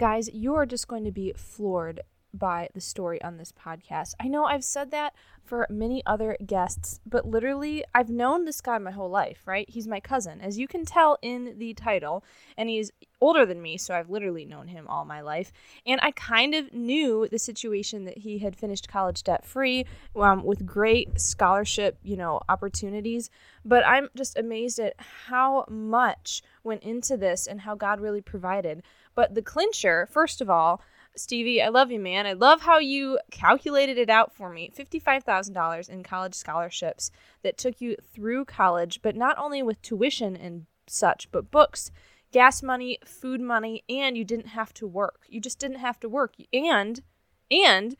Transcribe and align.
Guys, 0.00 0.30
you 0.32 0.54
are 0.54 0.64
just 0.64 0.88
going 0.88 1.04
to 1.04 1.12
be 1.12 1.30
floored 1.36 2.00
by 2.32 2.70
the 2.72 2.80
story 2.80 3.20
on 3.20 3.36
this 3.36 3.52
podcast. 3.52 4.14
I 4.18 4.28
know 4.28 4.46
I've 4.46 4.64
said 4.64 4.92
that 4.92 5.14
for 5.44 5.66
many 5.68 6.02
other 6.06 6.38
guests, 6.46 7.00
but 7.04 7.26
literally, 7.26 7.84
I've 7.94 8.08
known 8.08 8.46
this 8.46 8.62
guy 8.62 8.78
my 8.78 8.92
whole 8.92 9.10
life, 9.10 9.42
right? 9.44 9.68
He's 9.68 9.86
my 9.86 10.00
cousin, 10.00 10.40
as 10.40 10.58
you 10.58 10.66
can 10.66 10.86
tell 10.86 11.18
in 11.20 11.58
the 11.58 11.74
title, 11.74 12.24
and 12.56 12.70
he's 12.70 12.92
older 13.20 13.44
than 13.44 13.60
me, 13.60 13.76
so 13.76 13.94
I've 13.94 14.08
literally 14.08 14.46
known 14.46 14.68
him 14.68 14.86
all 14.88 15.04
my 15.04 15.20
life. 15.20 15.52
And 15.84 16.00
I 16.02 16.12
kind 16.12 16.54
of 16.54 16.72
knew 16.72 17.28
the 17.30 17.38
situation 17.38 18.06
that 18.06 18.18
he 18.18 18.38
had 18.38 18.56
finished 18.56 18.88
college 18.88 19.22
debt 19.22 19.44
free 19.44 19.84
um, 20.16 20.44
with 20.44 20.64
great 20.64 21.20
scholarship, 21.20 21.98
you 22.02 22.16
know, 22.16 22.40
opportunities. 22.48 23.28
But 23.66 23.86
I'm 23.86 24.08
just 24.16 24.38
amazed 24.38 24.78
at 24.78 24.94
how 24.98 25.66
much 25.68 26.42
went 26.64 26.84
into 26.84 27.16
this 27.16 27.46
and 27.46 27.60
how 27.60 27.74
God 27.74 28.00
really 28.00 28.22
provided. 28.22 28.82
But 29.14 29.34
the 29.34 29.42
clincher, 29.42 30.08
first 30.10 30.40
of 30.40 30.48
all, 30.48 30.82
Stevie, 31.16 31.60
I 31.60 31.68
love 31.68 31.90
you, 31.90 31.98
man. 31.98 32.26
I 32.26 32.32
love 32.32 32.62
how 32.62 32.78
you 32.78 33.18
calculated 33.30 33.98
it 33.98 34.08
out 34.08 34.32
for 34.32 34.50
me. 34.50 34.70
$55,000 34.76 35.88
in 35.88 36.02
college 36.02 36.34
scholarships 36.34 37.10
that 37.42 37.58
took 37.58 37.80
you 37.80 37.96
through 38.14 38.44
college, 38.44 39.00
but 39.02 39.16
not 39.16 39.36
only 39.38 39.62
with 39.62 39.82
tuition 39.82 40.36
and 40.36 40.66
such, 40.86 41.30
but 41.32 41.50
books, 41.50 41.90
gas 42.32 42.62
money, 42.62 42.98
food 43.04 43.40
money, 43.40 43.82
and 43.88 44.16
you 44.16 44.24
didn't 44.24 44.48
have 44.48 44.72
to 44.74 44.86
work. 44.86 45.22
You 45.28 45.40
just 45.40 45.58
didn't 45.58 45.78
have 45.78 45.98
to 46.00 46.08
work. 46.08 46.34
And, 46.52 47.02
and 47.50 47.96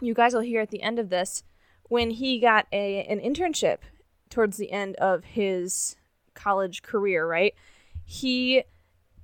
you 0.00 0.14
guys 0.14 0.34
will 0.34 0.40
hear 0.40 0.60
at 0.60 0.70
the 0.70 0.82
end 0.82 0.98
of 0.98 1.10
this 1.10 1.44
when 1.84 2.10
he 2.10 2.38
got 2.38 2.66
a 2.72 3.04
an 3.04 3.20
internship 3.20 3.78
towards 4.30 4.56
the 4.56 4.70
end 4.70 4.94
of 4.96 5.24
his 5.24 5.96
college 6.34 6.82
career, 6.82 7.26
right? 7.26 7.54
He 8.04 8.64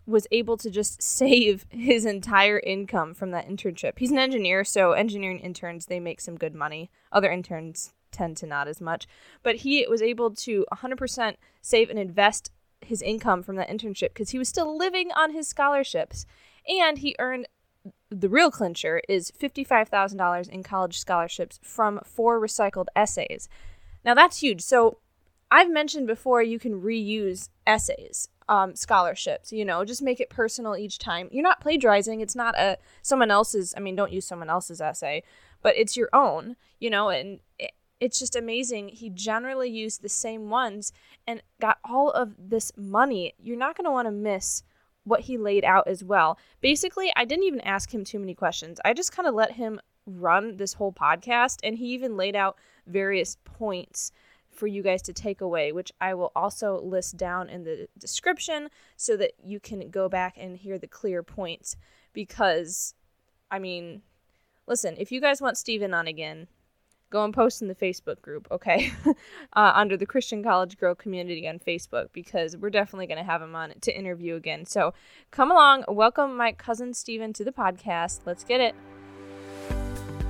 was 0.07 0.27
able 0.31 0.57
to 0.59 0.71
just 0.71 1.03
save 1.19 1.67
his 1.71 2.05
entire 2.05 2.59
income 2.61 3.15
from 3.15 3.31
that 3.31 3.49
internship. 3.49 3.99
He's 3.99 4.11
an 4.11 4.19
engineer, 4.19 4.65
so 4.65 4.93
engineering 4.93 5.41
interns 5.41 5.87
they 5.87 6.01
make 6.01 6.21
some 6.21 6.37
good 6.37 6.55
money. 6.55 6.91
Other 7.13 7.31
interns 7.31 7.93
tend 8.11 8.37
to 8.39 8.47
not 8.47 8.69
as 8.69 8.81
much, 8.81 9.07
but 9.43 9.57
he 9.57 9.87
was 9.89 10.01
able 10.01 10.31
to 10.31 10.65
100% 10.73 11.37
save 11.61 11.91
and 11.91 11.99
invest 11.99 12.51
his 12.81 13.03
income 13.03 13.43
from 13.43 13.57
that 13.57 13.69
internship 13.69 14.09
because 14.09 14.31
he 14.31 14.39
was 14.39 14.49
still 14.49 14.77
living 14.77 15.11
on 15.17 15.33
his 15.33 15.49
scholarships, 15.49 16.27
and 16.69 16.99
he 16.99 17.17
earned 17.19 17.49
the 18.11 18.29
real 18.29 18.51
clincher 18.51 19.03
is 19.09 19.31
$55,000 19.33 20.49
in 20.49 20.63
college 20.63 20.99
scholarships 20.99 21.59
from 21.63 22.01
four 22.05 22.41
recycled 22.41 22.87
essays. 22.95 23.49
Now 24.05 24.15
that's 24.15 24.39
huge. 24.39 24.63
So 24.63 24.99
I've 25.51 25.71
mentioned 25.71 26.07
before 26.07 26.43
you 26.43 26.59
can 26.59 26.81
reuse 26.81 27.49
essays 27.67 28.29
um, 28.49 28.75
scholarships. 28.75 29.53
You 29.53 29.65
know, 29.65 29.85
just 29.85 30.03
make 30.03 30.21
it 30.21 30.31
personal 30.31 30.77
each 30.77 30.99
time. 30.99 31.29
You're 31.33 31.43
not 31.43 31.61
plagiarizing. 31.61 32.21
It's 32.21 32.37
not 32.37 32.59
a 32.59 32.79
someone 33.03 33.31
else's. 33.31 33.75
I 33.77 33.81
mean, 33.81 33.97
don't 33.97 34.13
use 34.13 34.27
someone 34.27 34.51
else's 34.51 34.81
essay, 34.81 35.23
but 35.63 35.77
it's 35.77 35.97
your 35.97 36.09
own. 36.13 36.57
You 36.79 36.91
know, 36.91 37.09
and 37.09 37.41
it, 37.59 37.73
it's 38.01 38.19
just 38.19 38.37
amazing. 38.37 38.89
He 38.89 39.11
generally 39.11 39.71
used 39.71 40.03
the 40.03 40.09
same 40.09 40.51
ones 40.51 40.93
and 41.27 41.43
got 41.61 41.79
all 41.85 42.11
of 42.11 42.35
this 42.39 42.73
money. 42.77 43.35
You're 43.39 43.57
not 43.57 43.77
going 43.77 43.87
to 43.87 43.91
want 43.91 44.07
to 44.07 44.13
miss 44.13 44.63
what 45.05 45.21
he 45.21 45.39
laid 45.39 45.65
out 45.65 45.87
as 45.87 46.03
well. 46.03 46.39
Basically, 46.61 47.13
I 47.15 47.25
didn't 47.25 47.45
even 47.45 47.61
ask 47.61 47.93
him 47.93 48.05
too 48.05 48.19
many 48.19 48.35
questions. 48.35 48.81
I 48.85 48.95
just 48.95 49.13
kind 49.13 49.29
of 49.29 49.35
let 49.35 49.53
him 49.53 49.81
run 50.07 50.57
this 50.57 50.75
whole 50.75 50.93
podcast, 50.93 51.59
and 51.63 51.77
he 51.77 51.87
even 51.95 52.17
laid 52.17 52.37
out 52.37 52.59
various 52.87 53.37
points 53.45 54.13
for 54.55 54.67
you 54.67 54.83
guys 54.83 55.03
to 55.03 55.13
take 55.13 55.41
away, 55.41 55.73
which 55.73 55.93
I 56.01 56.15
will 56.15 56.33
also 56.35 56.81
list 56.81 57.17
down 57.17 57.49
in 57.49 57.65
the 57.65 57.89
description 57.99 58.69
so 58.97 59.17
that 59.17 59.33
you 59.43 59.61
can 59.61 59.91
go 59.91 60.09
back 60.09 60.37
and 60.39 60.57
hear 60.57 60.79
the 60.79 60.87
clear 60.87 61.23
points. 61.23 61.77
Because, 62.13 62.95
I 63.51 63.59
mean, 63.59 64.03
listen, 64.67 64.95
if 64.99 65.11
you 65.13 65.21
guys 65.21 65.41
want 65.41 65.59
Steven 65.59 65.93
on 65.93 66.07
again, 66.07 66.49
go 67.11 67.25
and 67.25 67.33
post 67.33 67.63
in 67.63 67.69
the 67.69 67.75
Facebook 67.75 68.21
group, 68.21 68.49
okay? 68.51 68.93
uh, 69.53 69.73
under 69.75 69.97
the 69.97 70.07
Christian 70.07 70.43
College 70.43 70.77
Girl 70.79 70.95
community 70.95 71.49
on 71.49 71.59
Facebook, 71.59 72.09
because 72.13 72.57
we're 72.57 72.71
definitely 72.71 73.07
going 73.07 73.19
to 73.19 73.25
have 73.25 73.43
him 73.43 73.55
on 73.55 73.75
to 73.83 73.97
interview 73.97 74.35
again. 74.35 74.67
So 74.67 74.95
come 75.31 75.51
along, 75.51 75.85
welcome 75.89 76.37
my 76.37 76.53
cousin 76.53 76.93
Steven 76.95 77.33
to 77.35 77.45
the 77.45 77.53
podcast. 77.53 78.21
Let's 78.27 78.45
get 78.45 78.61
it. 78.61 78.75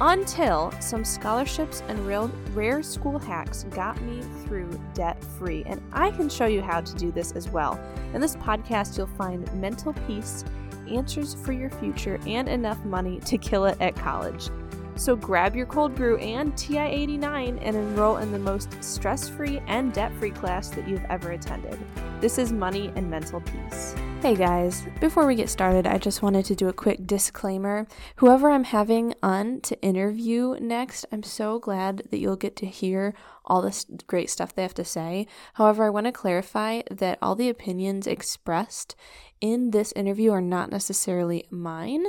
until 0.00 0.72
some 0.80 1.04
scholarships 1.04 1.82
and 1.88 2.06
real 2.06 2.28
rare 2.54 2.82
school 2.82 3.18
hacks 3.18 3.64
got 3.70 4.00
me 4.02 4.22
through 4.44 4.80
debt 4.94 5.22
free. 5.38 5.62
And 5.66 5.82
I 5.92 6.10
can 6.10 6.28
show 6.28 6.46
you 6.46 6.62
how 6.62 6.80
to 6.80 6.94
do 6.94 7.12
this 7.12 7.32
as 7.32 7.48
well. 7.48 7.78
In 8.14 8.20
this 8.20 8.36
podcast, 8.36 8.96
you'll 8.96 9.06
find 9.08 9.52
mental 9.54 9.92
peace, 10.06 10.44
answers 10.88 11.34
for 11.34 11.52
your 11.52 11.70
future, 11.70 12.18
and 12.26 12.48
enough 12.48 12.82
money 12.84 13.20
to 13.20 13.36
kill 13.36 13.66
it 13.66 13.76
at 13.80 13.94
college. 13.94 14.48
So 14.96 15.16
grab 15.16 15.56
your 15.56 15.66
cold 15.66 15.94
brew 15.94 16.18
and 16.18 16.56
TI 16.56 16.78
89 16.78 17.58
and 17.58 17.76
enroll 17.76 18.18
in 18.18 18.32
the 18.32 18.38
most 18.38 18.82
stress 18.82 19.28
free 19.28 19.60
and 19.66 19.92
debt 19.92 20.12
free 20.14 20.30
class 20.30 20.68
that 20.70 20.86
you've 20.86 21.04
ever 21.06 21.32
attended. 21.32 21.78
This 22.20 22.36
is 22.36 22.52
Money 22.52 22.92
and 22.96 23.08
Mental 23.08 23.40
Peace. 23.40 23.94
Hey 24.20 24.36
guys, 24.36 24.86
before 25.00 25.26
we 25.26 25.34
get 25.34 25.48
started, 25.48 25.86
I 25.86 25.96
just 25.96 26.20
wanted 26.20 26.44
to 26.44 26.54
do 26.54 26.68
a 26.68 26.74
quick 26.74 27.06
disclaimer. 27.06 27.86
Whoever 28.16 28.50
I'm 28.50 28.64
having 28.64 29.14
on 29.22 29.62
to 29.62 29.80
interview 29.80 30.56
next, 30.60 31.06
I'm 31.10 31.22
so 31.22 31.58
glad 31.58 32.02
that 32.10 32.18
you'll 32.18 32.36
get 32.36 32.54
to 32.56 32.66
hear 32.66 33.14
all 33.46 33.62
this 33.62 33.86
great 34.06 34.28
stuff 34.28 34.54
they 34.54 34.60
have 34.60 34.74
to 34.74 34.84
say. 34.84 35.26
However, 35.54 35.84
I 35.84 35.90
want 35.90 36.04
to 36.04 36.12
clarify 36.12 36.82
that 36.90 37.18
all 37.22 37.34
the 37.34 37.48
opinions 37.48 38.06
expressed 38.06 38.94
in 39.40 39.70
this 39.70 39.92
interview 39.92 40.32
are 40.32 40.42
not 40.42 40.70
necessarily 40.70 41.46
mine, 41.50 42.04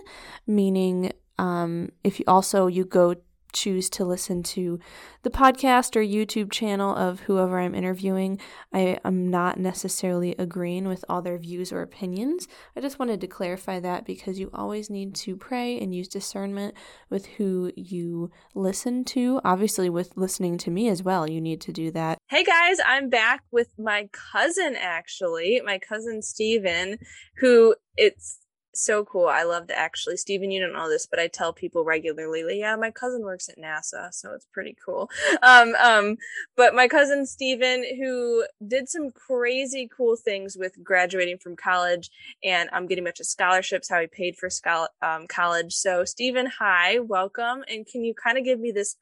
meaning 0.46 1.14
um, 1.42 1.90
if 2.04 2.20
you 2.20 2.26
also 2.28 2.68
you 2.68 2.86
go 2.86 3.16
choose 3.52 3.90
to 3.90 4.06
listen 4.06 4.44
to 4.44 4.80
the 5.24 5.30
podcast 5.30 5.96
or 5.96 6.02
YouTube 6.02 6.52
channel 6.52 6.96
of 6.96 7.22
whoever 7.22 7.60
I'm 7.60 7.76
interviewing, 7.76 8.40
I 8.72 9.00
am 9.04 9.30
not 9.30 9.60
necessarily 9.60 10.36
agreeing 10.38 10.88
with 10.88 11.04
all 11.10 11.22
their 11.22 11.38
views 11.38 11.74
or 11.74 11.82
opinions. 11.82 12.48
I 12.78 12.80
just 12.80 13.00
wanted 13.00 13.20
to 13.22 13.28
clarify 13.28 13.80
that 13.80 14.06
because 14.06 14.40
you 14.40 14.52
always 14.54 14.90
need 14.90 15.16
to 15.16 15.36
pray 15.36 15.80
and 15.80 15.94
use 15.94 16.08
discernment 16.08 16.76
with 17.10 17.26
who 17.26 17.72
you 17.76 18.32
listen 18.56 19.04
to. 19.06 19.42
Obviously, 19.44 19.90
with 19.90 20.16
listening 20.16 20.58
to 20.60 20.72
me 20.72 20.88
as 20.90 21.04
well, 21.04 21.30
you 21.30 21.42
need 21.42 21.60
to 21.62 21.74
do 21.74 21.92
that. 21.92 22.20
Hey 22.30 22.44
guys, 22.44 22.78
I'm 22.86 23.10
back 23.10 23.42
with 23.52 23.70
my 23.80 24.10
cousin 24.32 24.76
actually, 24.80 25.60
my 25.66 25.80
cousin 25.80 26.22
Steven, 26.22 27.00
who 27.38 27.76
it's 27.98 28.41
so 28.74 29.04
cool. 29.04 29.28
I 29.28 29.44
love 29.44 29.68
to 29.68 29.78
actually, 29.78 30.18
Stephen, 30.18 30.52
you 30.52 30.62
don't 30.62 30.74
know 30.74 30.90
this, 30.90 31.06
but 31.06 31.20
I 31.20 31.28
tell 31.28 31.54
people 31.54 31.84
regularly, 31.84 32.44
like, 32.44 32.56
yeah, 32.56 32.76
my 32.76 32.92
cousin 32.92 33.22
works 33.22 33.50
at 33.50 33.60
NASA, 33.60 34.14
so 34.14 34.34
it's 34.34 34.46
pretty 34.46 34.76
cool. 34.84 35.10
Um, 35.44 35.76
um, 35.82 36.18
but 36.56 36.76
my 36.76 36.88
cousin 36.88 37.26
Stephen, 37.26 37.84
who 38.00 38.46
did 38.66 38.88
some 38.88 39.12
crazy 39.12 39.90
cool 39.96 40.16
things 40.16 40.56
with 40.56 40.84
graduating 40.84 41.40
from 41.40 41.56
college 41.56 42.12
and 42.44 42.70
I'm 42.72 42.84
um, 42.84 42.88
getting 42.88 43.04
a 43.04 43.08
bunch 43.08 43.20
of 43.20 43.26
scholarships, 43.26 43.90
how 43.90 44.02
he 44.02 44.08
paid 44.08 44.36
for 44.36 44.50
schol- 44.50 44.90
um, 45.02 45.26
college. 45.28 45.74
So 45.74 46.06
Stephen, 46.06 46.48
hi, 46.60 47.00
welcome. 47.00 47.64
And 47.70 47.88
can 47.88 48.04
you 48.04 48.14
kind 48.14 48.38
of 48.38 48.44
give 48.44 48.60
me 48.60 48.72
this 48.72 48.98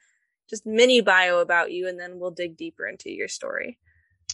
just 0.50 0.65
mini 0.65 1.01
bio 1.01 1.39
about 1.39 1.72
you 1.72 1.88
and 1.88 2.00
then 2.00 2.19
we'll 2.19 2.31
dig 2.31 2.56
deeper 2.56 2.88
into 2.88 3.12
your 3.12 3.27
story? 3.27 3.77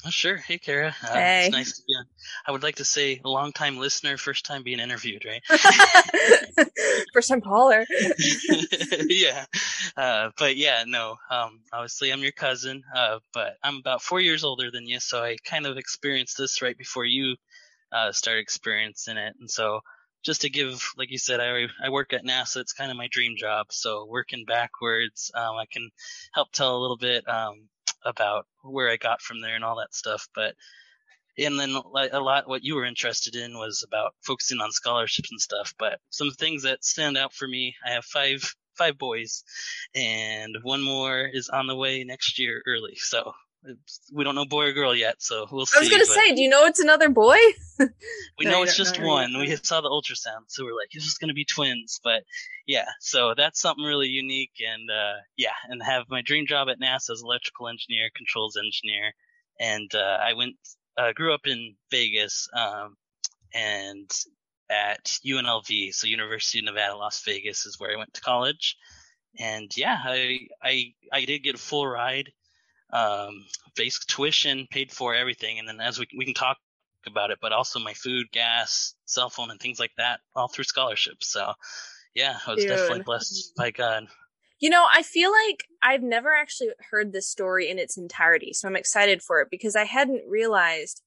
Oh, 0.05 0.09
sure. 0.09 0.37
Hey, 0.37 0.57
Kara. 0.57 0.95
Uh, 1.03 1.13
hey. 1.13 1.45
It's 1.45 1.55
nice 1.55 1.77
to 1.79 1.83
be. 1.87 1.95
I 2.47 2.51
would 2.51 2.63
like 2.63 2.75
to 2.75 2.85
say 2.85 3.19
a 3.23 3.29
long 3.29 3.51
time 3.51 3.77
listener, 3.77 4.17
first 4.17 4.45
time 4.45 4.63
being 4.63 4.79
interviewed, 4.79 5.25
right? 5.25 5.41
first 7.13 7.29
time 7.29 7.41
caller. 7.41 7.85
yeah. 9.07 9.45
Uh, 9.97 10.29
but 10.37 10.55
yeah, 10.55 10.83
no, 10.85 11.15
um, 11.31 11.61
obviously 11.73 12.11
I'm 12.11 12.21
your 12.21 12.31
cousin, 12.31 12.83
uh, 12.95 13.19
but 13.33 13.55
I'm 13.63 13.77
about 13.77 14.01
four 14.01 14.21
years 14.21 14.43
older 14.43 14.69
than 14.69 14.85
you. 14.85 14.99
So 14.99 15.23
I 15.23 15.37
kind 15.43 15.65
of 15.65 15.77
experienced 15.77 16.37
this 16.37 16.61
right 16.61 16.77
before 16.77 17.05
you, 17.05 17.35
uh, 17.91 18.11
started 18.11 18.41
experiencing 18.41 19.17
it. 19.17 19.35
And 19.39 19.49
so 19.49 19.79
just 20.25 20.41
to 20.41 20.49
give, 20.49 20.91
like 20.97 21.11
you 21.11 21.17
said, 21.17 21.39
I 21.39 21.67
I 21.83 21.89
work 21.89 22.11
at 22.11 22.25
NASA. 22.25 22.57
It's 22.57 22.73
kind 22.73 22.91
of 22.91 22.97
my 22.97 23.07
dream 23.09 23.35
job. 23.37 23.67
So 23.69 24.05
working 24.09 24.43
backwards, 24.45 25.31
um, 25.35 25.55
I 25.55 25.65
can 25.71 25.89
help 26.33 26.51
tell 26.51 26.75
a 26.75 26.81
little 26.81 26.97
bit 26.97 27.27
um, 27.29 27.69
about 28.03 28.47
where 28.63 28.89
I 28.89 28.97
got 28.97 29.21
from 29.21 29.41
there 29.41 29.55
and 29.55 29.63
all 29.63 29.77
that 29.77 29.93
stuff. 29.93 30.27
But 30.33 30.55
and 31.37 31.59
then 31.59 31.71
a 31.71 32.19
lot 32.19 32.47
what 32.47 32.63
you 32.63 32.75
were 32.75 32.85
interested 32.85 33.35
in 33.35 33.57
was 33.57 33.83
about 33.85 34.13
focusing 34.21 34.61
on 34.61 34.71
scholarships 34.71 35.31
and 35.31 35.41
stuff. 35.41 35.73
But 35.77 35.99
some 36.09 36.31
things 36.31 36.63
that 36.63 36.83
stand 36.83 37.17
out 37.17 37.33
for 37.33 37.47
me, 37.47 37.75
I 37.85 37.91
have 37.91 38.05
five 38.05 38.55
five 38.77 38.97
boys, 38.97 39.43
and 39.93 40.57
one 40.63 40.81
more 40.81 41.29
is 41.31 41.49
on 41.49 41.67
the 41.67 41.75
way 41.75 42.03
next 42.03 42.39
year 42.39 42.61
early. 42.65 42.95
So 42.95 43.33
we 44.13 44.23
don't 44.23 44.35
know 44.35 44.45
boy 44.45 44.65
or 44.65 44.73
girl 44.73 44.95
yet, 44.95 45.15
so 45.19 45.47
we'll 45.51 45.65
see. 45.65 45.77
I 45.77 45.79
was 45.79 45.89
gonna 45.89 46.05
say, 46.05 46.35
do 46.35 46.41
you 46.41 46.49
know 46.49 46.65
it's 46.65 46.79
another 46.79 47.09
boy? 47.09 47.37
we 47.79 48.45
no, 48.45 48.51
know 48.51 48.63
it's 48.63 48.77
just 48.77 49.01
one. 49.01 49.37
We 49.37 49.55
saw 49.55 49.81
the 49.81 49.89
ultrasound, 49.89 50.45
so 50.47 50.63
we're 50.63 50.75
like, 50.75 50.89
it's 50.91 51.05
just 51.05 51.19
gonna 51.19 51.33
be 51.33 51.45
twins. 51.45 51.99
But 52.03 52.23
yeah, 52.67 52.85
so 52.99 53.33
that's 53.35 53.59
something 53.59 53.83
really 53.83 54.07
unique, 54.07 54.53
and 54.65 54.89
uh, 54.89 55.19
yeah, 55.35 55.53
and 55.67 55.81
have 55.83 56.03
my 56.09 56.21
dream 56.21 56.45
job 56.47 56.67
at 56.69 56.79
NASA 56.79 57.11
as 57.11 57.21
electrical 57.23 57.67
engineer, 57.67 58.09
controls 58.15 58.57
engineer, 58.57 59.13
and 59.59 59.93
uh, 59.95 60.17
I 60.21 60.33
went, 60.33 60.55
uh, 60.97 61.13
grew 61.13 61.33
up 61.33 61.45
in 61.47 61.75
Vegas, 61.91 62.47
um, 62.53 62.95
and 63.53 64.09
at 64.69 65.03
UNLV, 65.25 65.93
so 65.93 66.07
University 66.07 66.59
of 66.59 66.65
Nevada, 66.65 66.95
Las 66.95 67.21
Vegas 67.23 67.65
is 67.65 67.79
where 67.79 67.91
I 67.91 67.97
went 67.97 68.13
to 68.15 68.21
college. 68.21 68.77
And 69.37 69.75
yeah, 69.75 69.97
I 70.03 70.47
I 70.63 70.93
I 71.11 71.25
did 71.25 71.43
get 71.43 71.55
a 71.55 71.59
full 71.59 71.87
ride, 71.87 72.31
um, 72.91 73.45
basic 73.75 74.05
tuition, 74.07 74.67
paid 74.71 74.91
for 74.91 75.13
everything, 75.13 75.59
and 75.59 75.67
then 75.67 75.81
as 75.81 75.99
we 75.99 76.07
we 76.17 76.25
can 76.25 76.33
talk 76.33 76.57
about 77.05 77.31
it, 77.31 77.39
but 77.41 77.51
also 77.51 77.79
my 77.79 77.93
food, 77.93 78.31
gas, 78.31 78.95
cell 79.05 79.29
phone, 79.29 79.51
and 79.51 79.59
things 79.59 79.79
like 79.79 79.91
that, 79.97 80.21
all 80.35 80.47
through 80.47 80.63
scholarships. 80.63 81.29
So 81.29 81.53
yeah, 82.15 82.37
I 82.47 82.51
was 82.51 82.61
Dude. 82.61 82.69
definitely 82.69 83.03
blessed 83.03 83.53
by 83.55 83.71
God. 83.71 84.07
You 84.59 84.69
know, 84.69 84.85
I 84.89 85.03
feel 85.03 85.31
like 85.31 85.65
I've 85.81 86.03
never 86.03 86.33
actually 86.33 86.69
heard 86.89 87.11
this 87.11 87.27
story 87.27 87.69
in 87.69 87.77
its 87.77 87.97
entirety, 87.97 88.53
so 88.53 88.67
I'm 88.67 88.75
excited 88.75 89.21
for 89.21 89.41
it 89.41 89.49
because 89.51 89.75
I 89.75 89.83
hadn't 89.83 90.29
realized 90.29 91.01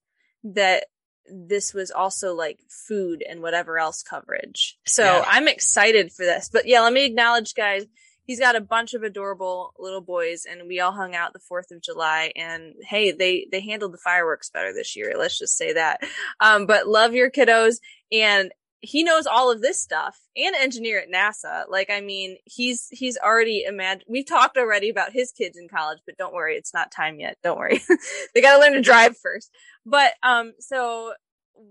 that 0.44 0.84
this 1.30 1.74
was 1.74 1.90
also 1.90 2.34
like 2.34 2.58
food 2.68 3.22
and 3.28 3.42
whatever 3.42 3.78
else 3.78 4.02
coverage. 4.02 4.78
So 4.86 5.02
yeah. 5.02 5.24
I'm 5.26 5.48
excited 5.48 6.12
for 6.12 6.24
this. 6.24 6.48
But 6.52 6.66
yeah, 6.66 6.80
let 6.80 6.92
me 6.92 7.04
acknowledge, 7.04 7.54
guys. 7.54 7.86
He's 8.24 8.40
got 8.40 8.56
a 8.56 8.60
bunch 8.60 8.92
of 8.92 9.02
adorable 9.02 9.72
little 9.78 10.02
boys, 10.02 10.44
and 10.44 10.68
we 10.68 10.80
all 10.80 10.92
hung 10.92 11.14
out 11.14 11.32
the 11.32 11.38
Fourth 11.38 11.70
of 11.70 11.80
July. 11.80 12.30
And 12.36 12.74
hey, 12.82 13.12
they 13.12 13.48
they 13.50 13.62
handled 13.62 13.94
the 13.94 13.98
fireworks 13.98 14.50
better 14.50 14.74
this 14.74 14.96
year. 14.96 15.14
Let's 15.16 15.38
just 15.38 15.56
say 15.56 15.72
that. 15.72 16.02
Um, 16.38 16.66
but 16.66 16.86
love 16.86 17.14
your 17.14 17.30
kiddos, 17.30 17.76
and 18.12 18.52
he 18.80 19.02
knows 19.02 19.26
all 19.26 19.50
of 19.50 19.60
this 19.60 19.80
stuff 19.80 20.18
and 20.36 20.54
engineer 20.54 21.00
at 21.00 21.10
NASA. 21.10 21.64
Like, 21.68 21.90
I 21.90 22.00
mean, 22.00 22.36
he's 22.44 22.88
he's 22.90 23.18
already 23.18 23.64
imagined. 23.64 24.04
We've 24.08 24.26
talked 24.26 24.56
already 24.56 24.88
about 24.88 25.12
his 25.12 25.32
kids 25.32 25.58
in 25.58 25.68
college, 25.68 25.98
but 26.06 26.16
don't 26.16 26.34
worry, 26.34 26.56
it's 26.56 26.74
not 26.74 26.92
time 26.92 27.18
yet. 27.18 27.38
Don't 27.42 27.58
worry, 27.58 27.80
they 28.34 28.40
got 28.40 28.56
to 28.56 28.60
learn 28.60 28.74
to 28.74 28.80
drive 28.80 29.16
first. 29.18 29.50
But 29.84 30.14
um, 30.22 30.52
so 30.60 31.14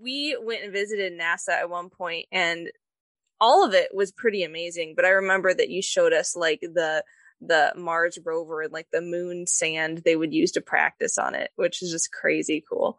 we 0.02 0.38
went 0.42 0.64
and 0.64 0.74
visited 0.74 1.14
NASA 1.14 1.50
at 1.50 1.70
one 1.70 1.90
point, 1.90 2.28
and 2.32 2.70
all 3.40 3.66
of 3.66 3.74
it 3.74 3.94
was 3.94 4.12
pretty 4.12 4.44
amazing. 4.44 4.94
But 4.96 5.06
I 5.06 5.10
remember 5.10 5.54
that 5.54 5.70
you 5.70 5.82
showed 5.82 6.14
us 6.14 6.36
like 6.36 6.62
the 6.62 7.04
the 7.40 7.72
Mars 7.76 8.18
rover 8.26 8.64
and 8.64 8.74
like 8.74 8.88
the 8.92 9.02
moon 9.02 9.46
sand 9.46 10.02
they 10.04 10.16
would 10.16 10.34
use 10.34 10.52
to 10.54 10.62
practice 10.62 11.18
on 11.18 11.36
it, 11.36 11.52
which 11.56 11.82
is 11.82 11.92
just 11.92 12.12
crazy 12.12 12.64
cool. 12.68 12.98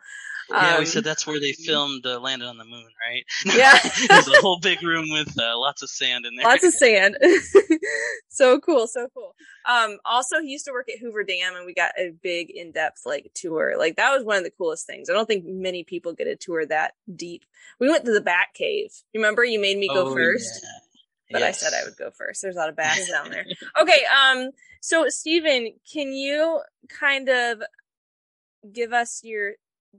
Yeah, 0.51 0.75
um, 0.75 0.81
we 0.81 0.87
said 0.87 1.05
that's 1.05 1.27
where 1.27 1.39
they 1.39 1.53
filmed 1.53 2.07
uh, 2.07 2.19
Landed 2.21 2.47
on 2.47 2.57
the 2.57 2.65
Moon, 2.65 2.89
right? 3.07 3.25
Yeah. 3.57 3.79
There's 4.09 4.29
a 4.29 4.41
whole 4.41 4.59
big 4.59 4.83
room 4.83 5.11
with 5.11 5.39
uh, 5.39 5.59
lots 5.59 5.83
of 5.83 5.91
sand 5.91 6.25
in 6.25 6.37
there. 6.37 6.47
Lots 6.47 6.65
of 6.65 6.73
sand. 6.75 7.19
so 8.29 8.59
cool, 8.61 8.87
so 8.87 9.09
cool. 9.15 9.35
Um, 9.69 9.99
also, 10.05 10.41
he 10.41 10.49
used 10.49 10.65
to 10.65 10.73
work 10.73 10.89
at 10.89 10.99
Hoover 10.99 11.23
Dam, 11.25 11.55
and 11.57 11.67
we 11.67 11.75
got 11.75 11.93
a 11.99 12.13
big, 12.23 12.51
in-depth 12.51 13.03
like 13.05 13.31
tour. 13.35 13.75
Like 13.79 13.97
that 13.97 14.15
was 14.15 14.25
one 14.25 14.39
of 14.39 14.45
the 14.45 14.51
coolest 14.51 14.87
things. 14.87 15.11
I 15.11 15.13
don't 15.13 15.27
think 15.27 15.45
many 15.45 15.85
people 15.85 16.15
get 16.15 16.27
a 16.27 16.37
tour 16.37 16.65
that 16.67 16.95
deep. 17.15 17.45
We 17.79 17.89
went 17.89 18.05
to 18.07 18.13
the 18.13 18.21
Bat 18.21 18.49
Cave. 18.55 18.91
Remember, 19.15 19.45
you 19.45 19.61
made 19.61 19.79
me 19.79 19.89
go 19.89 20.09
oh, 20.09 20.15
first. 20.15 20.61
Yeah. 20.63 20.71
But 21.31 21.41
yes. 21.41 21.63
I 21.63 21.69
said 21.69 21.79
I 21.79 21.85
would 21.85 21.99
go 21.99 22.11
first. 22.11 22.41
There's 22.41 22.57
a 22.57 22.59
lot 22.59 22.71
of 22.71 22.77
bats 22.77 23.11
down 23.11 23.31
there. 23.31 23.45
Okay, 23.79 24.01
um, 24.07 24.51
so 24.81 25.11
Stephen, 25.11 25.75
can 25.93 26.15
you 26.15 26.63
kind 26.89 27.29
of 27.29 27.63
give 28.73 28.95
us 28.95 29.21
your 29.23 29.55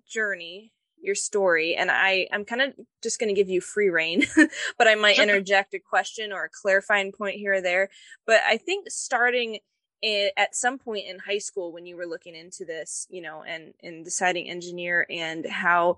journey, 0.08 0.72
your 1.02 1.16
story, 1.16 1.76
and 1.76 1.90
I 1.92 2.28
I'm 2.32 2.46
kind 2.46 2.62
of 2.62 2.74
just 3.02 3.20
going 3.20 3.34
to 3.34 3.40
give 3.40 3.50
you 3.50 3.62
free 3.62 3.90
reign, 3.90 4.26
but 4.78 4.88
I 4.88 4.96
might 4.96 5.20
interject 5.20 5.74
a 5.74 5.80
question 5.80 6.32
or 6.32 6.46
a 6.46 6.50
clarifying 6.50 7.12
point 7.12 7.36
here 7.36 7.54
or 7.54 7.62
there. 7.62 7.90
But 8.26 8.42
I 8.46 8.58
think 8.58 8.90
starting 8.90 9.60
at 10.04 10.56
some 10.56 10.80
point 10.80 11.06
in 11.08 11.20
high 11.20 11.40
school 11.40 11.74
when 11.74 11.86
you 11.86 11.98
were 11.98 12.06
looking 12.06 12.36
into 12.36 12.66
this, 12.66 13.08
you 13.10 13.22
know, 13.22 13.44
and 13.44 13.74
and 13.84 14.04
deciding 14.06 14.50
engineer 14.50 15.06
and 15.10 15.46
how 15.46 15.98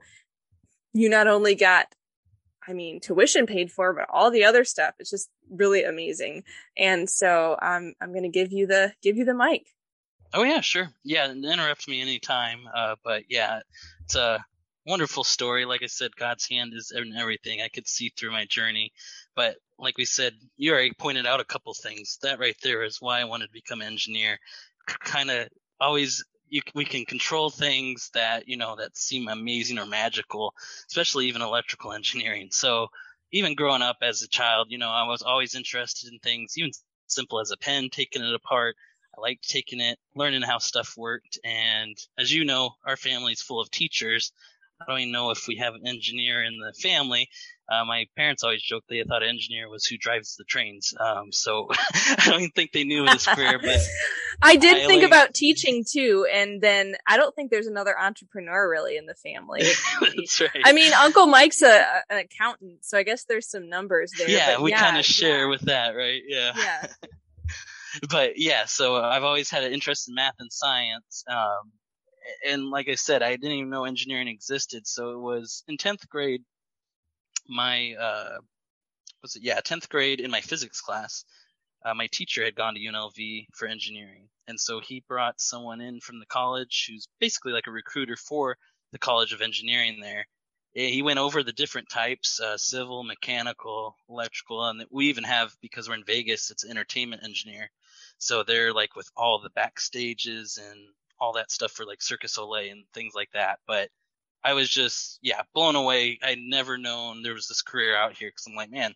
you 0.93 1.09
not 1.09 1.27
only 1.27 1.55
got 1.55 1.87
I 2.67 2.73
mean, 2.73 2.99
tuition 2.99 3.47
paid 3.47 3.71
for, 3.71 3.93
but 3.93 4.05
all 4.09 4.29
the 4.29 4.43
other 4.45 4.63
stuff. 4.63 4.93
It's 4.99 5.09
just 5.09 5.29
really 5.49 5.83
amazing. 5.83 6.43
And 6.77 7.09
so 7.09 7.57
um, 7.61 7.93
I'm 7.99 8.11
going 8.11 8.23
to 8.23 8.29
give 8.29 8.51
you 8.51 8.67
the 8.67 8.93
give 9.01 9.17
you 9.17 9.25
the 9.25 9.33
mic. 9.33 9.67
Oh 10.33 10.43
yeah, 10.43 10.61
sure. 10.61 10.89
Yeah, 11.03 11.31
interrupt 11.31 11.87
me 11.87 12.01
anytime. 12.01 12.61
Uh, 12.73 12.95
but 13.03 13.23
yeah, 13.29 13.61
it's 14.03 14.15
a 14.15 14.43
wonderful 14.85 15.23
story. 15.23 15.65
Like 15.65 15.83
I 15.83 15.87
said, 15.87 16.15
God's 16.15 16.47
hand 16.47 16.73
is 16.73 16.91
in 16.95 17.15
everything. 17.15 17.61
I 17.61 17.67
could 17.67 17.87
see 17.87 18.09
through 18.09 18.31
my 18.31 18.45
journey. 18.45 18.93
But 19.35 19.57
like 19.77 19.97
we 19.97 20.05
said, 20.05 20.33
you 20.57 20.71
already 20.71 20.93
pointed 20.93 21.25
out 21.25 21.41
a 21.41 21.45
couple 21.45 21.73
things. 21.73 22.17
That 22.21 22.39
right 22.39 22.55
there 22.63 22.83
is 22.83 23.01
why 23.01 23.19
I 23.19 23.25
wanted 23.25 23.47
to 23.47 23.53
become 23.53 23.81
an 23.81 23.87
engineer. 23.87 24.39
Kind 24.87 25.29
of 25.31 25.49
always 25.79 26.23
you, 26.47 26.61
we 26.75 26.85
can 26.85 27.05
control 27.05 27.49
things 27.49 28.09
that 28.13 28.47
you 28.47 28.57
know 28.57 28.75
that 28.77 28.97
seem 28.97 29.27
amazing 29.27 29.79
or 29.79 29.85
magical, 29.85 30.53
especially 30.87 31.27
even 31.27 31.41
electrical 31.41 31.91
engineering. 31.93 32.49
So 32.51 32.87
even 33.33 33.55
growing 33.55 33.81
up 33.81 33.97
as 34.01 34.21
a 34.21 34.29
child, 34.29 34.67
you 34.69 34.77
know, 34.77 34.89
I 34.89 35.07
was 35.07 35.21
always 35.21 35.55
interested 35.55 36.11
in 36.11 36.19
things, 36.19 36.57
even 36.57 36.71
simple 37.07 37.39
as 37.39 37.51
a 37.51 37.57
pen, 37.57 37.89
taking 37.91 38.23
it 38.23 38.33
apart, 38.33 38.75
liked 39.21 39.47
taking 39.47 39.79
it, 39.79 39.97
learning 40.15 40.41
how 40.41 40.57
stuff 40.57 40.95
worked. 40.97 41.39
And 41.43 41.95
as 42.17 42.33
you 42.33 42.45
know, 42.45 42.71
our 42.85 42.97
family 42.97 43.33
is 43.33 43.41
full 43.41 43.61
of 43.61 43.71
teachers. 43.71 44.31
I 44.81 44.91
don't 44.91 44.99
even 44.99 45.11
know 45.11 45.29
if 45.29 45.47
we 45.47 45.57
have 45.57 45.75
an 45.75 45.85
engineer 45.85 46.43
in 46.43 46.57
the 46.57 46.73
family. 46.73 47.29
Uh, 47.71 47.85
my 47.85 48.05
parents 48.17 48.43
always 48.43 48.61
joked 48.61 48.89
they 48.89 49.03
thought 49.07 49.23
an 49.23 49.29
engineer 49.29 49.69
was 49.69 49.85
who 49.85 49.97
drives 49.97 50.35
the 50.35 50.43
trains. 50.43 50.93
Um, 50.99 51.31
so 51.31 51.67
I 51.93 52.23
don't 52.25 52.39
even 52.39 52.51
think 52.51 52.71
they 52.73 52.83
knew 52.83 53.05
his 53.05 53.25
career. 53.25 53.59
But 53.61 53.79
I 54.41 54.57
did 54.57 54.83
I 54.83 54.87
think 54.87 55.03
like, 55.03 55.07
about 55.09 55.33
teaching 55.33 55.85
too, 55.89 56.27
and 56.33 56.61
then 56.61 56.95
I 57.07 57.15
don't 57.15 57.33
think 57.33 57.49
there's 57.49 57.67
another 57.67 57.97
entrepreneur 57.97 58.69
really 58.69 58.97
in 58.97 59.05
the 59.05 59.13
family. 59.13 59.61
That's 60.01 60.41
right. 60.41 60.49
I 60.65 60.73
mean, 60.73 60.91
Uncle 60.93 61.27
Mike's 61.27 61.61
a, 61.61 61.85
an 62.09 62.17
accountant, 62.17 62.83
so 62.83 62.97
I 62.97 63.03
guess 63.03 63.23
there's 63.23 63.47
some 63.47 63.69
numbers 63.69 64.11
there. 64.17 64.29
Yeah, 64.29 64.59
we 64.59 64.71
yeah, 64.71 64.79
kind 64.79 64.97
of 64.97 65.05
share 65.05 65.43
yeah. 65.43 65.49
with 65.49 65.61
that, 65.61 65.95
right? 65.95 66.21
Yeah. 66.27 66.53
Yeah. 66.57 66.87
but 68.09 68.37
yeah, 68.37 68.65
so 68.65 68.95
I've 68.95 69.23
always 69.23 69.49
had 69.49 69.63
an 69.63 69.73
interest 69.73 70.09
in 70.09 70.15
math 70.15 70.35
and 70.39 70.51
science. 70.51 71.23
Um, 71.27 71.71
and 72.47 72.69
like 72.69 72.87
I 72.87 72.95
said, 72.95 73.23
I 73.23 73.35
didn't 73.35 73.57
even 73.57 73.69
know 73.69 73.85
engineering 73.85 74.27
existed. 74.27 74.87
So 74.87 75.11
it 75.11 75.19
was 75.19 75.63
in 75.67 75.77
10th 75.77 76.07
grade, 76.09 76.43
my, 77.47 77.93
uh, 77.99 78.37
was 79.21 79.35
it? 79.35 79.43
Yeah, 79.43 79.59
10th 79.61 79.89
grade 79.89 80.19
in 80.19 80.31
my 80.31 80.41
physics 80.41 80.81
class, 80.81 81.25
uh, 81.83 81.93
my 81.93 82.07
teacher 82.11 82.43
had 82.43 82.55
gone 82.55 82.75
to 82.75 82.79
UNLV 82.79 83.47
for 83.53 83.67
engineering. 83.67 84.29
And 84.47 84.59
so 84.59 84.79
he 84.79 85.03
brought 85.07 85.41
someone 85.41 85.81
in 85.81 85.99
from 85.99 86.19
the 86.19 86.25
college 86.25 86.87
who's 86.89 87.07
basically 87.19 87.53
like 87.53 87.67
a 87.67 87.71
recruiter 87.71 88.15
for 88.15 88.57
the 88.91 88.99
College 88.99 89.33
of 89.33 89.41
Engineering 89.41 89.99
there. 90.01 90.27
He 90.73 91.01
went 91.01 91.19
over 91.19 91.43
the 91.43 91.51
different 91.51 91.89
types, 91.89 92.39
uh, 92.39 92.57
civil, 92.57 93.03
mechanical, 93.03 93.97
electrical, 94.09 94.65
and 94.65 94.85
we 94.89 95.09
even 95.09 95.25
have, 95.25 95.53
because 95.61 95.89
we're 95.89 95.95
in 95.95 96.05
Vegas, 96.05 96.49
it's 96.49 96.63
entertainment 96.65 97.23
engineer. 97.25 97.69
So 98.21 98.43
they're 98.43 98.71
like 98.71 98.95
with 98.95 99.09
all 99.17 99.39
the 99.41 99.49
backstages 99.49 100.59
and 100.59 100.79
all 101.19 101.33
that 101.33 101.51
stuff 101.51 101.71
for 101.71 101.85
like 101.85 102.03
Cirque 102.03 102.21
du 102.21 102.27
Soleil 102.27 102.71
and 102.71 102.83
things 102.93 103.13
like 103.15 103.31
that. 103.33 103.59
But 103.67 103.89
I 104.43 104.53
was 104.53 104.69
just, 104.69 105.17
yeah, 105.23 105.41
blown 105.55 105.75
away. 105.75 106.19
I'd 106.23 106.37
never 106.37 106.77
known 106.77 107.23
there 107.23 107.33
was 107.33 107.47
this 107.47 107.63
career 107.63 107.95
out 107.95 108.15
here 108.17 108.29
because 108.29 108.45
I'm 108.47 108.55
like, 108.55 108.71
man, 108.71 108.93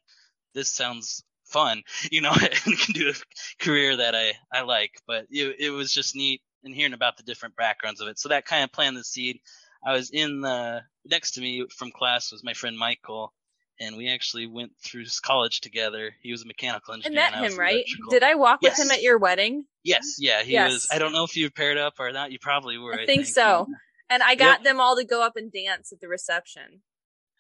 this 0.54 0.70
sounds 0.70 1.24
fun, 1.46 1.82
you 2.12 2.22
know, 2.22 2.34
and 2.66 2.80
can 2.80 2.94
do 2.94 3.10
a 3.10 3.64
career 3.64 3.98
that 3.98 4.16
I, 4.16 4.34
I 4.54 4.62
like. 4.62 4.92
But 5.08 5.26
it, 5.32 5.56
it 5.60 5.70
was 5.72 5.92
just 5.92 6.16
neat 6.16 6.42
and 6.64 6.76
hearing 6.76 6.94
about 6.94 7.18
the 7.18 7.24
different 7.24 7.56
backgrounds 7.56 8.02
of 8.02 8.08
it. 8.08 8.20
So 8.20 8.30
that 8.30 8.46
kind 8.46 8.64
of 8.64 8.72
planted 8.72 9.00
the 9.00 9.04
seed. 9.04 9.40
I 9.84 9.94
was 9.94 10.12
in 10.12 10.42
the 10.42 10.82
next 11.06 11.32
to 11.32 11.42
me 11.42 11.66
from 11.76 11.92
class 11.92 12.32
was 12.32 12.44
my 12.44 12.54
friend 12.54 12.78
Michael, 12.78 13.34
and 13.80 13.98
we 13.98 14.10
actually 14.10 14.48
went 14.48 14.72
through 14.82 15.06
college 15.22 15.62
together. 15.62 16.16
He 16.22 16.32
was 16.32 16.44
a 16.44 16.48
mechanical 16.48 16.94
engineer. 16.94 17.22
I 17.22 17.42
met 17.42 17.52
him, 17.52 17.60
right? 17.60 17.86
Did 18.10 18.24
I 18.24 18.36
walk 18.36 18.60
yes. 18.62 18.78
with 18.78 18.86
him 18.86 18.92
at 18.92 19.02
your 19.02 19.18
wedding? 19.18 19.66
Yes, 19.84 20.18
yeah, 20.20 20.44
he 20.44 20.54
yes. 20.54 20.72
was. 20.72 20.88
I 20.92 21.00
don't 21.00 21.14
know 21.14 21.24
if 21.24 21.36
you 21.36 21.50
paired 21.52 21.78
up 21.78 21.96
or 22.00 22.12
not. 22.12 22.32
You 22.32 22.40
probably 22.40 22.78
were. 22.78 22.94
I, 22.94 23.04
I 23.04 23.06
think, 23.06 23.24
think, 23.24 23.28
so. 23.28 23.68
And 24.10 24.22
I 24.22 24.36
got 24.36 24.60
yep. 24.60 24.64
them 24.64 24.80
all 24.80 24.96
to 24.98 25.04
go 25.04 25.24
up 25.24 25.36
and 25.36 25.52
dance 25.52 25.92
at 25.92 26.00
the 26.00 26.08
reception. 26.08 26.82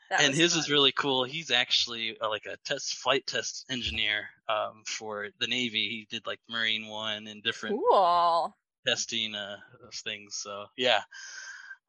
That 0.09 0.21
and 0.21 0.29
was 0.29 0.37
his 0.37 0.53
fun. 0.53 0.59
is 0.59 0.69
really 0.69 0.91
cool. 0.91 1.23
He's 1.23 1.51
actually 1.51 2.17
uh, 2.21 2.29
like 2.29 2.45
a 2.45 2.57
test 2.65 2.95
flight 2.95 3.25
test 3.25 3.65
engineer 3.69 4.29
um, 4.47 4.83
for 4.85 5.29
the 5.39 5.47
Navy. 5.47 5.89
He 5.89 6.07
did 6.09 6.27
like 6.27 6.39
Marine 6.49 6.87
One 6.87 7.27
and 7.27 7.41
different 7.41 7.79
cool. 7.89 8.55
testing 8.85 9.33
uh, 9.33 9.57
of 9.85 9.93
things. 9.93 10.35
So 10.35 10.65
yeah, 10.77 11.01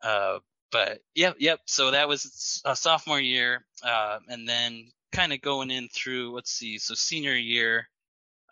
uh, 0.03 0.39
but 0.73 1.01
yep, 1.15 1.37
yep. 1.39 1.61
So 1.67 1.93
that 1.93 2.09
was 2.09 2.63
a 2.65 2.77
sophomore 2.77 3.21
year, 3.21 3.65
uh, 3.83 4.19
and 4.29 4.49
then 4.49 4.89
kind 5.13 5.33
of 5.33 5.41
going 5.41 5.71
in 5.71 5.89
through. 5.89 6.35
Let's 6.35 6.51
see. 6.51 6.79
So 6.79 6.95
senior 6.95 7.35
year. 7.35 7.89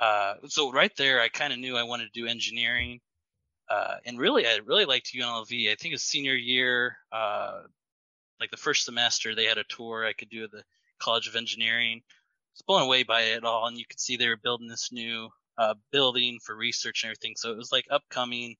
Uh, 0.00 0.35
so 0.49 0.73
right 0.73 0.94
there, 0.97 1.21
I 1.21 1.28
kind 1.28 1.52
of 1.52 1.59
knew 1.59 1.76
I 1.76 1.85
wanted 1.85 2.12
to 2.12 2.21
do 2.21 2.26
engineering. 2.26 3.00
Uh, 3.68 3.97
and 4.04 4.18
really, 4.18 4.47
I 4.47 4.61
really 4.64 4.85
liked 4.85 5.12
UNLV. 5.14 5.71
I 5.71 5.75
think 5.75 5.92
it 5.92 5.94
was 5.94 6.02
senior 6.02 6.35
year, 6.35 6.99
uh, 7.12 7.62
like 8.40 8.50
the 8.50 8.56
first 8.56 8.85
semester, 8.85 9.35
they 9.35 9.47
had 9.47 9.59
a 9.59 9.64
tour 9.64 10.04
I 10.04 10.12
could 10.12 10.28
do 10.28 10.44
at 10.44 10.50
the 10.50 10.64
College 10.99 11.28
of 11.28 11.37
Engineering. 11.37 12.02
I 12.04 12.11
was 12.52 12.62
blown 12.66 12.83
away 12.83 13.04
by 13.04 13.23
it 13.23 13.44
all, 13.44 13.66
and 13.66 13.78
you 13.78 13.87
could 13.88 14.00
see 14.00 14.16
they 14.16 14.28
were 14.28 14.37
building 14.37 14.68
this 14.68 14.90
new 14.92 15.30
uh, 15.56 15.75
building 15.92 16.40
for 16.44 16.54
research 16.54 17.04
and 17.04 17.11
everything. 17.11 17.35
So 17.37 17.52
it 17.52 17.56
was 17.56 17.73
like 17.73 17.87
upcoming. 17.90 18.56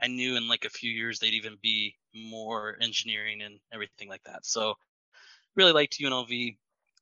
I 0.00 0.08
knew 0.08 0.36
in 0.36 0.48
like 0.48 0.64
a 0.64 0.70
few 0.70 0.90
years 0.90 1.18
they'd 1.18 1.34
even 1.34 1.56
be 1.62 1.94
more 2.14 2.76
engineering 2.80 3.42
and 3.42 3.58
everything 3.72 4.08
like 4.08 4.22
that. 4.24 4.44
So 4.44 4.74
really 5.56 5.72
liked 5.72 5.98
UNLV. 5.98 6.56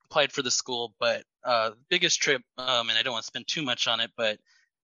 Applied 0.06 0.32
for 0.32 0.42
the 0.42 0.50
school, 0.50 0.94
but 1.00 1.24
uh, 1.42 1.70
biggest 1.88 2.20
trip, 2.20 2.42
um, 2.58 2.90
and 2.90 2.98
I 2.98 3.02
don't 3.02 3.14
want 3.14 3.22
to 3.22 3.26
spend 3.26 3.46
too 3.48 3.62
much 3.62 3.88
on 3.88 3.98
it, 4.00 4.10
but 4.14 4.38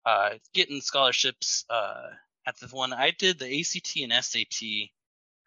uh, 0.05 0.31
getting 0.53 0.81
scholarships 0.81 1.63
uh, 1.69 2.09
at 2.45 2.59
the 2.59 2.67
one 2.67 2.91
I 2.91 3.11
did 3.11 3.39
the 3.39 3.59
ACT 3.61 3.95
and 4.03 4.11
SAT. 4.11 4.89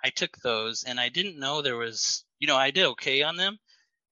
I 0.03 0.11
took 0.11 0.39
those, 0.39 0.85
and 0.85 0.99
I 0.99 1.11
didn't 1.11 1.39
know 1.39 1.61
there 1.61 1.77
was, 1.77 2.25
you 2.39 2.47
know, 2.47 2.57
I 2.57 2.71
did 2.71 2.87
okay 2.87 3.23
on 3.23 3.37
them, 3.37 3.59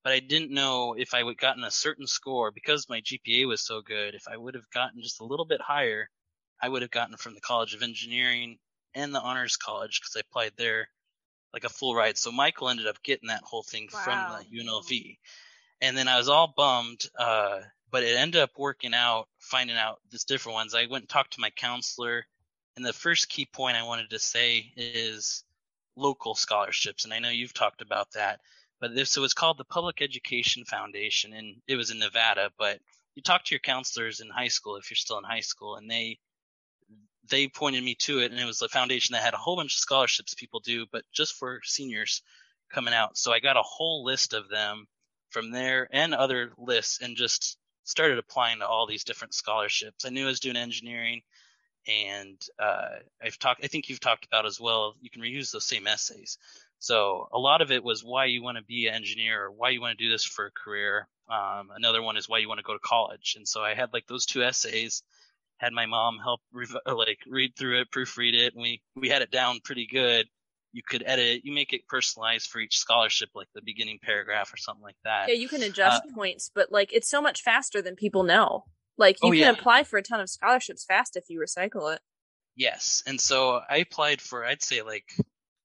but 0.05 0.12
I 0.12 0.21
didn't 0.21 0.50
know 0.50 0.95
if 0.95 1.14
I 1.14 1.23
would 1.23 1.38
gotten 1.38 1.64
a 1.64 1.71
certain 1.71 2.07
score 2.07 2.50
because 2.50 2.88
my 2.88 3.00
GPA 3.00 3.47
was 3.47 3.64
so 3.64 3.81
good. 3.81 4.14
If 4.14 4.28
I 4.28 4.37
would 4.37 4.55
have 4.55 4.69
gotten 4.71 5.00
just 5.00 5.21
a 5.21 5.25
little 5.25 5.47
bit 5.47 5.61
higher, 5.61 6.11
I 6.61 6.69
would 6.69 6.83
have 6.83 6.91
gotten 6.91 7.17
from 7.17 7.35
the 7.35 7.41
College 7.41 7.75
of 7.75 7.83
Engineering 7.83 8.59
and 8.95 9.15
the 9.15 9.21
Honors 9.21 9.57
College 9.57 10.01
because 10.01 10.17
I 10.17 10.21
applied 10.21 10.53
there 10.57 10.89
like 11.53 11.65
a 11.65 11.69
full 11.69 11.95
ride. 11.95 12.19
So 12.19 12.33
Michael 12.33 12.69
ended 12.69 12.87
up 12.87 13.03
getting 13.03 13.29
that 13.29 13.43
whole 13.45 13.63
thing 13.63 13.89
Wow. 13.93 14.01
from 14.01 14.19
the 14.51 14.59
UNLV, 14.61 15.19
and 15.81 15.97
then 15.97 16.09
I 16.09 16.19
was 16.19 16.29
all 16.29 16.53
bummed. 16.57 17.07
Uh, 17.19 17.61
but 17.91 18.03
it 18.03 18.17
ended 18.17 18.41
up 18.43 18.59
working 18.59 18.95
out, 18.95 19.29
finding 19.39 19.77
out 19.77 20.01
this 20.11 20.25
different 20.25 20.55
ones. 20.55 20.75
I 20.75 20.87
went 20.87 21.03
and 21.03 21.09
talked 21.09 21.35
to 21.35 21.41
my 21.41 21.51
counselor, 21.51 22.27
and 22.77 22.85
the 22.85 22.93
first 22.93 23.29
key 23.29 23.47
point 23.47 23.77
I 23.77 23.85
wanted 23.85 24.11
to 24.11 24.19
say 24.19 24.73
is 24.77 25.45
local 25.97 26.35
scholarships. 26.35 27.05
And 27.05 27.15
I 27.15 27.21
know 27.21 27.31
you've 27.31 27.55
talked 27.55 27.81
about 27.83 28.11
that, 28.13 28.41
but 28.81 28.95
this 28.95 29.11
so 29.11 29.25
it's 29.25 29.35
called 29.35 29.59
the 29.59 29.65
Public 29.65 30.03
Education 30.03 30.65
Foundation, 30.65 31.33
and 31.33 31.63
it 31.67 31.77
was 31.77 31.91
in 31.91 31.99
Nevada. 31.99 32.51
But 32.59 32.81
you 33.15 33.23
talk 33.23 33.45
to 33.45 33.55
your 33.55 33.61
counselors 33.61 34.21
in 34.21 34.29
high 34.31 34.49
school 34.49 34.77
if 34.77 34.91
you're 34.91 34.97
still 34.97 35.19
in 35.19 35.25
high 35.25 35.41
school, 35.41 35.77
and 35.77 35.91
they 35.91 36.19
they 37.28 37.49
pointed 37.49 37.83
me 37.85 37.95
to 38.00 38.21
it, 38.21 38.30
and 38.30 38.40
it 38.40 38.45
was 38.45 38.62
a 38.62 38.68
foundation 38.68 39.12
that 39.12 39.23
had 39.23 39.35
a 39.35 39.38
whole 39.38 39.56
bunch 39.56 39.75
of 39.75 39.80
scholarships 39.80 40.35
people 40.35 40.61
do, 40.61 40.87
but 40.90 41.04
just 41.12 41.35
for 41.35 41.61
seniors 41.64 42.23
coming 42.73 42.95
out. 42.95 43.16
So 43.16 43.33
I 43.33 43.40
got 43.40 43.56
a 43.56 43.62
whole 43.62 44.04
list 44.04 44.33
of 44.33 44.49
them 44.49 44.87
from 45.30 45.50
there 45.50 45.88
and 45.92 46.14
other 46.14 46.52
lists, 46.59 47.00
and 47.00 47.16
just 47.16 47.59
started 47.85 48.18
applying 48.18 48.59
to 48.59 48.66
all 48.66 48.87
these 48.87 49.04
different 49.04 49.35
scholarships. 49.35 50.04
I 50.04 50.11
knew 50.11 50.25
I 50.25 50.28
was 50.28 50.40
doing 50.40 50.56
engineering, 50.56 51.23
and 51.87 52.40
uh, 52.59 52.97
I've 53.23 53.38
talked. 53.38 53.64
I 53.64 53.68
think 53.68 53.88
you've 53.88 54.00
talked 54.00 54.26
about 54.26 54.47
as 54.47 54.61
well. 54.61 54.95
You 55.00 55.11
can 55.11 55.23
reuse 55.23 55.52
those 55.52 55.64
same 55.64 55.87
essays. 55.87 56.38
So 56.78 57.28
a 57.33 57.38
lot 57.38 57.62
of 57.62 57.71
it 57.71 57.83
was 57.83 58.04
why 58.04 58.26
you 58.26 58.42
want 58.42 58.59
to 58.59 58.64
be 58.64 58.87
an 58.87 58.95
engineer 58.95 59.45
or 59.45 59.50
why 59.50 59.71
you 59.71 59.80
want 59.80 59.97
to 59.99 60.04
do 60.04 60.11
this 60.11 60.25
for 60.25 60.47
a 60.47 60.50
career. 60.50 61.09
Um, 61.28 61.71
another 61.75 62.02
one 62.02 62.16
is 62.16 62.28
why 62.28 62.38
you 62.38 62.49
want 62.49 62.59
to 62.59 62.64
go 62.64 62.75
to 62.75 62.78
college. 62.78 63.35
And 63.37 63.49
so 63.49 63.62
I 63.62 63.75
had 63.75 63.92
like 63.92 64.06
those 64.06 64.26
two 64.26 64.42
essays. 64.42 65.02
Had 65.59 65.73
my 65.73 65.87
mom 65.87 66.19
help 66.23 66.41
rev- 66.53 66.77
like 66.87 67.19
read 67.27 67.53
through 67.57 67.81
it, 67.81 67.91
proofread 67.91 68.35
it, 68.35 68.55
and 68.55 68.63
we 68.63 68.83
we 68.95 69.09
had 69.09 69.23
it 69.23 69.31
down 69.31 69.61
pretty 69.65 69.87
good. 69.87 70.27
You 70.73 70.83
could 70.87 71.03
edit 71.07 71.25
it. 71.37 71.45
You 71.45 71.55
make 71.55 71.73
it 71.73 71.87
personalized 71.89 72.49
for 72.51 72.59
each 72.61 72.77
scholarship, 72.77 73.31
like 73.35 73.49
the 73.55 73.63
beginning 73.63 73.99
paragraph 74.03 74.53
or 74.53 74.59
something 74.59 74.83
like 74.83 74.97
that. 75.05 75.29
Yeah, 75.29 75.35
you 75.35 75.49
can 75.49 75.63
adjust 75.63 76.03
points, 76.15 76.51
but 76.55 76.71
like 76.71 76.93
it's 76.93 77.09
so 77.09 77.23
much 77.23 77.41
faster 77.43 77.81
than 77.81 77.97
people 77.97 78.23
know. 78.25 78.65
Like 78.99 79.17
you 79.23 79.29
Oh, 79.29 79.33
can 79.33 79.39
yeah. 79.41 79.51
apply 79.51 79.85
for 79.85 79.99
a 79.99 80.03
ton 80.03 80.21
of 80.21 80.29
scholarships 80.29 80.85
fast 80.85 81.17
if 81.17 81.25
you 81.29 81.41
recycle 81.41 81.95
it. 81.95 82.01
Yes. 82.57 83.03
And 83.07 83.21
so 83.21 83.61
I 83.69 83.79
applied 83.79 84.21
for, 84.21 84.45
I'd 84.45 84.63
say 84.63 84.83
like 84.83 85.05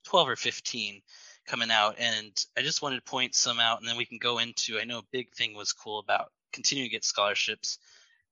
12 0.06 0.30
or 0.30 0.36
15 0.36 1.02
coming 1.48 1.72
out. 1.72 1.96
And 1.98 2.32
I 2.58 2.62
just 2.62 2.82
wanted 2.82 2.98
to 2.98 3.10
point 3.10 3.34
some 3.36 3.60
out 3.60 3.80
and 3.80 3.88
then 3.88 3.98
we 3.98 4.06
can 4.06 4.18
go 4.18 4.40
into, 4.40 4.78
I 4.80 4.84
know 4.84 5.00
a 5.00 5.04
big 5.12 5.34
thing 5.34 5.56
was 5.56 5.72
cool 5.74 6.00
about 6.00 6.32
continuing 6.54 6.90
to 6.90 6.92
get 6.92 7.06
scholarships, 7.06 7.78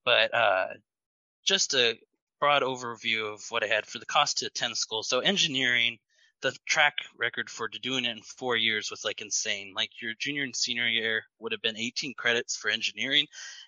but 0.05 0.33
uh, 0.33 0.67
just 1.43 1.73
a 1.73 1.97
broad 2.39 2.61
overview 2.61 3.33
of 3.33 3.43
what 3.49 3.63
I 3.63 3.67
had 3.67 3.85
for 3.85 3.99
the 3.99 4.05
cost 4.05 4.39
to 4.39 4.47
attend 4.47 4.77
school. 4.77 5.03
So 5.03 5.19
engineering, 5.19 5.97
the 6.41 6.55
track 6.65 6.95
record 7.17 7.49
for 7.49 7.67
doing 7.67 8.05
it 8.05 8.11
in 8.11 8.21
four 8.21 8.55
years 8.55 8.89
was 8.89 9.03
like 9.03 9.21
insane. 9.21 9.73
Like 9.75 9.89
your 10.01 10.13
junior 10.17 10.43
and 10.43 10.55
senior 10.55 10.87
year 10.87 11.23
would 11.39 11.51
have 11.51 11.61
been 11.61 11.77
18 11.77 12.13
credits 12.15 12.55
for 12.55 12.69
engineering. 12.69 13.27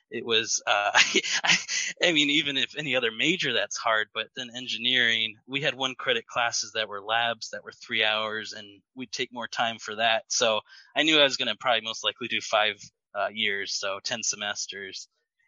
It 0.10 0.26
was, 0.26 0.62
uh, 0.66 0.92
I, 2.04 2.12
mean, 2.12 2.30
even 2.30 2.58
if 2.58 2.78
any 2.78 2.96
other 2.96 3.12
major, 3.12 3.54
that's 3.54 3.78
hard. 3.78 4.08
But 4.14 4.28
then 4.36 4.50
engineering, 4.56 5.36
we 5.48 5.62
had 5.62 5.76
one 5.76 5.96
credit 5.96 6.28
classes 6.28 6.72
that 6.74 6.88
were 6.88 7.02
labs 7.02 7.50
that 7.50 7.64
were 7.64 7.74
three 7.74 8.04
hours, 8.04 8.54
and 8.54 8.82
we'd 8.96 9.12
take 9.12 9.34
more 9.34 9.48
time 9.48 9.78
for 9.80 9.96
that. 9.96 10.24
So 10.28 10.62
I 10.96 11.04
knew 11.04 11.20
I 11.20 11.24
was 11.24 11.38
going 11.38 11.48
to 11.50 11.56
probably 11.56 11.82
most 11.82 12.04
likely 12.04 12.28
do 12.28 12.42
five 12.42 12.76
uh, 13.16 13.30
years, 13.34 13.74
so 13.74 14.00
10 14.04 14.24
semesters. 14.24 15.08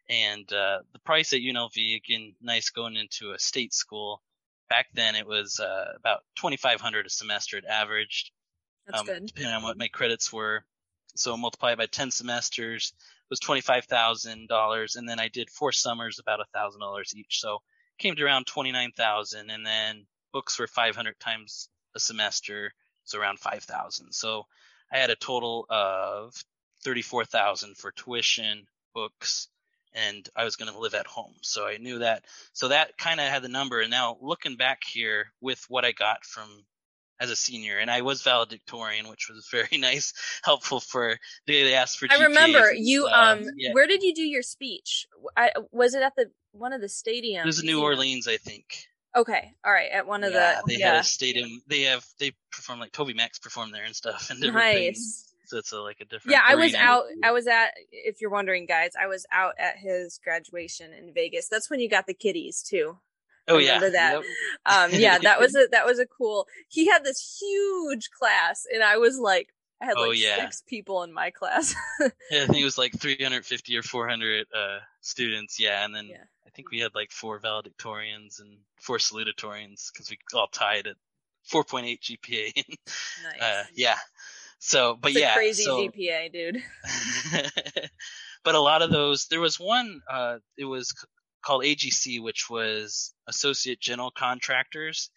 And 0.09 0.51
uh, 0.51 0.79
the 0.91 0.99
price 0.99 1.33
at 1.33 1.39
UNLV, 1.39 1.95
again, 1.95 2.35
nice 2.41 2.69
going 2.69 2.97
into 2.97 3.31
a 3.31 3.39
state 3.39 3.73
school. 3.73 4.21
Back 4.69 4.87
then, 4.93 5.15
it 5.15 5.25
was 5.25 5.59
uh, 5.59 5.93
about 5.95 6.23
2,500 6.37 7.05
a 7.05 7.09
semester. 7.09 7.57
It 7.57 7.65
averaged 7.65 8.31
That's 8.87 8.99
um, 8.99 9.05
good. 9.05 9.25
depending 9.27 9.53
on 9.53 9.63
what 9.63 9.77
my 9.77 9.87
credits 9.87 10.31
were. 10.31 10.65
So 11.15 11.37
multiply 11.37 11.73
it 11.73 11.77
by 11.77 11.85
10 11.85 12.11
semesters 12.11 12.93
was 13.29 13.39
$25,000. 13.39 14.95
And 14.95 15.09
then 15.09 15.19
I 15.19 15.27
did 15.27 15.49
four 15.49 15.71
summers, 15.71 16.19
about 16.19 16.39
$1,000 16.55 17.15
each. 17.15 17.39
So 17.39 17.59
came 17.97 18.15
to 18.15 18.23
around 18.23 18.47
29,000. 18.47 19.49
And 19.49 19.65
then 19.65 20.05
books 20.31 20.59
were 20.59 20.67
500 20.67 21.19
times 21.19 21.69
a 21.95 21.99
semester. 21.99 22.73
So 23.05 23.19
around 23.19 23.39
5,000. 23.39 24.11
So 24.13 24.45
I 24.91 24.97
had 24.97 25.09
a 25.09 25.15
total 25.15 25.65
of 25.69 26.33
34,000 26.83 27.77
for 27.77 27.91
tuition, 27.91 28.65
books, 28.93 29.47
and 29.93 30.27
I 30.35 30.43
was 30.43 30.55
going 30.55 30.71
to 30.71 30.79
live 30.79 30.93
at 30.93 31.07
home. 31.07 31.33
So 31.41 31.67
I 31.67 31.77
knew 31.77 31.99
that. 31.99 32.25
So 32.53 32.69
that 32.69 32.97
kind 32.97 33.19
of 33.19 33.27
had 33.27 33.43
the 33.43 33.49
number. 33.49 33.81
And 33.81 33.91
now 33.91 34.17
looking 34.21 34.55
back 34.55 34.83
here 34.83 35.31
with 35.41 35.63
what 35.69 35.85
I 35.85 35.91
got 35.91 36.25
from 36.25 36.47
as 37.19 37.29
a 37.29 37.35
senior, 37.35 37.77
and 37.77 37.89
I 37.89 38.01
was 38.01 38.21
valedictorian, 38.21 39.07
which 39.07 39.29
was 39.29 39.47
very 39.51 39.77
nice, 39.77 40.13
helpful 40.43 40.79
for 40.79 41.17
they, 41.47 41.63
they 41.63 41.73
asked 41.73 41.99
for. 41.99 42.07
I 42.09 42.23
remember 42.23 42.69
and 42.69 42.85
you. 42.85 43.07
stuff. 43.07 43.39
Um, 43.39 43.45
yeah. 43.57 43.73
where 43.73 43.87
did 43.87 44.03
you 44.03 44.13
do 44.13 44.23
your 44.23 44.41
speech? 44.41 45.07
I, 45.37 45.51
was 45.71 45.93
it 45.93 46.03
at 46.03 46.15
the 46.15 46.31
one 46.51 46.73
of 46.73 46.81
the 46.81 46.87
stadiums? 46.87 47.43
it 47.43 47.45
was 47.45 47.59
in 47.61 47.65
New 47.65 47.81
Orleans, 47.81 48.27
I 48.27 48.37
think. 48.37 48.85
Okay, 49.15 49.53
all 49.63 49.71
right, 49.71 49.91
at 49.91 50.07
one 50.07 50.23
of 50.23 50.33
yeah, 50.33 50.61
the 50.65 50.73
they 50.73 50.79
yeah. 50.79 50.93
had 50.93 51.01
a 51.01 51.03
stadium. 51.03 51.61
They 51.67 51.83
have 51.83 52.03
they 52.19 52.31
perform 52.51 52.79
like 52.79 52.91
TobyMac 52.91 53.41
performed 53.41 53.73
there 53.73 53.83
and 53.83 53.95
stuff, 53.95 54.31
and 54.31 54.39
nice. 54.39 55.32
So 55.45 55.57
it's 55.57 55.71
a, 55.71 55.81
like 55.81 55.97
a 56.01 56.05
different. 56.05 56.31
Yeah, 56.33 56.41
I 56.47 56.55
was 56.55 56.73
out. 56.73 57.03
I 57.23 57.31
was 57.31 57.47
at. 57.47 57.73
If 57.91 58.21
you're 58.21 58.29
wondering, 58.31 58.65
guys, 58.65 58.91
I 58.99 59.07
was 59.07 59.25
out 59.31 59.53
at 59.59 59.77
his 59.77 60.19
graduation 60.23 60.93
in 60.93 61.13
Vegas. 61.13 61.49
That's 61.49 61.69
when 61.69 61.79
you 61.79 61.89
got 61.89 62.07
the 62.07 62.13
kitties 62.13 62.61
too. 62.63 62.97
Oh 63.47 63.57
yeah, 63.57 63.75
remember 63.75 63.91
that. 63.91 64.13
Yep. 64.13 64.23
Um, 64.65 64.99
yeah, 64.99 65.17
that 65.19 65.39
was 65.39 65.53
a 65.55 65.67
that 65.71 65.85
was 65.85 65.99
a 65.99 66.05
cool. 66.05 66.47
He 66.69 66.87
had 66.87 67.03
this 67.03 67.37
huge 67.41 68.09
class, 68.11 68.65
and 68.73 68.81
I 68.83 68.97
was 68.97 69.19
like, 69.19 69.49
I 69.81 69.85
had 69.85 69.95
Oh, 69.97 70.09
like 70.09 70.19
yeah. 70.21 70.37
six 70.37 70.63
people 70.65 71.03
in 71.03 71.11
my 71.13 71.29
class. 71.29 71.75
Yeah, 72.31 72.43
I 72.43 72.45
think 72.47 72.59
it 72.59 72.63
was 72.65 72.77
like 72.77 72.97
350 72.99 73.77
or 73.77 73.83
400 73.83 74.47
uh, 74.55 74.79
students. 75.01 75.59
Yeah, 75.59 75.83
and 75.85 75.93
then 75.93 76.07
Yeah. 76.07 76.23
I 76.47 76.49
think 76.55 76.71
we 76.71 76.79
had 76.79 76.95
like 76.95 77.11
four 77.11 77.39
valedictorians 77.39 78.39
and 78.39 78.57
four 78.79 78.97
salutatorians 78.97 79.91
because 79.91 80.09
we 80.09 80.17
all 80.33 80.47
tied 80.47 80.87
at 80.87 80.95
4.8 81.51 81.99
GPA. 81.99 82.53
nice. 83.23 83.41
uh, 83.41 83.63
yeah. 83.75 83.97
So, 84.65 84.95
but 84.95 85.11
It's 85.11 85.19
yeah, 85.19 85.33
crazy 85.33 85.63
so, 85.63 85.77
GPA, 85.77 86.31
dude. 86.31 86.63
but 88.45 88.55
a 88.55 88.61
lot 88.61 88.81
of 88.81 88.91
those, 88.91 89.27
there 89.27 89.41
was 89.41 89.59
one. 89.59 90.01
Uh, 90.09 90.37
it 90.57 90.63
was 90.63 90.93
called 91.43 91.65
AGC, 91.65 92.23
which 92.23 92.49
was 92.49 93.13
Associate 93.27 93.77
General 93.77 94.09
Contractors, 94.09 95.09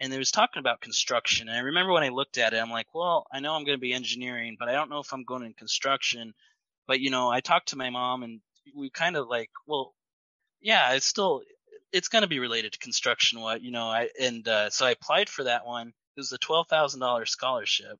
and 0.00 0.12
it 0.12 0.18
was 0.18 0.30
talking 0.30 0.60
about 0.60 0.82
construction. 0.82 1.48
And 1.48 1.56
I 1.56 1.62
remember 1.62 1.94
when 1.94 2.02
I 2.02 2.10
looked 2.10 2.36
at 2.36 2.52
it, 2.52 2.58
I'm 2.58 2.70
like, 2.70 2.94
well, 2.94 3.26
I 3.32 3.40
know 3.40 3.54
I'm 3.54 3.64
going 3.64 3.78
to 3.78 3.80
be 3.80 3.94
engineering, 3.94 4.56
but 4.58 4.68
I 4.68 4.72
don't 4.72 4.90
know 4.90 5.00
if 5.00 5.14
I'm 5.14 5.24
going 5.24 5.44
in 5.44 5.54
construction. 5.54 6.34
But 6.86 7.00
you 7.00 7.08
know, 7.08 7.30
I 7.30 7.40
talked 7.40 7.68
to 7.68 7.76
my 7.76 7.88
mom, 7.88 8.22
and 8.22 8.42
we 8.76 8.90
kind 8.90 9.16
of 9.16 9.28
like, 9.28 9.48
well, 9.66 9.94
yeah, 10.60 10.92
it's 10.92 11.06
still 11.06 11.40
it's 11.90 12.08
going 12.08 12.22
to 12.22 12.28
be 12.28 12.38
related 12.38 12.74
to 12.74 12.78
construction. 12.78 13.40
What 13.40 13.62
you 13.62 13.70
know, 13.70 13.86
I 13.86 14.10
and 14.20 14.46
uh, 14.46 14.68
so 14.68 14.84
I 14.84 14.90
applied 14.90 15.30
for 15.30 15.44
that 15.44 15.64
one. 15.64 15.88
It 15.88 16.20
was 16.20 16.32
a 16.32 16.38
twelve 16.38 16.68
thousand 16.68 17.00
dollars 17.00 17.30
scholarship. 17.30 17.98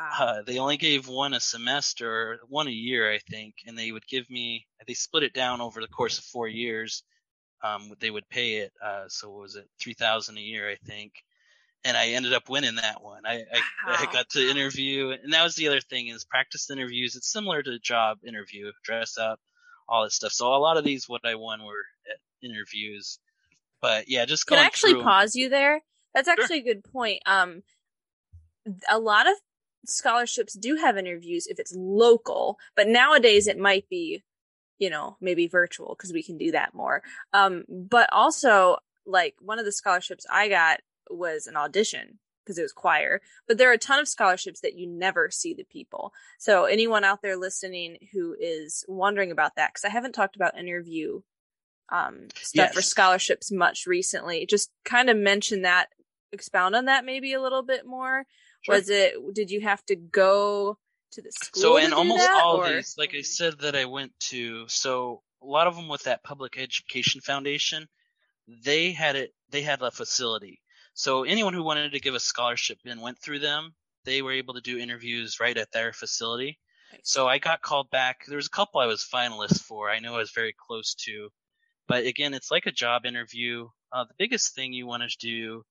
Wow. 0.00 0.10
Uh, 0.18 0.42
they 0.46 0.58
only 0.58 0.78
gave 0.78 1.08
one 1.08 1.34
a 1.34 1.40
semester, 1.40 2.38
one 2.48 2.68
a 2.68 2.72
year, 2.72 3.12
I 3.12 3.18
think, 3.18 3.56
and 3.66 3.76
they 3.76 3.92
would 3.92 4.06
give 4.06 4.30
me. 4.30 4.66
They 4.86 4.94
split 4.94 5.24
it 5.24 5.34
down 5.34 5.60
over 5.60 5.82
the 5.82 5.88
course 5.88 6.16
of 6.16 6.24
four 6.24 6.48
years. 6.48 7.02
Um, 7.62 7.92
they 8.00 8.10
would 8.10 8.26
pay 8.30 8.56
it. 8.56 8.72
Uh, 8.82 9.04
so 9.08 9.28
what 9.28 9.42
was 9.42 9.56
it 9.56 9.68
three 9.78 9.92
thousand 9.92 10.38
a 10.38 10.40
year, 10.40 10.70
I 10.70 10.76
think, 10.86 11.12
and 11.84 11.98
I 11.98 12.08
ended 12.08 12.32
up 12.32 12.48
winning 12.48 12.76
that 12.76 13.02
one. 13.02 13.26
I, 13.26 13.42
I, 13.52 13.60
I 13.86 14.10
got 14.10 14.30
to 14.30 14.40
interview, 14.40 15.10
and 15.10 15.34
that 15.34 15.44
was 15.44 15.54
the 15.54 15.68
other 15.68 15.82
thing 15.82 16.08
is 16.08 16.24
practice 16.24 16.70
interviews. 16.70 17.14
It's 17.14 17.30
similar 17.30 17.62
to 17.62 17.72
a 17.72 17.78
job 17.78 18.20
interview, 18.26 18.72
dress 18.82 19.18
up, 19.18 19.38
all 19.86 20.04
this 20.04 20.14
stuff. 20.14 20.32
So 20.32 20.46
a 20.46 20.56
lot 20.56 20.78
of 20.78 20.84
these, 20.84 21.10
what 21.10 21.26
I 21.26 21.34
won 21.34 21.62
were 21.62 21.84
at 22.10 22.48
interviews. 22.48 23.18
But 23.82 24.08
yeah, 24.08 24.24
just 24.24 24.46
Can 24.46 24.56
I 24.56 24.62
actually 24.62 24.92
through 24.92 25.02
pause 25.02 25.36
you 25.36 25.50
there? 25.50 25.82
That's 26.14 26.28
actually 26.28 26.60
a 26.60 26.64
good 26.64 26.84
point. 26.84 27.20
Um, 27.26 27.62
a 28.88 28.98
lot 28.98 29.26
of 29.26 29.34
scholarships 29.86 30.54
do 30.54 30.76
have 30.76 30.96
interviews 30.96 31.46
if 31.46 31.58
it's 31.58 31.74
local, 31.76 32.58
but 32.76 32.88
nowadays 32.88 33.46
it 33.46 33.58
might 33.58 33.88
be, 33.88 34.22
you 34.78 34.90
know, 34.90 35.16
maybe 35.20 35.46
virtual 35.46 35.94
because 35.96 36.12
we 36.12 36.22
can 36.22 36.38
do 36.38 36.52
that 36.52 36.74
more. 36.74 37.02
Um, 37.32 37.64
but 37.68 38.08
also 38.12 38.78
like 39.06 39.34
one 39.40 39.58
of 39.58 39.64
the 39.64 39.72
scholarships 39.72 40.26
I 40.30 40.48
got 40.48 40.80
was 41.08 41.46
an 41.46 41.56
audition 41.56 42.18
because 42.44 42.58
it 42.58 42.62
was 42.62 42.72
choir, 42.72 43.20
but 43.46 43.58
there 43.58 43.70
are 43.70 43.74
a 43.74 43.78
ton 43.78 44.00
of 44.00 44.08
scholarships 44.08 44.60
that 44.60 44.76
you 44.76 44.86
never 44.86 45.30
see 45.30 45.54
the 45.54 45.64
people. 45.64 46.12
So 46.38 46.64
anyone 46.64 47.04
out 47.04 47.22
there 47.22 47.36
listening 47.36 48.08
who 48.12 48.34
is 48.40 48.84
wondering 48.88 49.30
about 49.30 49.56
that, 49.56 49.70
because 49.70 49.84
I 49.84 49.90
haven't 49.90 50.12
talked 50.12 50.36
about 50.36 50.58
interview 50.58 51.20
um, 51.90 52.28
stuff 52.36 52.72
for 52.72 52.82
scholarships 52.82 53.52
much 53.52 53.86
recently. 53.86 54.46
Just 54.46 54.70
kind 54.84 55.10
of 55.10 55.16
mention 55.16 55.62
that, 55.62 55.88
expound 56.32 56.76
on 56.76 56.84
that 56.84 57.04
maybe 57.04 57.32
a 57.32 57.42
little 57.42 57.62
bit 57.62 57.86
more. 57.86 58.24
Sure. 58.62 58.74
Was 58.74 58.88
it? 58.90 59.14
Did 59.34 59.50
you 59.50 59.60
have 59.62 59.84
to 59.86 59.96
go 59.96 60.78
to 61.12 61.22
the 61.22 61.32
school? 61.32 61.62
So 61.62 61.78
to 61.78 61.84
in 61.84 61.90
do 61.90 61.96
almost 61.96 62.26
that, 62.26 62.42
all 62.42 62.56
or- 62.56 62.72
these, 62.72 62.96
like 62.98 63.14
I 63.14 63.22
said, 63.22 63.60
that 63.60 63.74
I 63.76 63.86
went 63.86 64.12
to, 64.30 64.66
so 64.68 65.22
a 65.42 65.46
lot 65.46 65.66
of 65.66 65.76
them 65.76 65.88
with 65.88 66.04
that 66.04 66.22
Public 66.22 66.58
Education 66.58 67.20
Foundation, 67.20 67.88
they 68.46 68.92
had 68.92 69.16
it. 69.16 69.32
They 69.50 69.62
had 69.62 69.82
a 69.82 69.90
facility. 69.90 70.60
So 70.94 71.24
anyone 71.24 71.54
who 71.54 71.62
wanted 71.62 71.92
to 71.92 72.00
give 72.00 72.14
a 72.14 72.20
scholarship 72.20 72.78
and 72.84 73.00
went 73.00 73.18
through 73.18 73.38
them, 73.38 73.74
they 74.04 74.22
were 74.22 74.32
able 74.32 74.54
to 74.54 74.60
do 74.60 74.78
interviews 74.78 75.38
right 75.40 75.56
at 75.56 75.72
their 75.72 75.92
facility. 75.92 76.58
So 77.04 77.28
I 77.28 77.38
got 77.38 77.62
called 77.62 77.88
back. 77.90 78.24
There 78.26 78.36
was 78.36 78.46
a 78.46 78.50
couple 78.50 78.80
I 78.80 78.86
was 78.86 79.08
finalist 79.12 79.60
for. 79.62 79.88
I 79.88 80.00
know 80.00 80.14
I 80.14 80.18
was 80.18 80.32
very 80.32 80.54
close 80.66 80.94
to, 81.06 81.30
but 81.86 82.04
again, 82.04 82.34
it's 82.34 82.50
like 82.50 82.66
a 82.66 82.72
job 82.72 83.06
interview. 83.06 83.68
Uh, 83.92 84.04
the 84.04 84.14
biggest 84.18 84.54
thing 84.54 84.72
you 84.72 84.86
want 84.86 85.08
to 85.08 85.16
do 85.18 85.64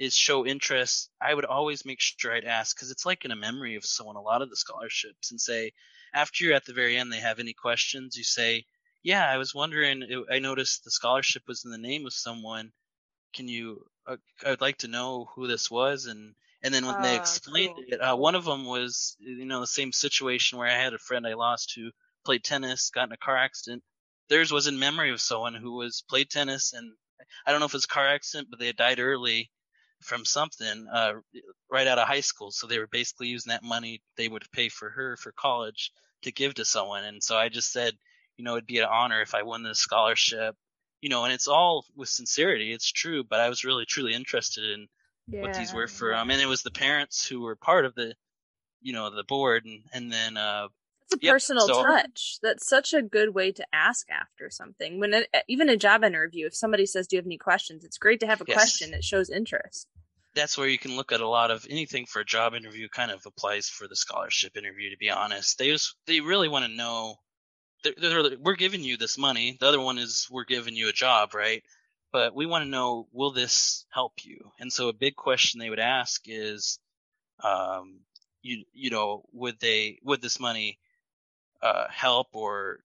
is 0.00 0.16
show 0.16 0.44
interest. 0.46 1.10
I 1.20 1.34
would 1.34 1.44
always 1.44 1.84
make 1.84 2.00
sure 2.00 2.32
I'd 2.34 2.44
ask 2.44 2.74
because 2.76 2.90
it's 2.90 3.06
like 3.06 3.24
in 3.24 3.30
a 3.30 3.36
memory 3.36 3.76
of 3.76 3.84
someone. 3.86 4.16
A 4.16 4.20
lot 4.22 4.42
of 4.42 4.50
the 4.50 4.56
scholarships 4.56 5.30
and 5.30 5.40
say 5.40 5.72
after 6.14 6.44
you're 6.44 6.54
at 6.54 6.64
the 6.64 6.72
very 6.72 6.96
end, 6.96 7.12
they 7.12 7.20
have 7.20 7.38
any 7.38 7.52
questions. 7.54 8.16
You 8.16 8.24
say, 8.24 8.66
"Yeah, 9.04 9.30
I 9.30 9.36
was 9.38 9.54
wondering. 9.54 10.24
I 10.30 10.40
noticed 10.40 10.84
the 10.84 10.90
scholarship 10.90 11.44
was 11.46 11.64
in 11.64 11.70
the 11.70 11.78
name 11.78 12.06
of 12.06 12.14
someone. 12.14 12.72
Can 13.34 13.48
you? 13.48 13.90
Uh, 14.06 14.18
I'd 14.46 14.60
like 14.60 14.78
to 14.78 14.88
know 14.88 15.26
who 15.34 15.46
this 15.48 15.70
was." 15.70 16.06
And 16.06 16.34
and 16.62 16.72
then 16.74 16.86
when 16.86 16.96
they 17.00 17.14
Ah, 17.14 17.16
explained 17.16 17.72
cool. 17.74 17.84
it, 17.88 18.00
uh, 18.00 18.16
one 18.16 18.34
of 18.36 18.44
them 18.44 18.64
was 18.66 19.16
you 19.20 19.44
know 19.44 19.60
the 19.60 19.66
same 19.66 19.92
situation 19.92 20.58
where 20.58 20.68
I 20.68 20.74
had 20.82 20.94
a 20.94 20.98
friend 20.98 21.26
I 21.26 21.34
lost 21.34 21.74
who 21.74 21.92
played 22.24 22.44
tennis, 22.44 22.90
got 22.90 23.08
in 23.08 23.12
a 23.12 23.16
car 23.18 23.36
accident. 23.36 23.84
Theirs 24.28 24.52
was 24.52 24.66
in 24.66 24.78
memory 24.78 25.10
of 25.10 25.20
someone 25.20 25.54
who 25.54 25.72
was 25.74 26.02
played 26.08 26.30
tennis, 26.30 26.72
and 26.72 26.96
I 27.46 27.50
don't 27.50 27.60
know 27.60 27.66
if 27.66 27.74
it's 27.74 27.86
car 27.86 28.08
accident, 28.08 28.48
but 28.50 28.58
they 28.60 28.66
had 28.66 28.76
died 28.76 29.00
early 29.00 29.50
from 30.00 30.24
something 30.24 30.86
uh, 30.92 31.12
right 31.70 31.86
out 31.86 31.98
of 31.98 32.08
high 32.08 32.20
school. 32.20 32.50
So 32.50 32.66
they 32.66 32.78
were 32.78 32.86
basically 32.86 33.28
using 33.28 33.50
that 33.50 33.62
money 33.62 34.00
they 34.16 34.28
would 34.28 34.50
pay 34.52 34.68
for 34.68 34.90
her 34.90 35.16
for 35.16 35.32
college 35.32 35.92
to 36.22 36.32
give 36.32 36.54
to 36.54 36.64
someone. 36.64 37.04
And 37.04 37.22
so 37.22 37.36
I 37.36 37.48
just 37.48 37.72
said, 37.72 37.94
you 38.36 38.44
know, 38.44 38.54
it'd 38.54 38.66
be 38.66 38.78
an 38.78 38.88
honor 38.90 39.20
if 39.20 39.34
I 39.34 39.42
won 39.42 39.62
this 39.62 39.78
scholarship. 39.78 40.56
You 41.00 41.08
know, 41.08 41.24
and 41.24 41.32
it's 41.32 41.48
all 41.48 41.86
with 41.96 42.10
sincerity. 42.10 42.72
It's 42.72 42.90
true, 42.90 43.24
but 43.24 43.40
I 43.40 43.48
was 43.48 43.64
really 43.64 43.86
truly 43.86 44.12
interested 44.12 44.64
in 44.64 44.86
what 45.40 45.54
these 45.54 45.72
were 45.72 45.88
for. 45.88 46.14
Um, 46.14 46.30
and 46.30 46.42
it 46.42 46.46
was 46.46 46.62
the 46.62 46.70
parents 46.70 47.26
who 47.26 47.40
were 47.40 47.56
part 47.56 47.86
of 47.86 47.94
the, 47.94 48.14
you 48.82 48.92
know, 48.92 49.08
the 49.08 49.24
board, 49.24 49.64
and 49.64 49.82
and 49.94 50.12
then 50.12 50.36
uh, 50.36 50.68
A 51.12 51.16
Yep, 51.20 51.32
personal 51.32 51.66
so- 51.66 51.82
touch. 51.84 52.38
That's 52.42 52.66
such 52.68 52.94
a 52.94 53.02
good 53.02 53.34
way 53.34 53.50
to 53.52 53.66
ask 53.72 54.08
after 54.10 54.48
something. 54.50 55.00
When 55.00 55.12
it, 55.14 55.28
even 55.48 55.68
a 55.68 55.76
job 55.76 56.04
interview, 56.04 56.46
if 56.46 56.54
somebody 56.54 56.86
says, 56.86 57.06
"Do 57.08 57.16
you 57.16 57.18
have 57.18 57.26
any 57.26 57.38
questions?" 57.38 57.84
It's 57.84 57.98
great 57.98 58.20
to 58.20 58.26
have 58.26 58.40
a 58.40 58.44
Yes. 58.46 58.56
question. 58.56 58.94
It 58.94 59.02
shows 59.04 59.28
interest. 59.30 59.88
that's 60.32 60.56
where 60.56 60.68
you 60.68 60.78
can 60.78 60.94
look 60.94 61.10
at 61.10 61.20
a 61.20 61.26
lot 61.28 61.50
of 61.50 61.66
anything 61.68 62.06
for 62.06 62.20
a 62.20 62.24
job 62.24 62.54
interview 62.54 62.88
kind 62.88 63.10
of 63.10 63.26
applies 63.26 63.68
for 63.68 63.88
the 63.88 63.96
scholarship 63.96 64.56
interview 64.56 64.88
to 64.90 64.96
be 64.96 65.10
honest 65.10 65.58
they 65.58 65.68
just 65.68 65.96
they 66.06 66.20
really 66.20 66.48
want 66.48 66.64
to 66.64 66.70
know 66.70 67.16
they're, 67.82 67.94
they're, 67.98 68.38
we're 68.38 68.54
giving 68.54 68.84
you 68.84 68.96
this 68.96 69.18
money 69.18 69.56
the 69.58 69.66
other 69.66 69.80
one 69.80 69.98
is 69.98 70.28
we're 70.30 70.44
giving 70.44 70.76
you 70.76 70.88
a 70.88 70.92
job 70.92 71.34
right 71.34 71.64
but 72.12 72.32
we 72.32 72.46
want 72.46 72.62
to 72.62 72.70
know 72.70 73.08
will 73.10 73.32
this 73.32 73.84
help 73.92 74.12
you 74.24 74.52
and 74.60 74.72
so 74.72 74.88
a 74.88 74.92
big 74.92 75.16
question 75.16 75.58
they 75.58 75.68
would 75.68 75.80
ask 75.80 76.22
is 76.26 76.78
um 77.42 77.98
you 78.42 78.64
you 78.72 78.90
know 78.90 79.24
would 79.32 79.58
they 79.58 79.98
would 80.04 80.22
this 80.22 80.38
money 80.38 80.78
uh 81.62 81.86
help 81.90 82.28
or 82.32 82.80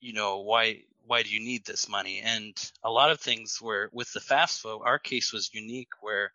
you 0.00 0.12
know 0.12 0.40
why 0.40 0.80
why 1.06 1.22
do 1.22 1.30
you 1.30 1.40
need 1.40 1.64
this 1.64 1.88
money 1.88 2.20
and 2.20 2.72
a 2.82 2.90
lot 2.90 3.10
of 3.10 3.20
things 3.20 3.60
were 3.60 3.90
with 3.92 4.12
the 4.12 4.20
FAFSA 4.20 4.80
our 4.84 4.98
case 4.98 5.32
was 5.32 5.52
unique 5.52 5.92
where 6.00 6.32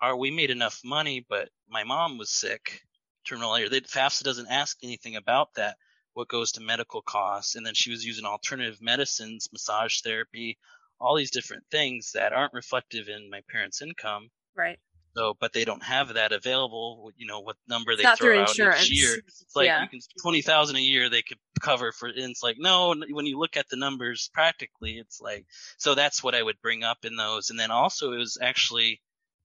our 0.00 0.16
we 0.16 0.30
made 0.30 0.50
enough 0.50 0.80
money 0.84 1.24
but 1.28 1.48
my 1.68 1.84
mom 1.84 2.18
was 2.18 2.30
sick 2.30 2.82
terminal 3.26 3.54
illness 3.54 3.70
the 3.70 3.80
FAFSA 3.80 4.22
doesn't 4.24 4.50
ask 4.50 4.78
anything 4.82 5.16
about 5.16 5.54
that 5.54 5.76
what 6.14 6.28
goes 6.28 6.52
to 6.52 6.60
medical 6.60 7.02
costs 7.02 7.56
and 7.56 7.66
then 7.66 7.74
she 7.74 7.90
was 7.90 8.04
using 8.04 8.24
alternative 8.24 8.80
medicines 8.80 9.48
massage 9.52 10.00
therapy 10.00 10.58
all 11.00 11.16
these 11.16 11.30
different 11.30 11.64
things 11.70 12.12
that 12.12 12.32
aren't 12.32 12.54
reflective 12.54 13.08
in 13.08 13.28
my 13.30 13.40
parents 13.50 13.82
income 13.82 14.28
Right. 14.56 14.78
So 15.16 15.36
but 15.40 15.52
they 15.52 15.64
don't 15.64 15.82
have 15.82 16.14
that 16.14 16.32
available 16.32 17.10
you 17.16 17.26
know 17.26 17.40
what 17.40 17.56
number 17.68 17.92
It's 17.92 18.02
they 18.02 18.14
throw 18.16 18.40
out 18.40 18.48
insurance. 18.50 18.90
each 18.90 19.00
year 19.02 19.16
it's 19.26 19.56
like 19.56 19.66
yeah. 19.66 19.82
you 19.82 19.88
can 19.88 20.00
twenty 20.20 20.42
thousand 20.42 20.76
a 20.76 20.80
year 20.80 21.08
they 21.08 21.22
could 21.22 21.38
cover 21.60 21.92
for. 21.92 22.08
And 22.08 22.30
it's 22.30 22.42
like 22.42 22.56
no, 22.58 22.94
when 23.10 23.26
you 23.26 23.38
look 23.38 23.56
at 23.56 23.68
the 23.68 23.76
numbers 23.76 24.30
practically, 24.32 24.98
it's 24.98 25.20
like 25.20 25.46
so 25.78 25.94
that's 25.94 26.22
what 26.22 26.34
I 26.34 26.42
would 26.42 26.60
bring 26.62 26.84
up 26.84 27.04
in 27.04 27.16
those. 27.16 27.50
And 27.50 27.58
then 27.58 27.70
also 27.70 28.12
it 28.12 28.18
was 28.18 28.38
actually 28.40 29.00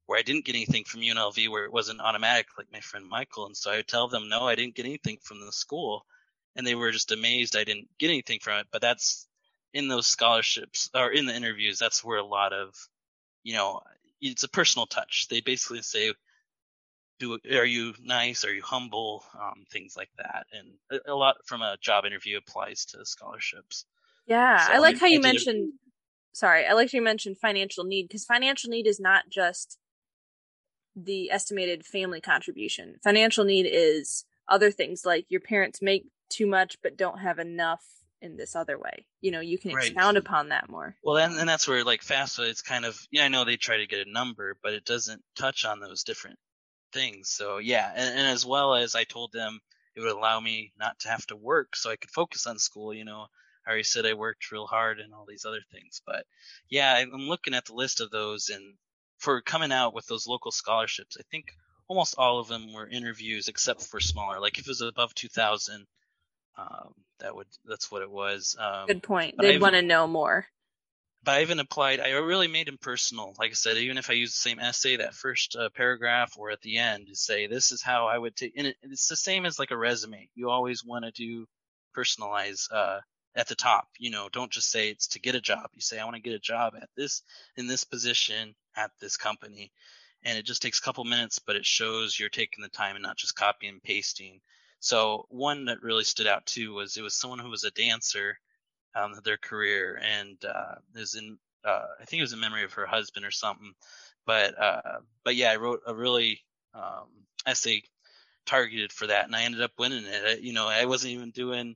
where 0.06 0.20
I 0.20 0.24
didn't 0.24 0.46
get 0.46 0.56
anything 0.56 0.84
from 0.84 1.02
UNLV 1.02 1.50
where 1.50 1.66
it 1.66 1.74
wasn't 1.74 2.02
automatic 2.02 2.48
like 2.58 2.68
my 2.72 2.80
friend 2.82 3.08
Michael. 3.08 3.46
And 3.46 3.58
so 3.58 3.72
I 3.72 3.78
would 3.78 3.88
tell 3.88 4.08
them 4.08 4.30
no, 4.30 4.48
I 4.48 4.56
didn't 4.56 4.76
get 4.76 4.86
anything 4.86 5.18
from 5.24 5.40
the 5.46 5.52
school, 5.52 6.06
and 6.56 6.66
they 6.66 6.76
were 6.76 6.92
just 6.92 7.12
amazed 7.12 7.56
I 7.56 7.64
didn't 7.64 7.88
get 8.00 8.10
anything 8.10 8.40
from 8.42 8.60
it. 8.60 8.68
But 8.72 8.82
that's 8.82 9.28
in 9.74 9.88
those 9.88 10.08
scholarships 10.08 10.90
or 10.94 11.12
in 11.12 11.26
the 11.26 11.36
interviews. 11.36 11.80
That's 11.80 12.04
where 12.04 12.20
a 12.20 12.26
lot 12.26 12.54
of 12.54 12.74
you 13.44 13.54
know 13.54 13.82
it's 14.22 14.44
a 14.44 14.50
personal 14.50 14.86
touch. 14.86 15.28
They 15.30 15.42
basically 15.42 15.82
say 15.82 16.14
do 17.20 17.38
are 17.52 17.66
you 17.66 17.94
nice 18.02 18.44
are 18.46 18.54
you 18.54 18.64
humble 18.64 19.24
um, 19.40 19.64
things 19.72 19.96
like 19.96 20.10
that 20.18 20.48
and 20.54 20.70
a, 20.92 21.12
a 21.12 21.16
lot 21.16 21.36
from 21.46 21.62
a 21.62 21.78
job 21.80 22.04
interview 22.04 22.38
applies 22.38 22.86
to 22.86 23.06
scholarships 23.06 23.86
Yeah, 24.26 24.58
So 24.58 24.74
I 24.74 24.78
like 24.80 24.96
I- 24.96 25.00
how 25.00 25.08
you 25.08 25.22
mentioned. 25.22 25.74
Sorry, 26.34 26.66
I 26.66 26.74
like 26.74 26.92
how 26.92 26.96
you 26.98 27.02
mentioned 27.04 27.38
financial 27.38 27.84
need 27.84 28.08
because 28.08 28.26
financial 28.26 28.70
need 28.70 28.88
is 28.88 29.00
not 29.00 29.30
just 29.30 29.78
the 30.96 31.30
estimated 31.32 31.86
family 31.86 32.22
contribution. 32.22 32.96
Financial 33.04 33.44
need 33.44 33.64
is 33.70 34.26
other 34.48 34.72
things 34.72 35.06
like 35.06 35.26
your 35.30 35.42
parents 35.42 35.82
make 35.82 36.06
too 36.30 36.48
much 36.48 36.78
but 36.82 36.98
don't 36.98 37.20
have 37.20 37.40
enough 37.40 37.84
in 38.22 38.38
this 38.38 38.56
other 38.56 38.78
way. 38.78 39.06
You 39.22 39.32
know, 39.32 39.40
you 39.40 39.58
can 39.58 39.72
Right. 39.74 39.88
expound 39.92 40.18
upon 40.18 40.50
that 40.50 40.70
more. 40.70 40.96
well 41.04 41.18
and, 41.18 41.38
and 41.40 41.50
that's 41.50 41.68
where 41.68 41.84
like 41.84 42.02
FAFSA 42.04 42.50
it's 42.50 42.62
kind 42.62 42.86
of 42.86 43.00
yeah 43.12 43.26
I 43.26 43.28
know 43.30 43.44
they 43.46 43.58
try 43.58 43.78
to 43.78 43.88
get 43.88 44.06
a 44.08 44.12
number 44.12 44.58
but 44.64 44.74
it 44.74 44.86
doesn't 44.86 45.22
touch 45.36 45.66
on 45.66 45.80
those 45.80 46.04
different 46.04 46.38
things 46.94 47.30
so 47.30 47.58
yeah 47.58 47.92
and, 47.96 48.20
and 48.20 48.28
as 48.28 48.46
well 48.46 48.76
as 48.76 48.96
I 48.96 49.04
told 49.06 49.32
them 49.32 49.60
it 49.96 50.02
would 50.02 50.12
allow 50.12 50.40
me 50.40 50.72
not 50.78 51.00
to 51.00 51.10
have 51.10 51.26
to 51.28 51.36
work 51.36 51.76
so 51.76 51.90
I 51.90 51.96
could 51.96 52.12
focus 52.12 52.46
on 52.48 52.60
school 52.60 52.94
you 52.94 53.06
know 53.06 53.28
I 53.66 53.70
already 53.70 53.84
said 53.84 54.06
I 54.06 54.14
worked 54.14 54.52
real 54.52 54.68
hard 54.68 55.00
and 55.00 55.14
all 55.14 55.26
these 55.28 55.46
other 55.46 55.62
things 55.72 56.02
but 56.06 56.26
yeah 56.70 56.94
I'm 56.94 57.28
looking 57.30 57.54
at 57.54 57.66
the 57.66 57.74
list 57.74 58.02
of 58.02 58.12
those 58.12 58.50
and 58.50 58.76
for 59.20 59.42
coming 59.42 59.72
out 59.72 59.94
with 59.94 60.06
those 60.08 60.28
local 60.28 60.52
scholarships 60.52 61.18
I 61.20 61.24
think 61.32 61.46
almost 61.88 62.16
all 62.18 62.40
of 62.40 62.48
them 62.48 62.74
were 62.74 62.88
interviews 62.88 63.48
except 63.48 63.82
for 63.84 64.00
smaller 64.00 64.40
like 64.40 64.58
if 64.58 64.66
it 64.66 64.70
was 64.70 64.82
above 64.82 65.14
2000 65.16 65.86
um, 66.58 66.94
that 67.22 67.36
would 67.36 67.48
that's 67.66 67.92
what 67.92 68.02
it 68.02 68.12
was 68.12 68.56
um, 68.60 68.88
Good 68.88 69.04
point. 69.04 69.36
They'd 69.40 69.62
want 69.62 69.76
to 69.76 69.82
know 69.82 70.08
more. 70.08 70.46
but 71.24 71.36
I 71.36 71.42
even 71.42 71.60
applied. 71.60 72.00
I 72.00 72.10
really 72.12 72.48
made 72.48 72.68
them 72.68 72.78
personal. 72.82 73.34
Like 73.40 73.52
I 73.52 73.54
said, 73.54 73.78
even 73.78 73.98
if 73.98 74.10
I 74.10 74.14
use 74.14 74.32
the 74.32 74.50
same 74.50 74.60
essay, 74.60 74.98
that 74.98 75.14
first 75.14 75.56
uh, 75.56 75.70
paragraph 75.70 76.34
or 76.38 76.52
at 76.52 76.62
the 76.62 76.78
end, 76.78 77.08
to 77.08 77.16
say 77.16 77.48
this 77.48 77.72
is 77.72 77.82
how 77.82 78.08
I 78.08 78.18
would 78.18 78.36
take. 78.36 78.54
And 78.58 78.68
it, 78.68 78.76
it's 78.82 79.08
the 79.08 79.16
same 79.16 79.46
as 79.46 79.60
like 79.60 79.72
a 79.72 79.78
resume. 79.78 80.30
You 80.36 80.50
always 80.50 80.84
want 80.84 81.06
to 81.06 81.12
do 81.12 81.46
personalize 81.96 82.72
uh, 82.72 83.00
at 83.36 83.48
the 83.48 83.56
top. 83.56 83.88
You 84.00 84.12
know, 84.12 84.30
don't 84.32 84.52
just 84.52 84.72
say 84.72 84.90
it's 84.90 85.08
to 85.10 85.20
get 85.20 85.36
a 85.36 85.42
job. 85.42 85.68
You 85.74 85.82
say 85.82 86.00
I 86.00 86.06
want 86.06 86.16
to 86.16 86.22
get 86.22 86.34
a 86.34 86.40
job 86.40 86.74
at 86.76 86.90
this 86.98 87.22
in 87.56 87.68
this 87.68 87.84
position 87.84 88.56
at 88.76 88.92
this 89.00 89.18
company, 89.18 89.72
and 90.24 90.38
it 90.38 90.46
just 90.46 90.62
takes 90.62 90.80
a 90.80 90.82
couple 90.82 91.04
minutes, 91.04 91.40
but 91.40 91.56
it 91.56 91.66
shows 91.66 92.18
you're 92.20 92.30
taking 92.30 92.64
the 92.64 92.70
time 92.70 92.96
and 92.96 93.04
not 93.04 93.18
just 93.18 93.36
copying 93.36 93.74
and 93.74 93.84
pasting. 93.84 94.42
So 94.82 95.28
one 95.30 95.66
that 95.66 95.84
really 95.84 96.04
stood 96.04 96.28
out 96.28 96.46
too 96.48 96.74
was 96.74 96.98
it 96.98 97.04
was 97.04 97.14
someone 97.14 97.40
who 97.40 97.50
was 97.50 97.64
a 97.64 97.72
dancer, 97.72 98.40
um, 98.96 99.14
their 99.24 99.38
career, 99.38 100.02
and 100.04 100.44
uh, 100.44 100.76
is 100.96 101.14
in 101.16 101.38
uh, 101.64 101.86
I 102.02 102.06
think 102.06 102.20
it 102.20 102.24
was 102.24 102.34
in 102.34 102.40
memory 102.40 102.64
of 102.64 102.74
her 102.74 102.88
husband 102.88 103.24
or 103.24 103.32
something. 103.32 103.74
But 104.26 104.60
uh, 104.60 105.00
but 105.24 105.36
yeah, 105.36 105.52
I 105.52 105.58
wrote 105.58 105.82
a 105.86 105.94
really 105.94 106.42
um, 106.74 107.10
essay 107.46 107.84
targeted 108.48 108.92
for 108.92 109.06
that, 109.06 109.26
and 109.26 109.36
I 109.36 109.44
ended 109.44 109.62
up 109.62 109.72
winning 109.78 110.06
it. 110.06 110.24
I, 110.26 110.34
you 110.42 110.52
know, 110.52 110.68
I 110.68 110.86
wasn't 110.86 111.14
even 111.14 111.30
doing 111.30 111.76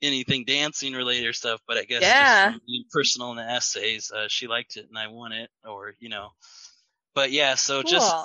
anything 0.00 0.44
dancing 0.46 0.94
related 0.94 1.26
or 1.26 1.34
stuff, 1.34 1.60
but 1.68 1.76
I 1.76 1.84
guess 1.84 2.02
yeah. 2.02 2.52
just 2.52 2.90
personal 2.90 3.32
in 3.32 3.36
the 3.36 3.42
essays, 3.42 4.10
uh, 4.10 4.26
she 4.28 4.46
liked 4.46 4.76
it 4.76 4.86
and 4.88 4.98
I 4.98 5.08
won 5.08 5.32
it, 5.32 5.50
or 5.66 5.94
you 5.98 6.08
know. 6.08 6.30
But 7.14 7.30
yeah, 7.30 7.56
so 7.56 7.82
Cool. 7.82 7.90
just 7.90 8.16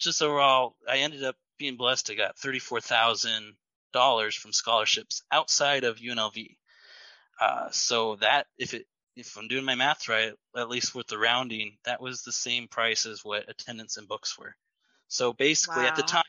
just 0.00 0.22
overall, 0.22 0.74
I 0.88 0.98
ended 0.98 1.22
up 1.22 1.36
being 1.58 1.76
blessed. 1.76 2.10
I 2.10 2.14
got 2.14 2.36
thirty 2.36 2.58
four 2.58 2.80
thousand 2.80 3.54
dollars 3.92 4.34
from 4.34 4.52
scholarships 4.52 5.22
outside 5.30 5.84
of 5.84 5.98
UNLV. 5.98 6.56
Uh, 7.40 7.70
so 7.70 8.16
that 8.16 8.46
if 8.58 8.74
it 8.74 8.86
if 9.16 9.36
I'm 9.36 9.48
doing 9.48 9.64
my 9.64 9.74
math 9.74 10.08
right, 10.08 10.32
at 10.56 10.68
least 10.68 10.94
with 10.94 11.06
the 11.06 11.18
rounding, 11.18 11.76
that 11.84 12.00
was 12.00 12.22
the 12.22 12.32
same 12.32 12.68
price 12.68 13.06
as 13.06 13.24
what 13.24 13.48
attendance 13.48 13.96
and 13.96 14.08
books 14.08 14.38
were. 14.38 14.54
So 15.08 15.32
basically, 15.32 15.84
at 15.84 15.96
the 15.96 16.02
time, 16.02 16.22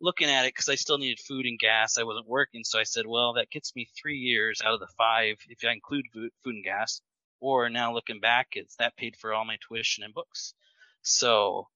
looking 0.00 0.28
at 0.28 0.44
it, 0.44 0.54
because 0.54 0.68
I 0.68 0.74
still 0.74 0.98
needed 0.98 1.20
food 1.20 1.46
and 1.46 1.58
gas, 1.58 1.98
I 1.98 2.02
wasn't 2.02 2.28
working, 2.28 2.64
so 2.64 2.78
I 2.78 2.82
said, 2.82 3.06
well, 3.06 3.34
that 3.34 3.50
gets 3.50 3.74
me 3.76 3.88
three 3.96 4.18
years 4.18 4.60
out 4.64 4.74
of 4.74 4.80
the 4.80 4.88
five 4.98 5.36
if 5.48 5.64
I 5.64 5.72
include 5.72 6.06
food 6.12 6.30
and 6.46 6.64
gas. 6.64 7.00
Or 7.40 7.68
now 7.68 7.94
looking 7.94 8.20
back, 8.20 8.48
it's 8.52 8.76
that 8.76 8.96
paid 8.96 9.16
for 9.16 9.32
all 9.32 9.44
my 9.44 9.58
tuition 9.66 10.04
and 10.04 10.14
books. 10.14 10.54
So 11.02 11.68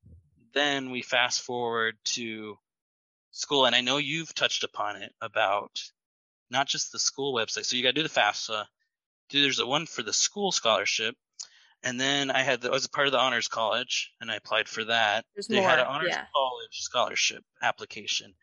then 0.52 0.90
we 0.90 1.02
fast 1.02 1.42
forward 1.42 1.96
to 2.04 2.58
school, 3.30 3.66
and 3.66 3.74
I 3.74 3.80
know 3.80 3.98
you've 3.98 4.34
touched 4.34 4.64
upon 4.64 4.96
it 4.96 5.12
about 5.20 5.80
not 6.50 6.66
just 6.66 6.92
the 6.92 6.98
school 6.98 7.34
website. 7.34 7.64
So 7.64 7.76
you 7.76 7.82
got 7.82 7.90
to 7.90 8.02
do 8.02 8.02
the 8.02 8.08
FAFSA. 8.08 8.64
Do 9.28 9.42
there's 9.42 9.60
a 9.60 9.66
one 9.66 9.86
for 9.86 10.02
the 10.02 10.12
school 10.12 10.50
scholarship, 10.50 11.14
and 11.82 12.00
then 12.00 12.30
I 12.30 12.42
had 12.42 12.62
the, 12.62 12.68
I 12.68 12.72
was 12.72 12.84
a 12.84 12.90
part 12.90 13.06
of 13.06 13.12
the 13.12 13.20
honors 13.20 13.48
college, 13.48 14.12
and 14.20 14.30
I 14.30 14.36
applied 14.36 14.68
for 14.68 14.84
that. 14.84 15.24
There's 15.34 15.46
they 15.46 15.62
had 15.62 15.78
an 15.78 15.86
honors 15.86 16.10
yeah. 16.10 16.24
college 16.34 16.80
scholarship 16.80 17.44
application. 17.62 18.34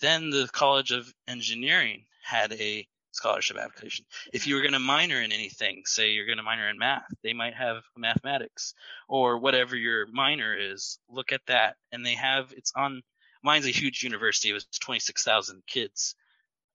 Then 0.00 0.30
the 0.30 0.48
College 0.52 0.90
of 0.90 1.12
Engineering 1.28 2.06
had 2.24 2.52
a 2.52 2.86
scholarship 3.12 3.56
application. 3.56 4.04
If 4.32 4.46
you 4.46 4.56
were 4.56 4.62
going 4.62 4.72
to 4.72 4.78
minor 4.78 5.20
in 5.20 5.32
anything, 5.32 5.82
say 5.84 6.10
you're 6.10 6.26
going 6.26 6.38
to 6.38 6.42
minor 6.42 6.68
in 6.68 6.78
math, 6.78 7.06
they 7.22 7.32
might 7.32 7.54
have 7.54 7.84
mathematics 7.96 8.74
or 9.08 9.38
whatever 9.38 9.76
your 9.76 10.06
minor 10.06 10.56
is. 10.58 10.98
Look 11.08 11.32
at 11.32 11.42
that, 11.46 11.76
and 11.92 12.04
they 12.04 12.14
have 12.14 12.52
it's 12.56 12.72
on. 12.74 13.02
Mine's 13.42 13.66
a 13.66 13.70
huge 13.70 14.02
university. 14.02 14.50
It 14.50 14.54
was 14.54 14.66
26,000 14.80 15.62
kids 15.66 16.14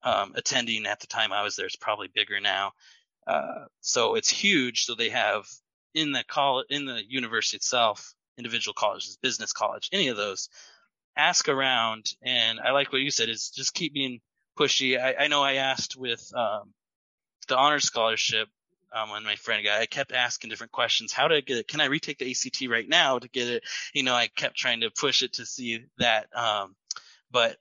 um, 0.04 0.34
attending 0.36 0.86
at 0.86 1.00
the 1.00 1.08
time 1.08 1.32
I 1.32 1.44
was 1.44 1.56
there. 1.56 1.66
It's 1.66 1.76
probably 1.76 2.08
bigger 2.08 2.40
now. 2.40 2.74
Uh, 3.26 3.66
so 3.82 4.16
it's 4.16 4.30
huge. 4.30 4.86
So 4.86 4.96
they 4.96 5.10
have 5.10 5.46
in 5.94 6.12
the 6.12 6.24
college, 6.24 6.68
in 6.70 6.86
the 6.86 7.02
university 7.08 7.58
itself, 7.58 8.14
individual 8.38 8.74
colleges, 8.74 9.18
business 9.22 9.54
college, 9.54 9.90
any 9.92 10.08
of 10.10 10.18
those. 10.18 10.50
Ask 11.16 11.50
around, 11.50 12.12
and 12.22 12.60
I 12.60 12.72
like 12.72 12.92
what 12.92 13.02
you 13.02 13.10
said 13.10 13.28
is 13.28 13.50
just 13.50 13.74
keep 13.74 13.94
being 13.94 14.20
pushy. 14.58 15.02
I, 15.02 15.24
I 15.24 15.28
know 15.28 15.42
I 15.42 15.54
asked 15.56 15.98
with 15.98 16.32
um, 16.36 16.74
the 17.48 17.58
honor 17.58 17.80
scholarship 17.80 18.50
um, 18.94 19.10
when 19.10 19.24
my 19.24 19.36
friend 19.36 19.64
got, 19.64 19.82
I 19.82 19.86
kept 19.86 20.12
asking 20.12 20.50
different 20.50 20.72
questions. 20.72 21.12
How 21.12 21.28
do 21.28 21.36
I 21.36 21.42
get 21.42 21.58
it? 21.58 21.68
Can 21.68 21.82
I 21.82 21.86
retake 21.86 22.20
the 22.20 22.30
ACT 22.30 22.70
right 22.70 22.88
now 22.88 23.20
to 23.20 23.28
get 23.28 23.48
it? 23.48 23.64
You 23.94 24.04
know, 24.04 24.16
I 24.16 24.28
kept 24.28 24.56
trying 24.56 24.82
to 24.82 24.92
push 24.92 25.24
it 25.24 25.34
to 25.34 25.46
see 25.46 25.86
that. 25.98 26.28
Um, 26.36 26.76
but 27.32 27.58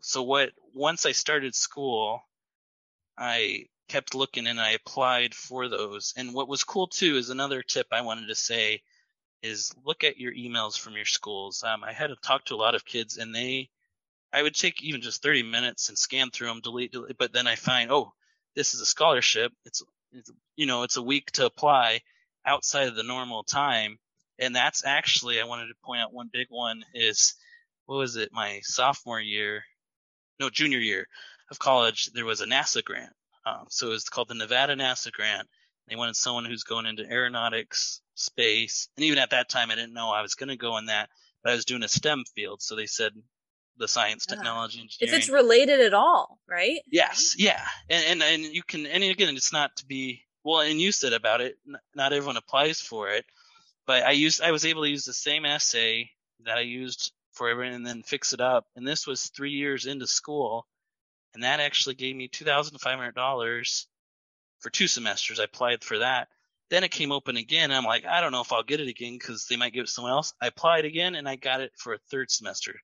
so 0.00 0.22
what? 0.22 0.50
Once 0.74 1.06
I 1.06 1.12
started 1.12 1.54
school, 1.54 2.20
I 3.16 3.66
kept 3.88 4.14
looking 4.14 4.46
and 4.46 4.60
I 4.60 4.70
applied 4.70 5.34
for 5.34 5.68
those. 5.68 6.14
And 6.16 6.34
what 6.34 6.48
was 6.48 6.64
cool 6.64 6.88
too 6.88 7.16
is 7.16 7.30
another 7.30 7.62
tip 7.62 7.86
I 7.92 8.00
wanted 8.00 8.28
to 8.28 8.34
say 8.34 8.82
is 9.42 9.72
look 9.84 10.04
at 10.04 10.18
your 10.18 10.32
emails 10.32 10.78
from 10.78 10.94
your 10.94 11.04
schools. 11.04 11.62
Um, 11.62 11.84
I 11.84 11.92
had 11.92 12.08
to 12.08 12.16
talk 12.16 12.46
to 12.46 12.54
a 12.54 12.56
lot 12.56 12.74
of 12.74 12.84
kids 12.84 13.18
and 13.18 13.34
they, 13.34 13.68
I 14.32 14.42
would 14.42 14.54
take 14.54 14.82
even 14.82 15.02
just 15.02 15.22
30 15.22 15.42
minutes 15.44 15.90
and 15.90 15.98
scan 15.98 16.30
through 16.30 16.48
them, 16.48 16.60
delete, 16.60 16.92
delete, 16.92 17.18
but 17.18 17.32
then 17.32 17.46
I 17.46 17.54
find, 17.54 17.92
oh, 17.92 18.12
this 18.56 18.74
is 18.74 18.80
a 18.80 18.86
scholarship. 18.86 19.52
It's, 19.64 19.82
it's, 20.14 20.30
you 20.56 20.66
know, 20.66 20.82
it's 20.82 20.96
a 20.96 21.02
week 21.02 21.30
to 21.32 21.46
apply 21.46 22.00
outside 22.46 22.88
of 22.88 22.96
the 22.96 23.02
normal 23.02 23.42
time. 23.42 23.98
And 24.38 24.54
that's 24.54 24.84
actually, 24.84 25.40
I 25.40 25.44
wanted 25.44 25.68
to 25.68 25.74
point 25.84 26.00
out 26.00 26.12
one 26.12 26.30
big 26.32 26.46
one 26.50 26.84
is, 26.94 27.34
what 27.86 27.96
was 27.96 28.16
it? 28.16 28.30
My 28.32 28.60
sophomore 28.62 29.20
year, 29.20 29.62
no, 30.40 30.50
junior 30.50 30.78
year 30.78 31.06
of 31.50 31.58
college, 31.58 32.10
there 32.14 32.24
was 32.24 32.40
a 32.40 32.46
NASA 32.46 32.82
grant. 32.82 33.12
Um, 33.46 33.66
so 33.68 33.88
it 33.88 33.90
was 33.90 34.08
called 34.08 34.28
the 34.28 34.34
Nevada 34.34 34.74
NASA 34.74 35.12
grant. 35.12 35.48
They 35.88 35.96
wanted 35.96 36.16
someone 36.16 36.46
who's 36.46 36.64
going 36.64 36.86
into 36.86 37.04
aeronautics, 37.04 38.00
space, 38.14 38.88
and 38.96 39.04
even 39.04 39.18
at 39.18 39.30
that 39.30 39.50
time, 39.50 39.70
I 39.70 39.74
didn't 39.74 39.92
know 39.92 40.10
I 40.10 40.22
was 40.22 40.34
going 40.34 40.48
to 40.48 40.56
go 40.56 40.78
in 40.78 40.86
that, 40.86 41.10
but 41.42 41.52
I 41.52 41.54
was 41.54 41.66
doing 41.66 41.82
a 41.82 41.88
STEM 41.88 42.24
field. 42.34 42.62
So 42.62 42.74
they 42.74 42.86
said 42.86 43.12
the 43.76 43.88
science, 43.88 44.26
technology, 44.26 44.78
If 44.78 45.02
engineering. 45.02 45.18
it's 45.20 45.28
related 45.30 45.80
at 45.80 45.94
all, 45.94 46.38
right? 46.48 46.80
Yes, 46.90 47.34
yeah, 47.38 47.64
and, 47.88 48.20
and 48.20 48.22
and 48.22 48.54
you 48.54 48.62
can, 48.62 48.86
and 48.86 49.02
again, 49.02 49.34
it's 49.36 49.52
not 49.52 49.76
to 49.76 49.86
be 49.86 50.22
well. 50.44 50.60
And 50.60 50.80
you 50.80 50.92
said 50.92 51.12
about 51.12 51.40
it, 51.40 51.56
not 51.94 52.12
everyone 52.12 52.36
applies 52.36 52.80
for 52.80 53.10
it, 53.10 53.24
but 53.86 54.02
I 54.04 54.12
used, 54.12 54.40
I 54.42 54.52
was 54.52 54.64
able 54.64 54.82
to 54.82 54.90
use 54.90 55.04
the 55.04 55.12
same 55.12 55.44
essay 55.44 56.10
that 56.44 56.56
I 56.58 56.62
used 56.62 57.12
for 57.32 57.48
everyone, 57.48 57.74
and 57.74 57.86
then 57.86 58.02
fix 58.02 58.32
it 58.32 58.40
up. 58.40 58.66
And 58.76 58.86
this 58.86 59.06
was 59.06 59.30
three 59.30 59.50
years 59.52 59.86
into 59.86 60.06
school, 60.06 60.66
and 61.34 61.42
that 61.42 61.60
actually 61.60 61.96
gave 61.96 62.14
me 62.14 62.28
two 62.28 62.44
thousand 62.44 62.78
five 62.78 62.96
hundred 62.96 63.16
dollars 63.16 63.88
for 64.60 64.70
two 64.70 64.86
semesters. 64.86 65.40
I 65.40 65.44
applied 65.44 65.82
for 65.82 65.98
that. 65.98 66.28
Then 66.70 66.84
it 66.84 66.90
came 66.90 67.12
open 67.12 67.36
again. 67.36 67.64
And 67.70 67.74
I'm 67.74 67.84
like, 67.84 68.06
I 68.06 68.20
don't 68.20 68.32
know 68.32 68.40
if 68.40 68.52
I'll 68.52 68.62
get 68.62 68.80
it 68.80 68.88
again 68.88 69.12
because 69.18 69.46
they 69.46 69.56
might 69.56 69.74
give 69.74 69.82
it 69.82 69.86
to 69.86 69.92
someone 69.92 70.12
else. 70.12 70.32
I 70.40 70.46
applied 70.46 70.86
again, 70.86 71.14
and 71.14 71.28
I 71.28 71.36
got 71.36 71.60
it 71.60 71.72
for 71.76 71.92
a 71.92 71.98
third 72.10 72.30
semester. 72.30 72.80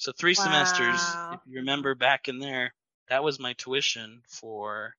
So 0.00 0.12
three 0.12 0.32
semesters. 0.32 0.98
If 1.32 1.40
you 1.46 1.58
remember 1.58 1.94
back 1.94 2.28
in 2.28 2.38
there, 2.38 2.72
that 3.10 3.22
was 3.22 3.38
my 3.38 3.52
tuition 3.52 4.22
for 4.26 4.94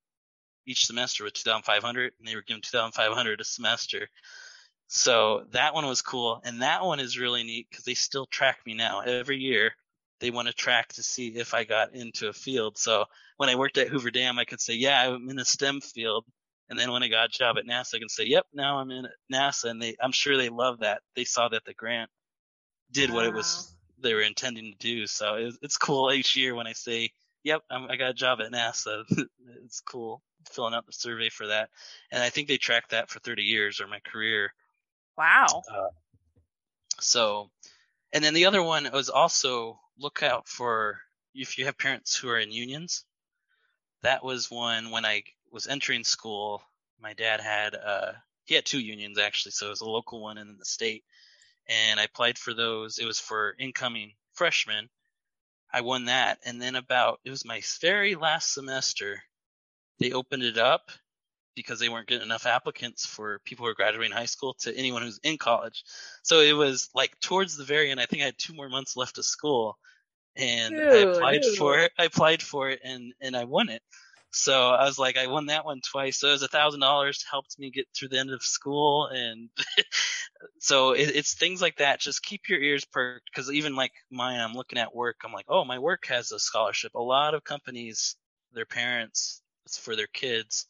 each 0.68 0.86
semester 0.86 1.24
with 1.24 1.34
2,500, 1.34 2.14
and 2.20 2.28
they 2.28 2.36
were 2.36 2.44
giving 2.44 2.62
2,500 2.62 3.42
a 3.42 3.44
semester. 3.44 4.08
So 4.90 5.48
that 5.54 5.74
one 5.74 5.88
was 5.88 6.04
cool, 6.04 6.40
and 6.46 6.62
that 6.62 6.86
one 6.86 7.00
is 7.00 7.18
really 7.18 7.42
neat 7.42 7.66
because 7.68 7.84
they 7.84 7.96
still 7.96 8.28
track 8.28 8.60
me 8.64 8.76
now 8.76 9.00
every 9.00 9.38
year. 9.38 9.72
They 10.20 10.30
want 10.30 10.50
to 10.50 10.54
track 10.54 10.90
to 10.90 11.02
see 11.02 11.30
if 11.30 11.56
I 11.56 11.64
got 11.64 11.96
into 11.96 12.28
a 12.28 12.34
field. 12.34 12.78
So 12.78 13.06
when 13.38 13.50
I 13.50 13.56
worked 13.56 13.80
at 13.80 13.88
Hoover 13.88 14.12
Dam, 14.12 14.38
I 14.38 14.46
could 14.46 14.62
say, 14.62 14.76
yeah, 14.76 15.02
I'm 15.02 15.28
in 15.32 15.40
a 15.40 15.46
STEM 15.46 15.82
field. 15.82 16.26
And 16.70 16.78
then 16.78 16.92
when 16.92 17.02
I 17.02 17.08
got 17.08 17.26
a 17.26 17.30
job 17.30 17.58
at 17.58 17.66
NASA, 17.66 17.96
I 17.96 18.00
can 18.00 18.08
say, 18.08 18.26
yep, 18.26 18.46
now 18.54 18.78
I'm 18.78 18.92
in 18.92 19.08
NASA. 19.34 19.72
And 19.72 19.82
they, 19.82 19.96
I'm 20.00 20.12
sure 20.12 20.38
they 20.38 20.50
love 20.50 20.82
that. 20.82 21.02
They 21.16 21.24
saw 21.24 21.50
that 21.50 21.66
the 21.66 21.74
grant 21.74 22.12
did 22.92 23.10
what 23.10 23.26
it 23.26 23.34
was 23.34 23.76
they 24.02 24.14
were 24.14 24.22
intending 24.22 24.72
to 24.72 24.78
do. 24.78 25.08
So 25.08 25.36
it, 25.36 25.56
it's 25.62 25.78
cool 25.78 26.12
each 26.12 26.36
year 26.36 26.56
when 26.56 26.68
I 26.68 26.74
say, 26.74 27.12
"Yep, 27.44 27.64
I'm, 27.70 27.90
I 27.90 27.96
got 27.96 28.10
a 28.10 28.14
job 28.14 28.40
at 28.42 28.52
NASA." 28.52 29.04
it's 29.64 29.82
cool 29.82 30.22
filling 30.50 30.74
out 30.74 30.86
the 30.86 30.94
survey 30.94 31.30
for 31.30 31.48
that, 31.48 31.70
and 32.12 32.22
I 32.24 32.30
think 32.30 32.48
they 32.48 32.58
tracked 32.58 32.92
that 32.92 33.10
for 33.10 33.20
30 33.20 33.44
years 33.44 33.80
or 33.80 33.88
my 33.88 34.00
career. 34.00 34.54
Wow. 35.18 35.62
So, 37.00 37.50
and 38.14 38.24
then 38.24 38.34
the 38.34 38.46
other 38.46 38.64
one 38.64 38.90
was 38.92 39.10
also 39.10 39.80
look 39.98 40.24
out 40.24 40.48
for 40.48 41.00
if 41.34 41.58
you 41.58 41.66
have 41.66 41.78
parents 41.78 42.16
who 42.16 42.30
are 42.30 42.40
in 42.40 42.52
unions. 42.52 43.06
That 44.04 44.24
was 44.24 44.50
one 44.50 44.90
when 44.92 45.06
I 45.06 45.24
was 45.52 45.68
entering 45.68 46.04
school. 46.04 46.64
My 47.00 47.14
dad 47.14 47.40
had 47.40 47.76
uh 47.76 48.14
he 48.46 48.56
had 48.56 48.66
two 48.66 48.80
unions 48.80 49.18
actually, 49.20 49.52
so 49.52 49.68
it 49.68 49.70
was 49.70 49.82
a 49.82 49.90
local 49.90 50.22
one 50.22 50.38
and 50.38 50.50
then 50.50 50.58
the 50.58 50.66
state. 50.66 51.04
And 51.67 52.00
I 52.00 52.04
applied 52.04 52.38
for 52.38 52.54
those. 52.54 52.97
It 52.97 53.06
was 53.06 53.19
for 53.19 53.56
incoming 53.60 54.13
freshmen. 54.34 54.89
I 55.74 55.82
won 55.82 56.06
that, 56.06 56.39
and 56.45 56.62
then 56.62 56.76
about 56.76 57.21
it 57.24 57.30
was 57.30 57.45
my 57.45 57.62
very 57.80 58.15
last 58.15 58.54
semester. 58.54 59.24
They 60.00 60.12
opened 60.12 60.43
it 60.43 60.58
up 60.58 60.91
because 61.56 61.80
they 61.80 61.89
weren't 61.89 62.08
getting 62.08 62.26
enough 62.26 62.45
applicants 62.45 63.06
for 63.06 63.39
people 63.45 63.65
who 63.65 63.71
are 63.71 63.76
graduating 63.76 64.15
high 64.15 64.26
school 64.26 64.56
to 64.60 64.76
anyone 64.76 65.02
who's 65.02 65.19
in 65.24 65.38
college. 65.38 65.84
So 66.24 66.39
it 66.39 66.54
was 66.54 66.89
like 66.93 67.17
towards 67.19 67.56
the 67.56 67.63
very 67.63 67.91
end. 67.91 68.00
I 68.00 68.06
think 68.06 68.21
I 68.21 68.26
had 68.26 68.38
two 68.38 68.54
more 68.54 68.69
months 68.69 68.97
left 68.97 69.17
of 69.17 69.26
school, 69.26 69.78
and 70.36 70.76
I 70.76 71.04
Dude. 71.04 71.15
applied 71.15 71.45
for 71.58 71.80
it. 71.80 71.91
I 71.97 72.06
applied 72.06 72.41
for 72.41 72.69
it, 72.69 72.80
and 72.84 73.13
and 73.21 73.36
I 73.36 73.45
won 73.45 73.69
it. 73.69 73.82
So 74.34 74.70
I 74.70 74.86
was 74.86 74.98
like, 74.98 75.17
I 75.17 75.28
won 75.28 75.48
that 75.48 75.65
one 75.65 75.82
twice. 75.82 76.20
So 76.20 76.30
it 76.30 76.32
was 76.34 76.44
a 76.44 76.48
thousand 76.48 76.80
dollars 76.80 77.26
helped 77.30 77.60
me 77.60 77.70
get 77.72 77.88
through 77.96 78.10
the 78.10 78.20
end 78.20 78.32
of 78.32 78.41
school, 78.44 79.08
and 79.08 79.50
so 80.60 80.94
it, 80.94 81.15
it's 81.15 81.36
things 81.36 81.62
like 81.62 81.78
that. 81.78 82.00
Just 82.00 82.24
keep 82.24 82.50
your 82.50 82.60
ears 82.62 82.86
perked 82.86 83.30
because 83.32 83.52
even 83.52 83.76
like 83.76 83.94
mine, 84.12 84.39
I'm 84.39 84.54
looking 84.54 84.80
at 84.80 84.96
work. 84.96 85.17
I'm 85.24 85.34
like, 85.34 85.46
oh, 85.50 85.65
my 85.65 85.80
work 85.80 86.06
has 86.08 86.32
a 86.32 86.39
scholarship. 86.39 86.94
A 86.96 87.00
lot 87.02 87.34
of 87.34 87.44
companies, 87.44 88.15
their 88.54 88.65
parents, 88.65 89.41
it's 89.65 89.78
for 89.78 89.96
their 89.96 90.08
kids, 90.08 90.67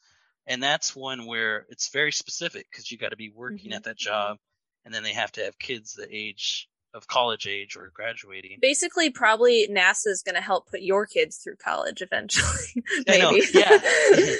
and 0.48 0.62
that's 0.64 0.96
one 0.96 1.26
where 1.28 1.66
it's 1.70 1.90
very 1.90 2.12
specific 2.12 2.68
because 2.72 2.92
you 2.92 2.98
got 2.98 3.10
to 3.10 3.18
be 3.18 3.32
working 3.32 3.72
Mhm. 3.72 3.74
at 3.74 3.84
that 3.84 3.98
job, 3.98 4.38
and 4.86 4.94
then 4.94 5.04
they 5.04 5.14
have 5.14 5.32
to 5.34 5.44
have 5.46 5.60
kids 5.60 5.94
the 5.94 6.08
age 6.10 6.70
of 6.94 7.08
college 7.08 7.48
age 7.48 7.76
or 7.76 7.92
graduating. 7.94 8.58
Basically, 8.62 9.10
probably 9.10 9.68
NASA 9.72 10.08
is 10.08 10.24
going 10.24 10.36
to 10.36 10.42
help 10.42 10.70
put 10.70 10.82
your 10.82 11.06
kids 11.06 11.38
through 11.38 11.56
college 11.56 12.02
eventually. 12.02 12.84
Maybe. 13.08 13.44
yeah. 13.54 13.80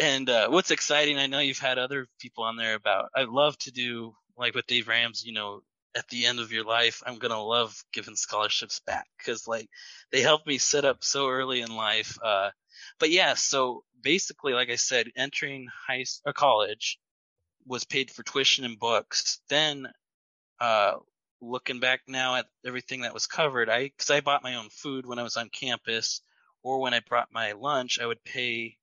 And 0.00 0.28
uh, 0.30 0.48
what's 0.48 0.70
exciting, 0.70 1.18
I 1.18 1.26
know 1.26 1.38
you've 1.38 1.58
had 1.58 1.78
other 1.78 2.06
people 2.18 2.44
on 2.44 2.56
there 2.56 2.74
about. 2.74 3.10
I 3.14 3.24
love 3.24 3.58
to 3.58 3.70
do 3.70 4.14
like 4.36 4.54
with 4.54 4.66
Dave 4.66 4.88
Ramsey. 4.88 5.28
You 5.28 5.34
know, 5.34 5.60
at 5.94 6.08
the 6.08 6.26
end 6.26 6.40
of 6.40 6.50
your 6.50 6.64
life, 6.64 7.02
I'm 7.06 7.18
gonna 7.18 7.40
love 7.40 7.84
giving 7.92 8.16
scholarships 8.16 8.80
back 8.80 9.06
because 9.18 9.46
like 9.46 9.68
they 10.10 10.22
helped 10.22 10.46
me 10.46 10.58
set 10.58 10.84
up 10.84 11.04
so 11.04 11.28
early 11.28 11.60
in 11.60 11.76
life. 11.76 12.18
Uh, 12.22 12.50
but 12.98 13.10
yeah, 13.10 13.34
so 13.34 13.84
basically, 14.02 14.54
like 14.54 14.70
I 14.70 14.76
said, 14.76 15.10
entering 15.16 15.68
high 15.86 16.04
or 16.24 16.32
college 16.32 16.98
was 17.66 17.84
paid 17.84 18.10
for 18.10 18.22
tuition 18.22 18.64
and 18.64 18.78
books. 18.78 19.40
Then, 19.48 19.88
uh, 20.60 20.94
looking 21.42 21.80
back 21.80 22.00
now 22.06 22.36
at 22.36 22.46
everything 22.64 23.02
that 23.02 23.12
was 23.14 23.26
covered, 23.26 23.68
I 23.68 23.84
because 23.84 24.10
I 24.10 24.20
bought 24.20 24.42
my 24.42 24.54
own 24.54 24.70
food 24.70 25.04
when 25.04 25.18
I 25.18 25.22
was 25.24 25.36
on 25.36 25.50
campus, 25.50 26.22
or 26.62 26.80
when 26.80 26.94
I 26.94 27.00
brought 27.00 27.28
my 27.32 27.52
lunch, 27.52 27.98
I 28.00 28.06
would 28.06 28.24
pay 28.24 28.78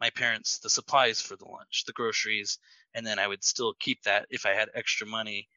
my 0.00 0.10
parents 0.10 0.58
the 0.58 0.70
supplies 0.70 1.20
for 1.20 1.36
the 1.36 1.46
lunch, 1.48 1.84
the 1.86 1.92
groceries, 1.92 2.58
and 2.94 3.06
then 3.06 3.18
I 3.18 3.26
would 3.28 3.44
still 3.44 3.74
keep 3.78 4.02
that 4.04 4.26
if 4.30 4.46
I 4.46 4.54
had 4.54 4.70
extra 4.74 5.06
money. 5.06 5.48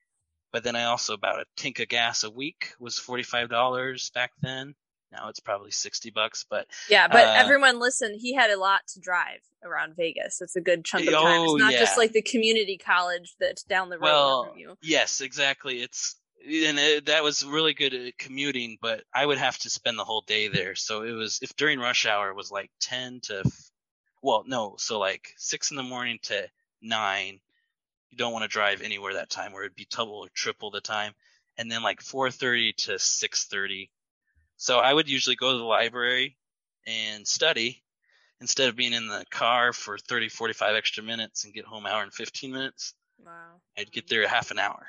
But 0.52 0.64
then 0.64 0.76
I 0.76 0.84
also 0.86 1.18
bought 1.18 1.40
a 1.40 1.46
tank 1.56 1.80
of 1.80 1.88
gas 1.88 2.24
a 2.24 2.30
week 2.30 2.74
was 2.80 3.00
forty 3.00 3.24
five 3.24 3.50
dollars 3.50 4.12
back 4.14 4.32
then. 4.42 4.76
Now 5.12 5.30
it's 5.30 5.40
probably 5.40 5.72
sixty 5.72 6.10
bucks, 6.12 6.46
but 6.50 6.68
Yeah, 6.90 7.08
but 7.08 7.26
Uh, 7.26 7.34
everyone 7.38 7.80
listen, 7.80 8.14
he 8.20 8.34
had 8.34 8.52
a 8.52 8.58
lot 8.58 8.82
to 8.90 9.00
drive 9.00 9.42
around 9.64 9.96
Vegas. 9.96 10.42
It's 10.42 10.56
a 10.56 10.62
good 10.62 10.84
chunk 10.84 11.08
of 11.08 11.14
time. 11.14 11.24
Oh, 11.26 11.56
it's 11.56 11.64
not 11.64 11.74
just 11.74 11.98
like 11.98 12.12
the 12.12 12.22
community 12.22 12.78
college 12.78 13.34
that's 13.40 13.64
down 13.64 13.90
the 13.90 13.98
road 13.98 14.06
well, 14.06 14.44
from 14.50 14.60
you. 14.60 14.78
yes, 14.82 15.22
exactly. 15.22 15.82
It's 15.82 16.16
and 16.46 16.80
it, 16.80 17.06
that 17.06 17.24
was 17.24 17.46
really 17.46 17.74
good 17.74 17.94
at 17.94 18.18
commuting, 18.18 18.78
but 18.82 19.04
I 19.14 19.26
would 19.26 19.38
have 19.38 19.58
to 19.60 19.70
spend 19.70 19.98
the 19.98 20.04
whole 20.04 20.22
day 20.22 20.48
there. 20.48 20.76
So 20.76 21.04
it 21.04 21.12
was 21.12 21.40
if 21.42 21.56
during 21.56 21.80
rush 21.80 22.06
hour 22.06 22.30
it 22.30 22.36
was 22.36 22.52
like 22.52 22.70
ten 22.80 23.20
to, 23.24 23.44
well, 24.22 24.44
no, 24.46 24.76
so 24.78 25.00
like 25.00 25.30
six 25.38 25.72
in 25.72 25.78
the 25.78 25.84
morning 25.84 26.20
to 26.24 26.48
nine. 26.82 27.40
You 28.10 28.18
don't 28.18 28.34
want 28.34 28.44
to 28.44 28.50
drive 28.50 28.82
anywhere 28.82 29.16
that 29.16 29.32
time, 29.32 29.54
where 29.54 29.64
it'd 29.64 29.76
be 29.76 29.88
double 29.90 30.20
or 30.20 30.30
triple 30.36 30.70
the 30.70 30.82
time, 30.82 31.14
and 31.58 31.72
then 31.72 31.82
like 31.82 32.02
four 32.02 32.30
thirty 32.30 32.74
to 32.74 33.00
six 33.00 33.46
thirty. 33.46 33.90
So 34.58 34.80
I 34.80 34.94
would 34.94 35.10
usually 35.10 35.36
go 35.36 35.52
to 35.52 35.58
the 35.58 35.64
library 35.64 36.38
and 36.86 37.28
study 37.28 37.84
instead 38.40 38.70
of 38.70 38.76
being 38.76 38.94
in 38.94 39.08
the 39.08 39.26
car 39.32 39.74
for 39.74 39.98
30, 39.98 40.30
45 40.30 40.76
extra 40.76 41.02
minutes 41.04 41.46
and 41.46 41.54
get 41.54 41.66
home 41.66 41.86
hour 41.86 42.04
and 42.04 42.14
15 42.14 42.52
minutes. 42.52 42.94
Wow. 43.26 43.32
I'd 43.78 43.92
get 43.92 44.08
there 44.08 44.28
half 44.28 44.52
an 44.52 44.60
hour. 44.60 44.86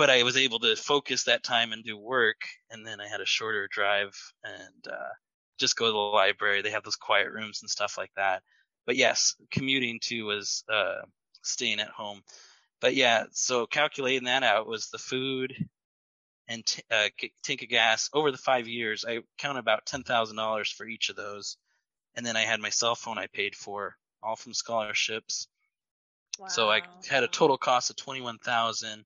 But 0.00 0.08
I 0.08 0.22
was 0.22 0.38
able 0.38 0.60
to 0.60 0.76
focus 0.76 1.24
that 1.24 1.44
time 1.44 1.74
and 1.74 1.84
do 1.84 1.94
work, 1.94 2.40
and 2.70 2.86
then 2.86 3.02
I 3.02 3.06
had 3.06 3.20
a 3.20 3.26
shorter 3.26 3.68
drive 3.70 4.16
and 4.42 4.88
uh, 4.90 5.12
just 5.58 5.76
go 5.76 5.84
to 5.84 5.92
the 5.92 5.98
library. 5.98 6.62
They 6.62 6.70
have 6.70 6.84
those 6.84 6.96
quiet 6.96 7.30
rooms 7.30 7.60
and 7.60 7.68
stuff 7.68 7.98
like 7.98 8.10
that. 8.16 8.42
But 8.86 8.96
yes, 8.96 9.36
commuting 9.50 10.00
too 10.00 10.24
was 10.24 10.64
uh, 10.72 11.02
staying 11.42 11.80
at 11.80 11.88
home. 11.90 12.22
But 12.80 12.94
yeah, 12.94 13.24
so 13.32 13.66
calculating 13.66 14.24
that 14.24 14.42
out 14.42 14.66
was 14.66 14.88
the 14.88 14.96
food 14.96 15.54
and 16.48 16.64
t- 16.64 16.82
uh, 16.90 17.10
tank 17.42 17.62
of 17.62 17.68
gas 17.68 18.08
over 18.14 18.30
the 18.30 18.38
five 18.38 18.66
years. 18.66 19.04
I 19.06 19.18
counted 19.36 19.60
about 19.60 19.84
ten 19.84 20.02
thousand 20.02 20.36
dollars 20.36 20.70
for 20.72 20.86
each 20.86 21.10
of 21.10 21.16
those, 21.16 21.58
and 22.14 22.24
then 22.24 22.38
I 22.38 22.44
had 22.44 22.60
my 22.60 22.70
cell 22.70 22.94
phone 22.94 23.18
I 23.18 23.26
paid 23.26 23.54
for, 23.54 23.98
all 24.22 24.36
from 24.36 24.54
scholarships. 24.54 25.46
So 26.48 26.70
I 26.70 26.80
had 27.06 27.22
a 27.22 27.28
total 27.28 27.58
cost 27.58 27.90
of 27.90 27.96
twenty 27.96 28.22
one 28.22 28.38
thousand, 28.38 29.04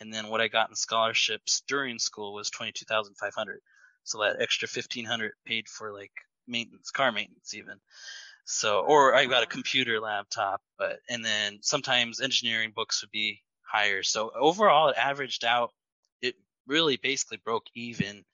and 0.00 0.12
then 0.12 0.28
what 0.28 0.40
I 0.40 0.48
got 0.48 0.68
in 0.68 0.76
scholarships 0.76 1.62
during 1.66 1.98
school 1.98 2.34
was 2.34 2.50
twenty 2.50 2.72
two 2.72 2.84
thousand 2.84 3.14
five 3.14 3.34
hundred. 3.34 3.60
So 4.04 4.20
that 4.20 4.40
extra 4.40 4.68
fifteen 4.68 5.04
hundred 5.04 5.32
paid 5.46 5.68
for 5.68 5.92
like 5.92 6.12
maintenance, 6.46 6.90
car 6.90 7.12
maintenance 7.12 7.54
even. 7.54 7.80
So 8.44 8.80
or 8.80 9.14
I 9.14 9.26
got 9.26 9.42
a 9.42 9.46
computer 9.46 10.00
laptop, 10.00 10.60
but 10.78 11.00
and 11.08 11.24
then 11.24 11.58
sometimes 11.62 12.20
engineering 12.20 12.72
books 12.74 13.02
would 13.02 13.10
be 13.10 13.42
higher. 13.62 14.02
So 14.02 14.30
overall 14.34 14.88
it 14.88 14.96
averaged 14.98 15.44
out 15.44 15.70
it 16.20 16.34
really 16.66 16.96
basically 16.96 17.38
broke 17.38 17.66
even. 17.74 18.24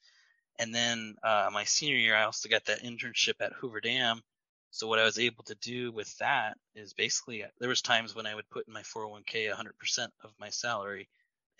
And 0.58 0.74
then 0.74 1.16
uh, 1.22 1.48
my 1.52 1.64
senior 1.64 1.96
year, 1.96 2.14
I 2.14 2.24
also 2.24 2.48
got 2.48 2.66
that 2.66 2.82
internship 2.82 3.40
at 3.40 3.54
Hoover 3.54 3.80
Dam. 3.80 4.20
So 4.72 4.86
what 4.86 4.98
I 4.98 5.04
was 5.04 5.18
able 5.18 5.42
to 5.44 5.54
do 5.56 5.90
with 5.90 6.16
that 6.18 6.56
is 6.74 6.92
basically 6.92 7.44
there 7.58 7.68
was 7.68 7.80
times 7.82 8.14
when 8.14 8.26
I 8.26 8.34
would 8.34 8.48
put 8.50 8.68
in 8.68 8.74
my 8.74 8.82
401k 8.82 9.50
100% 9.52 10.08
of 10.22 10.30
my 10.38 10.50
salary 10.50 11.08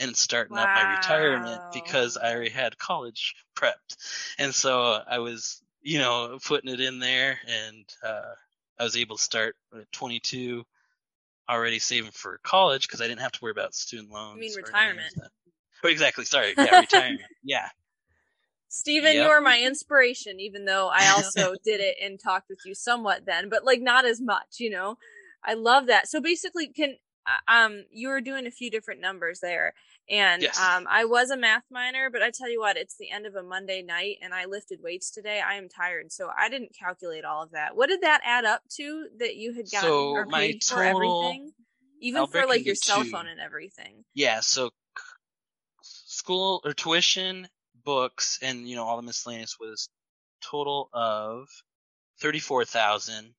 and 0.01 0.17
starting 0.17 0.57
up 0.59 0.69
my 0.75 0.83
retirement 0.83 1.63
because 1.73 2.17
I 2.17 2.35
already 2.35 2.51
had 2.51 2.77
college 2.79 3.35
prepped. 3.57 3.97
And 4.39 4.55
so 4.55 5.01
I 5.09 5.19
was, 5.19 5.63
you 5.83 5.99
know, 5.99 6.39
putting 6.45 6.73
it 6.73 6.81
in 6.81 6.99
there 6.99 7.39
and 7.47 7.85
uh, 8.03 8.35
I 8.79 8.85
was 8.85 8.97
able 8.97 9.17
to 9.17 9.23
start 9.23 9.57
at 9.79 9.93
22 9.93 10.65
already 11.49 11.79
saving 11.79 12.13
for 12.13 12.41
college 12.43 12.87
because 12.87 13.01
I 13.01 13.09
didn't 13.09 13.21
have 13.21 13.33
to 13.33 13.41
worry 13.43 13.53
about 13.53 13.75
student 13.75 14.11
loans. 14.11 14.37
I 14.37 14.41
mean 14.41 14.51
or 14.53 14.77
any 14.77 14.91
of 14.91 14.97
retirement. 14.97 15.15
Oh, 15.85 15.89
exactly. 15.89 16.25
Sorry. 16.25 16.55
Yeah, 16.57 16.81
retirement. 16.81 17.23
Yeah. 17.45 17.69
Stephen, 18.69 19.15
Yep. 19.15 19.25
you 19.25 19.31
are 19.31 19.41
my 19.41 19.61
inspiration, 19.61 20.39
even 20.39 20.65
though 20.65 20.89
I 20.89 21.09
also 21.09 21.55
did 21.65 21.81
it 21.81 21.97
and 22.01 22.21
talked 22.21 22.49
with 22.49 22.61
you 22.65 22.75
somewhat 22.75 23.27
then, 23.27 23.49
but 23.49 23.65
like 23.65 23.81
not 23.81 24.05
as 24.05 24.21
much, 24.21 24.61
you 24.61 24.71
know? 24.71 24.97
I 25.45 25.55
love 25.55 25.87
that. 25.87 26.09
So 26.09 26.21
basically, 26.21 26.69
can 26.69 26.97
uh, 27.27 27.53
um 27.53 27.85
you 27.91 28.09
were 28.09 28.21
doing 28.21 28.47
a 28.47 28.51
few 28.51 28.71
different 28.71 29.01
numbers 29.01 29.41
there, 29.41 29.75
and 30.11 30.43
Yes. 30.43 30.59
um 30.59 30.87
I 30.91 31.05
was 31.07 31.31
a 31.31 31.37
math 31.37 31.65
minor, 31.71 32.11
but 32.11 32.23
I 32.23 32.31
tell 32.31 32.51
you 32.51 32.61
what, 32.61 32.77
it's 32.77 32.97
the 32.97 33.11
end 33.11 33.27
of 33.27 33.37
a 33.37 33.43
Monday 33.43 33.83
night, 33.83 34.19
and 34.23 34.35
I 34.35 34.47
lifted 34.47 34.83
weights 34.83 35.11
today. 35.11 35.41
I 35.41 35.55
am 35.55 35.69
tired, 35.69 36.13
so 36.13 36.31
I 36.37 36.49
didn't 36.49 36.75
calculate 36.79 37.25
all 37.25 37.43
of 37.43 37.53
that. 37.53 37.77
What 37.77 37.89
did 37.89 38.03
that 38.03 38.21
add 38.25 38.45
up 38.45 38.63
to 38.77 39.09
that 39.19 39.37
you 39.37 39.55
had 39.55 39.71
gotten 39.71 39.91
So 39.91 40.15
or 40.15 40.27
paid 40.27 40.65
for 40.65 40.83
everything, 40.83 41.53
even 42.01 42.21
I'll 42.21 42.27
for 42.27 42.47
like 42.47 42.65
your 42.67 42.75
cell 42.75 43.01
two. 43.01 43.05
phone 43.05 43.29
and 43.29 43.41
everything? 43.41 44.05
Yeah, 44.15 44.41
so 44.41 44.71
c- 44.99 45.05
school 45.83 46.61
or 46.65 46.73
tuition, 46.73 47.49
books, 47.85 48.39
and 48.43 48.69
you 48.69 48.77
know 48.77 48.85
all 48.85 48.97
the 48.97 49.03
miscellaneous 49.03 49.59
was 49.61 49.89
total 50.43 50.89
of 50.93 51.49
thirty-four 52.21 52.65
thousand, 52.65 53.35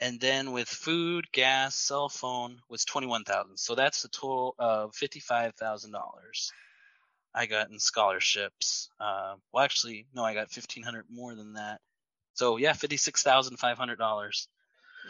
and 0.00 0.18
then 0.20 0.52
with 0.52 0.68
food, 0.68 1.30
gas, 1.32 1.76
cell 1.76 2.08
phone 2.08 2.60
was 2.68 2.84
twenty-one 2.84 3.24
thousand. 3.24 3.58
So 3.58 3.74
that's 3.74 4.04
a 4.04 4.08
total 4.08 4.54
of 4.58 4.94
fifty-five 4.94 5.54
thousand 5.54 5.92
dollars. 5.92 6.52
I 7.34 7.46
got 7.46 7.70
in 7.70 7.78
scholarships. 7.78 8.90
Uh, 8.98 9.34
well, 9.52 9.64
actually, 9.64 10.06
no, 10.14 10.24
I 10.24 10.34
got 10.34 10.50
fifteen 10.50 10.82
hundred 10.82 11.04
more 11.10 11.34
than 11.34 11.54
that. 11.54 11.80
So 12.34 12.56
yeah, 12.56 12.72
fifty-six 12.72 13.22
thousand 13.22 13.58
five 13.58 13.78
hundred 13.78 13.98
dollars. 13.98 14.48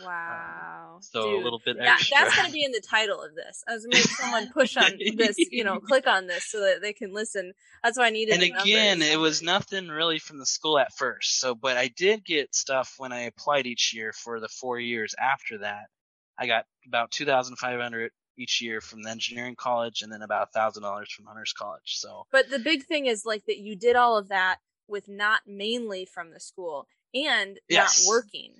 Wow. 0.04 0.94
Um, 0.96 1.02
So 1.02 1.22
Dude. 1.22 1.40
a 1.40 1.44
little 1.44 1.60
bit 1.64 1.76
That, 1.78 2.00
that's 2.10 2.34
going 2.34 2.46
to 2.46 2.52
be 2.52 2.64
in 2.64 2.72
the 2.72 2.80
title 2.80 3.22
of 3.22 3.34
this. 3.34 3.64
I 3.68 3.74
was 3.74 3.86
make 3.88 4.04
someone 4.04 4.48
push 4.54 4.76
on 4.76 4.98
this, 5.16 5.36
you 5.50 5.64
know, 5.64 5.80
click 5.80 6.06
on 6.06 6.26
this 6.26 6.44
so 6.44 6.60
that 6.60 6.80
they 6.80 6.92
can 6.92 7.12
listen. 7.12 7.52
That's 7.82 7.98
why 7.98 8.06
I 8.06 8.10
needed. 8.10 8.34
and 8.34 8.42
again, 8.42 8.98
numbers. 8.98 9.14
it 9.14 9.18
was 9.18 9.42
nothing 9.42 9.88
really 9.88 10.18
from 10.18 10.38
the 10.38 10.46
school 10.46 10.78
at 10.78 10.92
first. 10.92 11.40
So, 11.40 11.54
but 11.54 11.76
I 11.76 11.88
did 11.88 12.24
get 12.24 12.54
stuff 12.54 12.94
when 12.98 13.12
I 13.12 13.22
applied 13.22 13.66
each 13.66 13.92
year 13.94 14.12
for 14.12 14.40
the 14.40 14.48
four 14.48 14.78
years 14.78 15.14
after 15.20 15.58
that. 15.58 15.86
I 16.38 16.46
got 16.46 16.64
about 16.86 17.10
two 17.10 17.26
thousand 17.26 17.56
five 17.56 17.80
hundred 17.80 18.12
each 18.38 18.62
year 18.62 18.80
from 18.80 19.02
the 19.02 19.10
engineering 19.10 19.56
college, 19.56 20.00
and 20.02 20.10
then 20.12 20.22
about 20.22 20.48
a 20.48 20.52
thousand 20.52 20.82
dollars 20.82 21.10
from 21.12 21.28
Honors 21.28 21.52
College. 21.52 21.96
So, 21.98 22.26
But 22.30 22.48
the 22.48 22.58
big 22.58 22.84
thing 22.84 23.06
is 23.06 23.26
like 23.26 23.44
that 23.46 23.58
you 23.58 23.76
did 23.76 23.96
all 23.96 24.16
of 24.16 24.28
that 24.28 24.58
with 24.88 25.08
not 25.08 25.42
mainly 25.46 26.04
from 26.04 26.30
the 26.30 26.40
school 26.40 26.86
and 27.14 27.58
Yes. 27.68 28.06
not 28.06 28.10
working. 28.10 28.54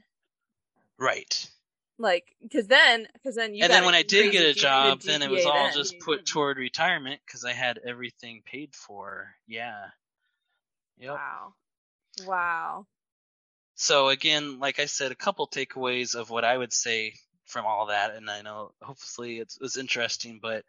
Right. 1.01 1.51
Like, 1.99 2.35
because 2.43 2.67
then, 2.67 3.09
because 3.13 3.35
then 3.35 3.55
you. 3.55 3.63
and 3.63 3.73
then 3.73 3.85
when 3.85 3.95
I 3.95 4.03
did 4.03 4.33
get 4.33 4.47
a 4.47 4.55
job, 4.55 5.03
then 5.03 5.21
it 5.23 5.31
was 5.31 5.45
all 5.45 5.53
then. 5.53 5.75
just 5.75 5.99
put 6.01 6.25
toward 6.25 6.57
retirement 6.57 7.21
because 7.27 7.45
I 7.45 7.53
had 7.53 7.79
everything 7.85 8.43
paid 8.47 8.75
for. 8.75 9.35
Yeah. 9.47 9.87
Yep. 10.99 11.15
Wow. 11.15 11.55
Wow. 12.27 12.87
So 13.75 14.09
again, 14.09 14.59
like 14.61 14.79
I 14.79 14.87
said, 14.87 15.13
a 15.13 15.17
couple 15.17 15.47
takeaways 15.47 16.15
of 16.15 16.31
what 16.31 16.45
I 16.45 16.57
would 16.57 16.73
say 16.73 17.15
from 17.47 17.67
all 17.67 17.87
that, 17.87 18.15
and 18.15 18.31
I 18.31 18.43
know 18.43 18.73
hopefully 18.81 19.39
it's, 19.39 19.59
it's 19.61 19.77
interesting, 19.77 20.39
but 20.41 20.65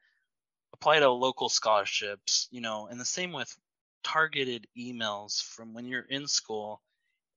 apply 0.73 0.99
to 0.99 1.09
local 1.11 1.49
scholarships, 1.49 2.47
you 2.51 2.61
know, 2.61 2.87
and 2.87 2.99
the 2.99 3.05
same 3.05 3.31
with 3.31 3.55
targeted 4.03 4.67
emails 4.77 5.43
from 5.43 5.73
when 5.73 5.85
you're 5.85 6.01
in 6.01 6.27
school. 6.27 6.81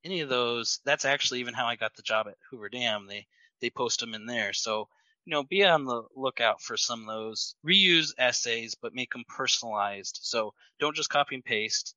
Any 0.04 0.20
of 0.20 0.28
those, 0.28 0.80
that's 0.84 1.04
actually 1.04 1.40
even 1.40 1.54
how 1.54 1.66
I 1.66 1.76
got 1.76 1.94
the 1.94 2.02
job 2.02 2.28
at 2.28 2.36
Hoover 2.50 2.68
Dam. 2.68 3.06
They 3.06 3.26
they 3.60 3.70
post 3.70 4.00
them 4.00 4.14
in 4.14 4.26
there, 4.26 4.52
so 4.52 4.88
you 5.24 5.30
know, 5.30 5.42
be 5.42 5.64
on 5.64 5.84
the 5.84 6.02
lookout 6.14 6.60
for 6.60 6.76
some 6.76 7.00
of 7.00 7.06
those. 7.06 7.54
Reuse 7.66 8.12
essays, 8.18 8.74
but 8.74 8.94
make 8.94 9.12
them 9.12 9.24
personalized. 9.26 10.20
So 10.22 10.52
don't 10.78 10.96
just 10.96 11.08
copy 11.08 11.34
and 11.34 11.44
paste. 11.44 11.94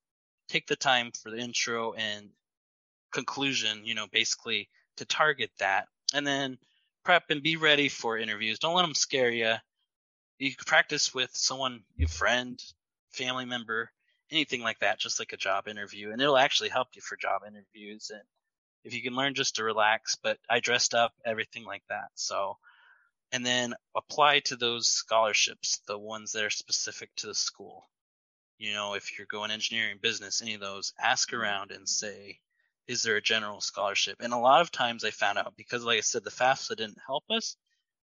Take 0.48 0.68
the 0.68 0.78
time 0.78 1.12
for 1.12 1.30
the 1.30 1.38
intro 1.38 1.94
and 1.94 2.30
conclusion, 3.12 3.86
you 3.86 3.96
know, 3.96 4.08
basically 4.12 4.70
to 4.98 5.06
target 5.06 5.52
that. 5.60 5.88
And 6.14 6.26
then 6.26 6.58
prep 7.04 7.30
and 7.30 7.44
be 7.44 7.58
ready 7.58 7.90
for 7.90 8.18
interviews. 8.18 8.60
Don't 8.60 8.76
let 8.76 8.84
them 8.84 8.96
scare 8.96 9.30
you. 9.30 9.56
You 10.40 10.52
practice 10.66 11.14
with 11.14 11.32
someone, 11.34 11.84
your 11.96 12.10
friend, 12.10 12.62
family 13.12 13.46
member, 13.46 13.92
anything 14.32 14.62
like 14.62 14.80
that, 14.80 15.00
just 15.00 15.20
like 15.20 15.34
a 15.34 15.38
job 15.38 15.68
interview, 15.68 16.12
and 16.12 16.22
it'll 16.22 16.38
actually 16.38 16.70
help 16.70 16.90
you 16.94 17.02
for 17.02 17.16
job 17.18 17.42
interviews. 17.48 18.12
And 18.14 18.24
if 18.84 18.94
you 18.94 19.02
can 19.02 19.16
learn 19.16 19.34
just 19.34 19.56
to 19.56 19.64
relax, 19.64 20.16
but 20.16 20.38
I 20.50 20.60
dressed 20.60 20.94
up, 20.94 21.14
everything 21.26 21.66
like 21.66 21.84
that. 21.90 22.10
So, 22.16 22.58
and 23.32 23.46
then 23.46 23.74
apply 23.96 24.40
to 24.42 24.56
those 24.56 24.88
scholarships, 24.88 25.82
the 25.88 25.98
ones 25.98 26.32
that 26.32 26.44
are 26.44 26.50
specific 26.50 27.10
to 27.18 27.28
the 27.28 27.36
school. 27.36 27.90
You 28.58 28.74
know, 28.74 28.96
if 28.96 29.18
you're 29.18 29.28
going 29.28 29.52
engineering, 29.52 30.00
business, 30.02 30.42
any 30.42 30.56
of 30.56 30.62
those, 30.62 30.94
ask 31.00 31.30
mm-hmm. 31.30 31.42
around 31.42 31.72
and 31.72 31.88
say, 31.88 32.40
is 32.88 33.04
there 33.04 33.18
a 33.18 33.22
general 33.22 33.60
scholarship? 33.60 34.18
And 34.22 34.34
a 34.34 34.38
lot 34.38 34.62
of 34.62 34.72
times 34.72 35.04
I 35.04 35.12
found 35.12 35.38
out 35.38 35.54
because, 35.58 35.84
like 35.84 35.98
I 35.98 36.02
said, 36.02 36.24
the 36.24 36.32
FAFSA 36.32 36.78
didn't 36.78 36.98
help 37.06 37.26
us, 37.30 37.58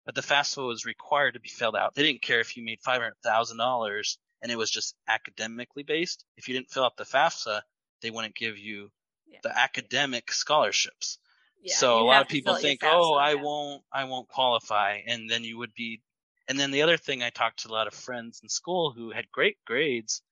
but 0.06 0.15
the 0.15 0.21
FAFSA 0.21 0.65
was 0.65 0.86
required 0.86 1.34
to 1.34 1.41
be 1.41 1.50
filled 1.50 1.76
out. 1.76 1.93
They 1.93 2.04
didn't 2.04 2.21
care 2.21 2.39
if 2.39 2.56
you 2.56 2.63
made 2.63 2.80
five 2.82 3.02
hundred 3.02 3.17
thousand 3.24 3.58
dollars 3.58 4.17
and 4.41 4.51
it 4.51 4.58
was 4.58 4.71
just 4.71 4.95
academically 5.08 5.84
based. 5.84 6.25
If 6.38 6.47
you 6.47 6.56
didn't 6.56 6.71
fill 6.71 6.86
out 6.86 6.97
the 6.97 7.06
FAFSA, 7.06 7.62
they 8.01 8.10
wouldn't 8.10 8.36
give 8.36 8.58
you 8.58 8.91
yeah. 9.27 9.39
the 9.43 9.58
academic 9.58 10.32
scholarships. 10.32 11.19
Yeah, 11.62 11.75
so 11.75 11.99
a 11.99 12.06
lot 12.06 12.23
of 12.23 12.27
people 12.27 12.56
think, 12.56 12.82
"Oh, 12.84 13.13
I 13.13 13.36
won't, 13.36 13.84
I 13.91 14.06
won't 14.06 14.27
qualify," 14.27 15.01
and 15.06 15.30
then 15.30 15.43
you 15.43 15.58
would 15.60 15.73
be. 15.75 16.01
And 16.47 16.60
then 16.60 16.71
the 16.71 16.82
other 16.82 16.97
thing, 16.97 17.21
I 17.21 17.30
talked 17.30 17.60
to 17.60 17.69
a 17.69 17.71
lot 17.71 17.88
of 17.88 17.93
friends 17.93 18.39
in 18.41 18.49
school 18.49 18.91
who 18.91 19.12
had 19.12 19.32
great 19.32 19.58
grades. 19.65 20.23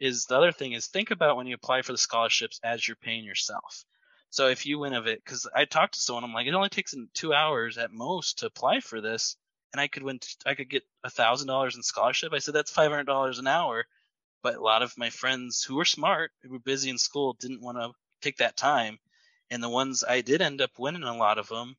Is 0.00 0.24
the 0.24 0.36
other 0.36 0.52
thing 0.52 0.72
is 0.72 0.86
think 0.86 1.10
about 1.10 1.36
when 1.36 1.46
you 1.46 1.54
apply 1.54 1.82
for 1.82 1.92
the 1.92 1.98
scholarships 1.98 2.58
as 2.64 2.86
you're 2.86 2.96
paying 2.96 3.24
yourself. 3.24 3.84
So 4.30 4.48
if 4.48 4.66
you 4.66 4.80
win 4.80 4.94
of 4.94 5.06
it, 5.06 5.22
because 5.24 5.46
I 5.54 5.64
talked 5.64 5.94
to 5.94 6.00
someone, 6.00 6.24
I'm 6.24 6.32
like, 6.32 6.48
it 6.48 6.54
only 6.54 6.68
takes 6.68 6.94
two 7.12 7.32
hours 7.32 7.78
at 7.78 7.92
most 7.92 8.38
to 8.38 8.46
apply 8.46 8.80
for 8.80 9.00
this 9.00 9.36
and 9.74 9.80
I 9.80 9.88
could 9.88 10.04
win. 10.04 10.20
I 10.46 10.54
could 10.54 10.70
get 10.70 10.84
a 11.02 11.10
thousand 11.10 11.48
dollars 11.48 11.74
in 11.74 11.82
scholarship. 11.82 12.32
I 12.32 12.38
said 12.38 12.54
that's 12.54 12.70
five 12.70 12.92
hundred 12.92 13.08
dollars 13.08 13.40
an 13.40 13.48
hour. 13.48 13.84
But 14.40 14.54
a 14.54 14.60
lot 14.60 14.82
of 14.82 14.96
my 14.96 15.10
friends 15.10 15.64
who 15.64 15.74
were 15.74 15.84
smart, 15.84 16.30
who 16.42 16.52
were 16.52 16.58
busy 16.60 16.90
in 16.90 16.98
school, 16.98 17.36
didn't 17.40 17.62
want 17.62 17.78
to 17.78 17.90
take 18.22 18.36
that 18.36 18.56
time. 18.56 18.98
And 19.50 19.62
the 19.62 19.68
ones 19.68 20.04
I 20.08 20.20
did 20.20 20.42
end 20.42 20.60
up 20.60 20.70
winning 20.78 21.02
a 21.02 21.16
lot 21.16 21.38
of 21.38 21.48
them. 21.48 21.76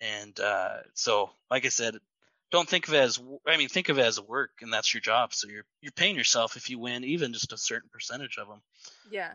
And 0.00 0.38
uh, 0.40 0.78
so, 0.94 1.30
like 1.50 1.66
I 1.66 1.68
said, 1.68 1.96
don't 2.50 2.68
think 2.68 2.88
of 2.88 2.94
it 2.94 3.00
as 3.00 3.20
I 3.46 3.58
mean, 3.58 3.68
think 3.68 3.90
of 3.90 3.98
it 3.98 4.06
as 4.06 4.18
work, 4.18 4.52
and 4.62 4.72
that's 4.72 4.94
your 4.94 5.02
job. 5.02 5.34
So 5.34 5.48
you're 5.48 5.66
you're 5.82 5.92
paying 5.92 6.16
yourself 6.16 6.56
if 6.56 6.70
you 6.70 6.78
win, 6.78 7.04
even 7.04 7.34
just 7.34 7.52
a 7.52 7.58
certain 7.58 7.90
percentage 7.92 8.38
of 8.38 8.48
them. 8.48 8.62
Yeah, 9.10 9.32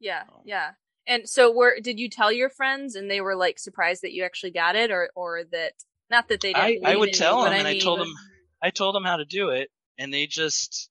yeah, 0.00 0.22
um, 0.22 0.40
yeah. 0.44 0.72
And 1.06 1.28
so, 1.28 1.52
where 1.52 1.78
did 1.80 2.00
you 2.00 2.08
tell 2.08 2.32
your 2.32 2.50
friends, 2.50 2.96
and 2.96 3.08
they 3.08 3.20
were 3.20 3.36
like 3.36 3.60
surprised 3.60 4.02
that 4.02 4.12
you 4.12 4.24
actually 4.24 4.50
got 4.50 4.74
it, 4.74 4.90
or 4.90 5.10
or 5.14 5.44
that 5.52 5.74
not 6.10 6.28
that 6.28 6.40
they 6.40 6.52
didn't. 6.52 6.86
I, 6.86 6.92
I 6.92 6.96
would 6.96 7.12
tell 7.12 7.44
them, 7.44 7.52
and 7.52 7.66
I, 7.66 7.72
mean, 7.72 7.80
I 7.80 7.84
told 7.84 7.98
but... 7.98 8.04
them, 8.04 8.14
I 8.62 8.70
told 8.70 8.94
them 8.94 9.04
how 9.04 9.16
to 9.16 9.24
do 9.24 9.50
it, 9.50 9.70
and 9.98 10.12
they 10.12 10.26
just, 10.26 10.90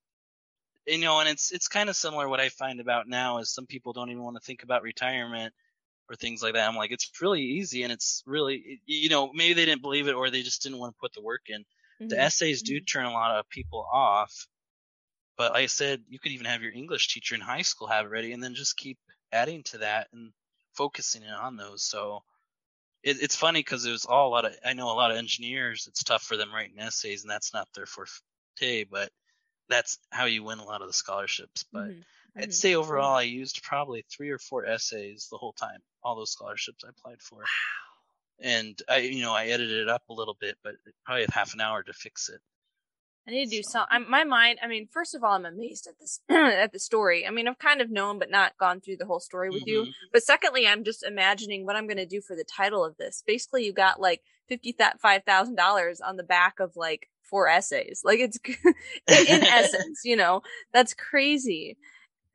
you 0.87 0.99
know, 0.99 1.19
and 1.19 1.29
it's 1.29 1.51
it's 1.51 1.67
kind 1.67 1.89
of 1.89 1.95
similar. 1.95 2.27
What 2.27 2.39
I 2.39 2.49
find 2.49 2.79
about 2.79 3.07
now 3.07 3.39
is 3.39 3.53
some 3.53 3.65
people 3.65 3.93
don't 3.93 4.09
even 4.09 4.23
want 4.23 4.35
to 4.37 4.45
think 4.45 4.63
about 4.63 4.83
retirement 4.83 5.53
or 6.09 6.15
things 6.15 6.43
like 6.43 6.53
that. 6.53 6.67
I'm 6.67 6.75
like, 6.75 6.91
it's 6.91 7.09
really 7.21 7.41
easy, 7.41 7.83
and 7.83 7.91
it's 7.91 8.23
really, 8.25 8.81
you 8.85 9.09
know, 9.09 9.31
maybe 9.33 9.53
they 9.53 9.65
didn't 9.65 9.81
believe 9.81 10.07
it, 10.07 10.15
or 10.15 10.29
they 10.29 10.43
just 10.43 10.63
didn't 10.63 10.79
want 10.79 10.95
to 10.95 10.99
put 10.99 11.13
the 11.13 11.21
work 11.21 11.43
in. 11.47 11.61
Mm-hmm. 11.61 12.07
The 12.09 12.19
essays 12.19 12.61
do 12.61 12.75
mm-hmm. 12.77 12.85
turn 12.85 13.05
a 13.05 13.13
lot 13.13 13.37
of 13.37 13.49
people 13.49 13.87
off, 13.91 14.47
but 15.37 15.53
like 15.53 15.63
I 15.63 15.67
said, 15.67 16.01
you 16.09 16.19
could 16.19 16.31
even 16.31 16.45
have 16.45 16.61
your 16.61 16.73
English 16.73 17.13
teacher 17.13 17.35
in 17.35 17.41
high 17.41 17.61
school 17.61 17.87
have 17.87 18.05
it 18.05 18.09
ready, 18.09 18.33
and 18.33 18.43
then 18.43 18.55
just 18.55 18.77
keep 18.77 18.97
adding 19.31 19.63
to 19.63 19.79
that 19.79 20.07
and 20.13 20.31
focusing 20.73 21.23
on 21.25 21.55
those. 21.55 21.83
So 21.83 22.23
it, 23.03 23.17
it's 23.21 23.35
funny 23.35 23.59
because 23.59 23.85
it 23.85 23.91
was 23.91 24.05
all 24.05 24.29
a 24.29 24.31
lot 24.31 24.45
of 24.45 24.55
I 24.65 24.73
know 24.73 24.91
a 24.91 24.95
lot 24.95 25.11
of 25.11 25.17
engineers. 25.17 25.85
It's 25.87 26.03
tough 26.03 26.23
for 26.23 26.37
them 26.37 26.53
writing 26.53 26.79
essays, 26.79 27.23
and 27.23 27.29
that's 27.29 27.53
not 27.53 27.67
their 27.75 27.85
forte. 27.85 28.85
But 28.89 29.11
that's 29.69 29.97
how 30.09 30.25
you 30.25 30.43
win 30.43 30.59
a 30.59 30.65
lot 30.65 30.81
of 30.81 30.87
the 30.87 30.93
scholarships. 30.93 31.65
But 31.71 31.89
mm-hmm. 31.89 32.01
I'd 32.39 32.53
say 32.53 32.75
overall, 32.75 33.15
I 33.15 33.23
used 33.23 33.63
probably 33.63 34.03
three 34.09 34.31
or 34.31 34.39
four 34.39 34.65
essays 34.65 35.27
the 35.29 35.37
whole 35.37 35.53
time, 35.53 35.79
all 36.01 36.15
those 36.15 36.31
scholarships 36.31 36.83
I 36.83 36.89
applied 36.89 37.21
for. 37.21 37.39
Wow. 37.39 37.45
And 38.41 38.81
I, 38.89 38.97
you 38.97 39.21
know, 39.21 39.33
I 39.33 39.45
edited 39.45 39.81
it 39.81 39.89
up 39.89 40.03
a 40.09 40.13
little 40.13 40.35
bit, 40.39 40.57
but 40.63 40.73
probably 41.05 41.27
half 41.31 41.53
an 41.53 41.61
hour 41.61 41.83
to 41.83 41.93
fix 41.93 42.29
it. 42.29 42.41
I 43.27 43.31
need 43.31 43.45
to 43.45 43.57
do 43.57 43.63
so. 43.63 43.85
some. 43.89 44.09
my 44.09 44.23
mind. 44.23 44.59
I 44.61 44.67
mean, 44.67 44.87
first 44.91 45.15
of 45.15 45.23
all, 45.23 45.33
I'm 45.33 45.45
amazed 45.45 45.87
at 45.87 45.99
this 45.99 46.19
at 46.29 46.73
the 46.73 46.79
story. 46.79 47.25
I 47.25 47.31
mean, 47.31 47.47
I've 47.47 47.59
kind 47.59 47.81
of 47.81 47.89
known, 47.89 48.19
but 48.19 48.29
not 48.29 48.57
gone 48.57 48.81
through 48.81 48.97
the 48.97 49.05
whole 49.05 49.21
story 49.21 49.49
with 49.49 49.61
mm-hmm. 49.61 49.85
you. 49.85 49.93
But 50.11 50.23
secondly, 50.23 50.67
I'm 50.67 50.83
just 50.83 51.03
imagining 51.03 51.65
what 51.65 51.75
I'm 51.75 51.87
going 51.87 51.97
to 51.97 52.05
do 52.05 52.21
for 52.21 52.35
the 52.35 52.43
title 52.43 52.83
of 52.83 52.97
this. 52.97 53.23
Basically, 53.25 53.65
you 53.65 53.73
got 53.73 54.01
like 54.01 54.21
fifty 54.47 54.75
five 55.01 55.23
thousand 55.23 55.55
dollars 55.55 56.01
on 56.01 56.17
the 56.17 56.23
back 56.23 56.59
of 56.59 56.75
like 56.75 57.09
four 57.21 57.47
essays. 57.47 58.01
Like 58.03 58.19
it's 58.19 58.37
in 58.47 59.43
essence, 59.43 60.01
you 60.03 60.15
know, 60.15 60.41
that's 60.73 60.93
crazy. 60.93 61.77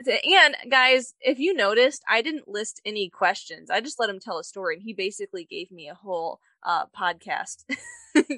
And 0.07 0.57
guys, 0.70 1.14
if 1.20 1.38
you 1.38 1.53
noticed, 1.53 2.03
I 2.09 2.22
didn't 2.22 2.48
list 2.48 2.81
any 2.85 3.11
questions. 3.11 3.68
I 3.68 3.81
just 3.81 3.98
let 3.98 4.09
him 4.09 4.20
tell 4.20 4.38
a 4.38 4.44
story, 4.44 4.77
and 4.77 4.83
he 4.83 4.92
basically 4.92 5.44
gave 5.44 5.70
me 5.70 5.88
a 5.88 5.94
whole 5.94 6.40
uh, 6.62 6.87
podcast 6.87 7.64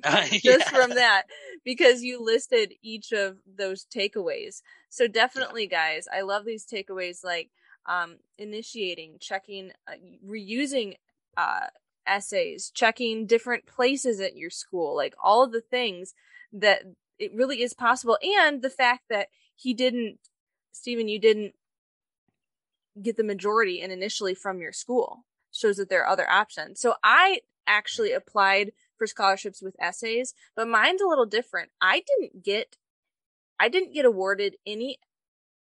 uh, 0.04 0.26
just 0.30 0.42
yeah. 0.44 0.56
from 0.70 0.90
that 0.90 1.24
because 1.64 2.02
you 2.02 2.22
listed 2.22 2.74
each 2.82 3.12
of 3.12 3.38
those 3.46 3.86
takeaways. 3.94 4.62
So 4.88 5.06
definitely, 5.06 5.66
guys, 5.66 6.06
I 6.12 6.22
love 6.22 6.44
these 6.44 6.66
takeaways 6.66 7.24
like 7.24 7.50
um, 7.86 8.16
initiating, 8.38 9.16
checking, 9.20 9.72
uh, 9.88 9.94
reusing 10.26 10.94
uh, 11.36 11.66
essays, 12.06 12.70
checking 12.74 13.26
different 13.26 13.66
places 13.66 14.20
at 14.20 14.36
your 14.36 14.50
school, 14.50 14.96
like 14.96 15.14
all 15.22 15.42
of 15.42 15.52
the 15.52 15.60
things 15.60 16.14
that 16.52 16.82
it 17.18 17.32
really 17.34 17.62
is 17.62 17.74
possible, 17.74 18.18
and 18.22 18.62
the 18.62 18.70
fact 18.70 19.04
that 19.10 19.28
he 19.54 19.74
didn't 19.74 20.18
Stephen, 20.72 21.08
you 21.08 21.18
didn't 21.18 21.54
get 23.00 23.16
the 23.16 23.24
majority 23.24 23.80
and 23.80 23.92
initially 23.92 24.34
from 24.34 24.60
your 24.60 24.72
school 24.72 25.24
shows 25.52 25.76
that 25.76 25.88
there 25.88 26.02
are 26.02 26.08
other 26.08 26.30
options. 26.30 26.80
So 26.80 26.94
I 27.02 27.40
actually 27.70 28.12
applied 28.12 28.72
for 28.98 29.06
scholarships 29.06 29.62
with 29.62 29.76
essays, 29.80 30.34
but 30.54 30.68
mine's 30.68 31.00
a 31.00 31.06
little 31.06 31.24
different. 31.24 31.70
I 31.80 32.02
didn't 32.06 32.44
get 32.44 32.76
I 33.58 33.68
didn't 33.68 33.94
get 33.94 34.04
awarded 34.04 34.56
any 34.66 34.98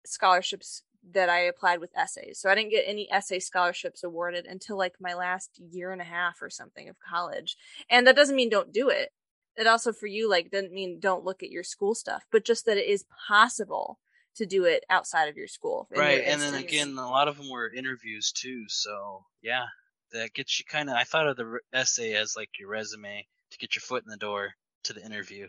scholarships 0.06 0.84
that 1.12 1.30
I 1.30 1.40
applied 1.40 1.80
with 1.80 1.96
essays. 1.96 2.40
So 2.40 2.50
I 2.50 2.56
didn't 2.56 2.72
get 2.72 2.86
any 2.88 3.12
essay 3.12 3.40
scholarships 3.40 4.04
awarded 4.04 4.46
until 4.46 4.78
like 4.78 4.96
my 5.00 5.14
last 5.14 5.60
year 5.60 5.92
and 5.92 6.02
a 6.02 6.06
half 6.06 6.42
or 6.42 6.50
something 6.50 6.90
of 6.90 6.96
college. 7.00 7.58
And 7.90 8.08
that 8.08 8.16
doesn't 8.16 8.36
mean 8.36 8.50
don't 8.50 8.74
do 8.74 8.90
it. 8.90 9.10
It 9.56 9.68
also 9.68 9.94
for 9.94 10.08
you 10.08 10.30
like 10.30 10.50
doesn't 10.50 10.74
mean 10.74 11.00
don't 11.00 11.26
look 11.26 11.44
at 11.44 11.52
your 11.52 11.64
school 11.64 11.94
stuff, 11.94 12.24
but 12.32 12.46
just 12.46 12.66
that 12.66 12.78
it 12.78 12.88
is 12.88 13.06
possible 13.28 14.00
to 14.36 14.46
do 14.46 14.66
it 14.66 14.84
outside 14.90 15.28
of 15.28 15.38
your 15.38 15.48
school. 15.48 15.88
Right. 15.96 16.24
And 16.26 16.42
then 16.42 16.56
again, 16.56 16.98
a 16.98 17.08
lot 17.08 17.28
of 17.28 17.38
them 17.38 17.50
were 17.50 17.72
interviews 17.72 18.32
too. 18.32 18.64
So 18.68 19.26
yeah, 19.44 19.66
that 20.14 20.34
gets 20.34 20.60
you 20.60 20.66
kind 20.66 20.90
of, 20.90 20.96
I 20.96 21.04
thought 21.04 21.28
of 21.28 21.38
the 21.38 21.60
essay 21.74 22.14
as 22.14 22.36
like 22.36 22.50
your 22.60 22.70
resume 22.70 23.28
to 23.52 23.58
get 23.58 23.76
your 23.76 23.82
foot 23.82 24.04
in 24.06 24.10
the 24.10 24.18
door 24.18 24.54
to 24.86 24.94
the 24.94 25.04
interview. 25.04 25.48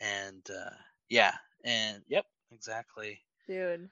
And 0.00 0.42
uh, 0.50 0.74
yeah. 1.08 1.34
And 1.64 2.02
yep, 2.08 2.24
exactly. 2.52 3.20
Dude, 3.46 3.88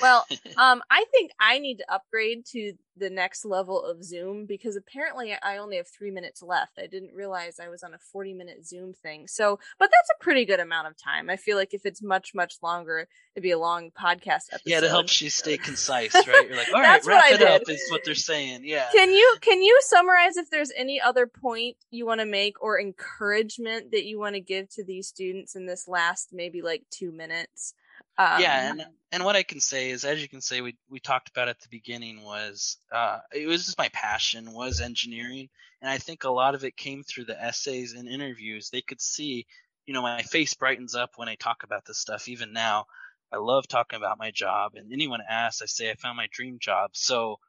well, 0.00 0.26
um, 0.58 0.82
I 0.90 1.04
think 1.10 1.32
I 1.40 1.58
need 1.58 1.78
to 1.78 1.92
upgrade 1.92 2.46
to 2.52 2.74
the 2.96 3.10
next 3.10 3.44
level 3.44 3.82
of 3.82 4.04
Zoom 4.04 4.46
because 4.46 4.76
apparently 4.76 5.34
I 5.42 5.58
only 5.58 5.76
have 5.78 5.88
three 5.88 6.10
minutes 6.10 6.42
left. 6.42 6.78
I 6.78 6.86
didn't 6.86 7.12
realize 7.12 7.58
I 7.58 7.68
was 7.68 7.82
on 7.82 7.94
a 7.94 7.98
40 7.98 8.34
minute 8.34 8.66
Zoom 8.66 8.92
thing. 8.92 9.26
So, 9.26 9.58
but 9.78 9.90
that's 9.90 10.10
a 10.14 10.22
pretty 10.22 10.44
good 10.44 10.60
amount 10.60 10.86
of 10.86 10.96
time. 10.96 11.28
I 11.28 11.36
feel 11.36 11.56
like 11.56 11.74
if 11.74 11.84
it's 11.84 12.02
much, 12.02 12.34
much 12.34 12.56
longer, 12.62 13.08
it'd 13.34 13.42
be 13.42 13.50
a 13.50 13.58
long 13.58 13.90
podcast 13.90 14.52
episode. 14.52 14.60
Yeah, 14.66 14.78
it 14.78 14.90
helps 14.90 15.20
you 15.20 15.30
stay 15.30 15.56
concise, 15.64 16.14
right? 16.14 16.46
You're 16.48 16.56
like, 16.56 16.72
all 16.72 16.80
right, 16.80 17.04
wrap 17.04 17.32
it 17.32 17.42
up 17.42 17.62
is 17.68 17.84
what 17.90 18.02
they're 18.04 18.14
saying. 18.14 18.62
Yeah. 18.64 18.88
Can 18.92 19.10
you, 19.10 19.36
can 19.40 19.62
you 19.62 19.78
summarize 19.82 20.36
if 20.36 20.50
there's 20.50 20.70
any 20.76 21.00
other 21.00 21.26
point 21.26 21.76
you 21.90 22.06
want 22.06 22.20
to 22.20 22.26
make 22.26 22.62
or 22.62 22.80
encouragement 22.80 23.90
that 23.90 24.04
you 24.04 24.18
want 24.18 24.36
to 24.36 24.40
give 24.40 24.68
to 24.70 24.84
these 24.84 25.08
students 25.08 25.56
in 25.56 25.66
this 25.66 25.88
last 25.88 26.30
maybe 26.32 26.62
like 26.62 26.84
two 26.90 27.10
minutes? 27.10 27.74
Um, 28.16 28.26
yeah, 28.38 28.70
and 28.70 28.84
and 29.12 29.24
what 29.24 29.36
I 29.36 29.42
can 29.42 29.60
say 29.60 29.90
is, 29.90 30.04
as 30.04 30.20
you 30.20 30.28
can 30.28 30.40
say, 30.40 30.60
we 30.60 30.76
we 30.88 31.00
talked 31.00 31.28
about 31.28 31.48
at 31.48 31.60
the 31.60 31.68
beginning 31.68 32.22
was 32.22 32.78
uh, 32.92 33.20
it 33.32 33.46
was 33.46 33.64
just 33.66 33.78
my 33.78 33.88
passion 33.90 34.52
was 34.52 34.80
engineering, 34.80 35.48
and 35.80 35.90
I 35.90 35.98
think 35.98 36.24
a 36.24 36.30
lot 36.30 36.54
of 36.54 36.64
it 36.64 36.76
came 36.76 37.02
through 37.02 37.24
the 37.26 37.40
essays 37.40 37.92
and 37.94 38.08
interviews. 38.08 38.70
They 38.70 38.82
could 38.82 39.00
see, 39.00 39.46
you 39.86 39.94
know, 39.94 40.02
my 40.02 40.22
face 40.22 40.54
brightens 40.54 40.94
up 40.94 41.12
when 41.16 41.28
I 41.28 41.36
talk 41.36 41.62
about 41.64 41.84
this 41.86 41.98
stuff. 41.98 42.28
Even 42.28 42.52
now, 42.52 42.86
I 43.32 43.36
love 43.36 43.66
talking 43.68 43.96
about 43.96 44.18
my 44.18 44.30
job, 44.30 44.74
and 44.74 44.92
anyone 44.92 45.20
asks, 45.28 45.62
I 45.62 45.66
say 45.66 45.90
I 45.90 45.94
found 45.94 46.16
my 46.16 46.28
dream 46.32 46.58
job. 46.60 46.90
So 46.94 47.40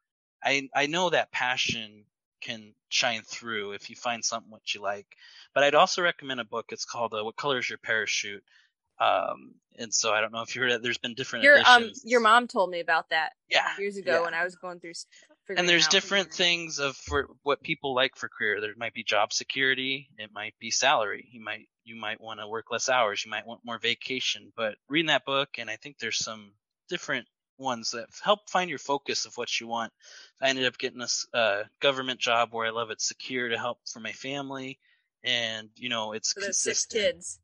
I 0.43 0.70
I 0.76 0.88
know 0.88 1.09
that 1.09 1.32
passion 1.32 2.05
can 2.41 2.76
shine 2.89 3.22
through 3.24 3.74
if 3.74 3.89
you 3.89 3.95
find 3.95 4.24
something 4.24 4.51
what 4.51 4.74
you 4.74 4.82
like. 4.82 5.07
But 5.53 5.63
I'd 5.63 5.76
also 5.76 6.01
recommend 6.03 6.39
a 6.39 6.45
book. 6.45 6.68
It's 6.72 6.86
called 6.86 7.13
uh, 7.13 7.24
"What 7.24 7.36
Color 7.36 7.59
Is 7.59 7.70
Your 7.70 7.80
Parachute." 7.80 8.43
Um, 9.00 9.56
and 9.78 9.93
so 9.93 10.14
I 10.14 10.22
don't 10.22 10.32
know 10.32 10.41
if 10.41 10.56
you 10.56 10.62
heard 10.62 10.72
it. 10.72 10.82
There's 10.82 10.98
been 10.98 11.16
different 11.16 11.43
your 11.43 11.58
um, 11.66 11.84
editions. 11.84 12.04
um 12.04 12.10
your 12.10 12.20
mom 12.22 12.48
told 12.48 12.70
me 12.70 12.80
about 12.80 13.10
that 13.10 13.34
yeah 13.50 13.68
years 13.78 13.98
ago 13.98 14.14
yeah. 14.14 14.22
when 14.22 14.34
I 14.34 14.43
was 14.43 14.56
going 14.56 14.80
through. 14.80 14.93
And 15.56 15.70
there's 15.70 15.88
different 15.88 16.34
things 16.34 16.80
of 16.80 16.96
for 16.96 17.28
what 17.43 17.62
people 17.62 17.93
like 17.93 18.16
for 18.16 18.30
career. 18.30 18.62
There 18.62 18.74
might 18.78 18.93
be 18.93 19.04
job 19.04 19.32
security. 19.32 20.10
It 20.18 20.32
might 20.34 20.56
be 20.60 20.72
salary. 20.72 21.28
You 21.32 21.43
might 21.43 21.68
you 21.84 21.96
might 21.96 22.20
want 22.20 22.39
to 22.39 22.48
work 22.48 22.72
less 22.72 22.89
hours. 22.89 23.24
You 23.24 23.32
might 23.32 23.46
want 23.46 23.62
more 23.64 23.78
vacation. 23.78 24.52
But 24.56 24.76
reading 24.89 25.08
that 25.08 25.26
book, 25.26 25.50
and 25.60 25.70
I 25.70 25.76
think 25.76 26.00
there's 26.00 26.18
some 26.18 26.54
different 26.89 27.28
ones 27.58 27.91
that 27.91 28.08
help 28.24 28.50
find 28.50 28.70
your 28.70 28.80
focus 28.80 29.26
of 29.26 29.38
what 29.38 29.60
you 29.60 29.68
want. 29.68 29.93
I 30.41 30.50
ended 30.50 30.66
up 30.66 30.78
getting 30.78 31.02
a 31.02 31.38
uh, 31.38 31.64
government 31.80 32.20
job 32.20 32.50
where 32.52 32.66
I 32.66 32.72
love 32.72 32.89
it 32.89 33.02
secure 33.02 33.50
to 33.50 33.58
help 33.58 33.80
for 33.91 34.00
my 34.00 34.14
family, 34.14 34.80
and 35.24 35.70
you 35.76 35.89
know 35.89 36.14
it's 36.14 36.34
so 36.34 36.41
consistent. 36.41 36.76
six 36.76 36.86
kids 36.86 37.39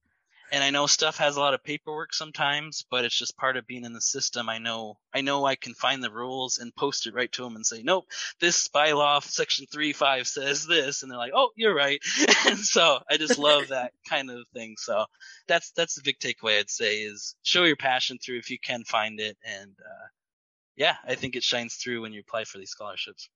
and 0.52 0.64
I 0.64 0.70
know 0.70 0.86
stuff 0.86 1.18
has 1.18 1.38
a 1.38 1.40
lot 1.40 1.54
of 1.54 1.64
paperwork 1.64 2.14
sometimes, 2.14 2.84
but 2.92 3.06
it's 3.06 3.18
just 3.18 3.38
part 3.38 3.56
of 3.56 3.66
being 3.66 3.86
in 3.86 3.94
the 3.94 4.02
system. 4.02 4.50
I 4.50 4.58
know 4.58 4.98
I 5.14 5.22
know 5.22 5.46
I 5.46 5.56
can 5.56 5.74
find 5.74 6.04
the 6.04 6.12
rules 6.12 6.58
and 6.58 6.76
post 6.76 7.08
it 7.08 7.14
right 7.14 7.32
to 7.34 7.44
them 7.44 7.56
and 7.56 7.66
say, 7.66 7.82
nope, 7.84 8.06
this 8.42 8.68
bylaw 8.68 9.24
section 9.24 9.66
three 9.72 9.94
five 9.94 10.28
says 10.28 10.68
this, 10.68 11.02
and 11.02 11.12
they're 11.12 11.18
like, 11.18 11.32
oh, 11.34 11.52
you're 11.56 11.74
right. 11.74 12.02
and 12.48 12.60
so 12.60 13.00
I 13.10 13.18
just 13.18 13.40
love 13.40 13.70
that 13.70 13.94
kind 14.10 14.30
of 14.30 14.46
thing. 14.54 14.76
So 14.78 15.06
that's 15.48 15.72
that's 15.72 15.96
the 15.96 16.02
big 16.04 16.20
takeaway 16.20 16.60
I'd 16.60 16.70
say 16.70 16.98
is 16.98 17.36
show 17.44 17.64
your 17.64 17.78
passion 17.78 18.18
through 18.18 18.40
if 18.40 18.50
you 18.50 18.60
can 18.60 18.84
find 18.84 19.20
it, 19.20 19.38
and 19.46 19.72
uh, 19.80 20.08
yeah, 20.76 20.96
I 21.08 21.16
think 21.16 21.36
it 21.36 21.44
shines 21.44 21.76
through 21.76 22.02
when 22.02 22.12
you 22.12 22.20
apply 22.20 22.44
for 22.44 22.58
these 22.58 22.72
scholarships. 22.72 23.30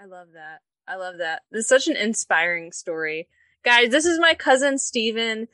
I 0.00 0.06
love 0.06 0.28
that. 0.34 0.60
I 0.88 0.96
love 0.96 1.18
that. 1.18 1.42
This 1.52 1.62
is 1.62 1.68
such 1.68 1.86
an 1.86 1.96
inspiring 1.96 2.72
story. 2.72 3.28
Guys, 3.62 3.90
this 3.90 4.06
is 4.06 4.18
my 4.18 4.34
cousin 4.34 4.78
Steven 4.78 5.46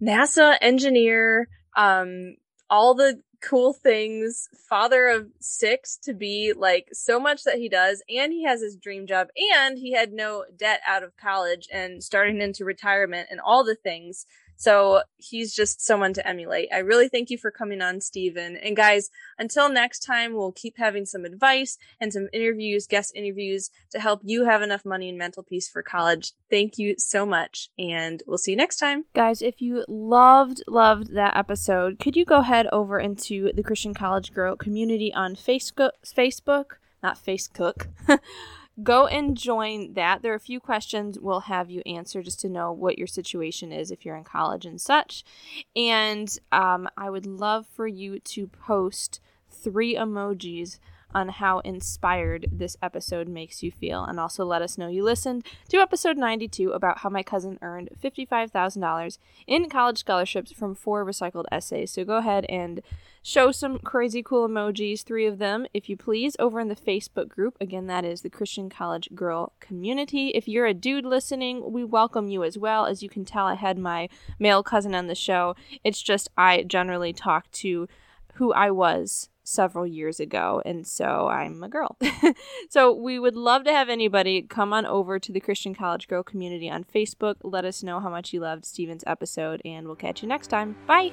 NASA 0.00 0.56
engineer, 0.60 1.48
um, 1.76 2.36
all 2.68 2.94
the 2.94 3.22
cool 3.42 3.72
things, 3.72 4.48
father 4.68 5.08
of 5.08 5.28
six 5.40 5.96
to 5.96 6.14
be 6.14 6.52
like 6.56 6.88
so 6.92 7.20
much 7.20 7.44
that 7.44 7.58
he 7.58 7.68
does, 7.68 8.02
and 8.08 8.32
he 8.32 8.44
has 8.44 8.60
his 8.60 8.76
dream 8.76 9.06
job, 9.06 9.28
and 9.54 9.78
he 9.78 9.92
had 9.92 10.12
no 10.12 10.44
debt 10.56 10.80
out 10.86 11.02
of 11.02 11.16
college 11.16 11.68
and 11.72 12.02
starting 12.02 12.40
into 12.40 12.64
retirement 12.64 13.28
and 13.30 13.40
all 13.40 13.64
the 13.64 13.76
things. 13.76 14.26
So 14.56 15.02
he's 15.16 15.54
just 15.54 15.80
someone 15.80 16.12
to 16.14 16.26
emulate. 16.26 16.68
I 16.72 16.78
really 16.78 17.08
thank 17.08 17.30
you 17.30 17.38
for 17.38 17.50
coming 17.50 17.80
on, 17.82 18.00
Steven. 18.00 18.56
And 18.56 18.76
guys, 18.76 19.10
until 19.38 19.68
next 19.68 20.00
time, 20.00 20.34
we'll 20.34 20.52
keep 20.52 20.76
having 20.78 21.06
some 21.06 21.24
advice 21.24 21.78
and 22.00 22.12
some 22.12 22.28
interviews, 22.32 22.86
guest 22.86 23.12
interviews 23.14 23.70
to 23.90 24.00
help 24.00 24.20
you 24.24 24.44
have 24.44 24.62
enough 24.62 24.84
money 24.84 25.08
and 25.08 25.18
mental 25.18 25.42
peace 25.42 25.68
for 25.68 25.82
college. 25.82 26.32
Thank 26.50 26.78
you 26.78 26.94
so 26.98 27.26
much. 27.26 27.70
And 27.78 28.22
we'll 28.26 28.38
see 28.38 28.52
you 28.52 28.56
next 28.56 28.76
time. 28.76 29.04
Guys, 29.14 29.42
if 29.42 29.60
you 29.60 29.84
loved, 29.88 30.62
loved 30.66 31.14
that 31.14 31.36
episode, 31.36 31.98
could 31.98 32.16
you 32.16 32.24
go 32.24 32.40
head 32.40 32.66
over 32.72 32.98
into 32.98 33.52
the 33.52 33.62
Christian 33.62 33.94
College 33.94 34.32
Girl 34.32 34.56
community 34.56 35.12
on 35.12 35.36
Facebook, 35.36 35.92
Facebook, 36.04 36.64
not 37.02 37.22
Facebook. 37.22 37.88
go 38.82 39.06
and 39.06 39.36
join 39.36 39.94
that. 39.94 40.22
There 40.22 40.32
are 40.32 40.36
a 40.36 40.40
few 40.40 40.60
questions 40.60 41.18
we'll 41.18 41.40
have 41.40 41.70
you 41.70 41.82
answer 41.86 42.22
just 42.22 42.40
to 42.40 42.48
know 42.48 42.72
what 42.72 42.98
your 42.98 43.06
situation 43.06 43.72
is 43.72 43.90
if 43.90 44.04
you're 44.04 44.16
in 44.16 44.24
college 44.24 44.66
and 44.66 44.80
such. 44.80 45.24
And 45.74 46.36
um, 46.52 46.88
I 46.96 47.10
would 47.10 47.26
love 47.26 47.66
for 47.66 47.86
you 47.86 48.18
to 48.20 48.46
post 48.46 49.20
three 49.50 49.94
emojis 49.94 50.78
on 51.14 51.28
how 51.28 51.60
inspired 51.60 52.46
this 52.52 52.76
episode 52.82 53.28
makes 53.28 53.62
you 53.62 53.70
feel. 53.70 54.04
And 54.04 54.20
also 54.20 54.44
let 54.44 54.62
us 54.62 54.76
know 54.76 54.88
you 54.88 55.02
listened 55.02 55.46
to 55.68 55.78
episode 55.78 56.16
92 56.16 56.70
about 56.72 56.98
how 56.98 57.08
my 57.08 57.22
cousin 57.22 57.58
earned 57.62 57.90
$55,000 58.02 59.18
in 59.46 59.68
college 59.68 59.98
scholarships 59.98 60.52
from 60.52 60.74
four 60.74 61.04
recycled 61.04 61.46
essays. 61.50 61.90
So 61.90 62.04
go 62.04 62.18
ahead 62.18 62.44
and 62.48 62.82
show 63.22 63.50
some 63.50 63.78
crazy 63.78 64.22
cool 64.22 64.48
emojis, 64.48 65.02
three 65.02 65.26
of 65.26 65.38
them, 65.38 65.66
if 65.74 65.88
you 65.88 65.96
please, 65.96 66.36
over 66.38 66.60
in 66.60 66.68
the 66.68 66.76
Facebook 66.76 67.28
group. 67.28 67.56
Again, 67.60 67.86
that 67.86 68.04
is 68.04 68.22
the 68.22 68.30
Christian 68.30 68.68
College 68.68 69.08
Girl 69.14 69.52
Community. 69.58 70.28
If 70.28 70.46
you're 70.46 70.66
a 70.66 70.74
dude 70.74 71.04
listening, 71.04 71.72
we 71.72 71.82
welcome 71.82 72.28
you 72.28 72.44
as 72.44 72.56
well. 72.56 72.86
As 72.86 73.02
you 73.02 73.08
can 73.08 73.24
tell, 73.24 73.46
I 73.46 73.54
had 73.54 73.78
my 73.78 74.08
male 74.38 74.62
cousin 74.62 74.94
on 74.94 75.06
the 75.06 75.14
show. 75.14 75.56
It's 75.82 76.02
just 76.02 76.28
I 76.36 76.62
generally 76.62 77.12
talk 77.12 77.50
to 77.52 77.88
who 78.34 78.52
I 78.52 78.70
was 78.70 79.28
several 79.46 79.86
years 79.86 80.20
ago, 80.20 80.60
and 80.64 80.86
so 80.86 81.28
I'm 81.28 81.62
a 81.62 81.68
girl. 81.68 81.96
so 82.70 82.92
we 82.92 83.18
would 83.18 83.36
love 83.36 83.64
to 83.64 83.72
have 83.72 83.88
anybody 83.88 84.42
come 84.42 84.72
on 84.72 84.84
over 84.84 85.18
to 85.18 85.32
the 85.32 85.40
Christian 85.40 85.74
College 85.74 86.08
Girl 86.08 86.22
community 86.22 86.68
on 86.68 86.84
Facebook. 86.84 87.36
Let 87.42 87.64
us 87.64 87.82
know 87.82 88.00
how 88.00 88.10
much 88.10 88.32
you 88.32 88.40
loved 88.40 88.64
Steven's 88.64 89.04
episode, 89.06 89.62
and 89.64 89.86
we'll 89.86 89.96
catch 89.96 90.22
you 90.22 90.28
next 90.28 90.48
time. 90.48 90.76
Bye. 90.86 91.12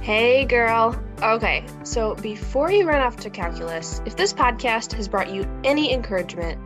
Hey, 0.00 0.44
girl. 0.44 1.00
Okay, 1.22 1.64
so 1.82 2.14
before 2.16 2.70
you 2.70 2.86
run 2.86 3.00
off 3.00 3.16
to 3.18 3.30
calculus, 3.30 4.02
if 4.04 4.16
this 4.16 4.32
podcast 4.32 4.92
has 4.92 5.08
brought 5.08 5.32
you 5.32 5.48
any 5.64 5.92
encouragement, 5.92 6.58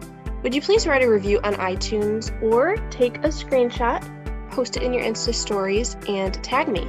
would 0.42 0.54
you 0.54 0.62
please 0.62 0.86
write 0.86 1.02
a 1.02 1.10
review 1.10 1.40
on 1.42 1.54
iTunes 1.54 2.30
or 2.42 2.76
take 2.90 3.18
a 3.18 3.28
screenshot, 3.28 4.02
post 4.50 4.76
it 4.76 4.82
in 4.82 4.92
your 4.92 5.02
Insta 5.02 5.34
stories, 5.34 5.96
and 6.08 6.34
tag 6.42 6.68
me? 6.68 6.88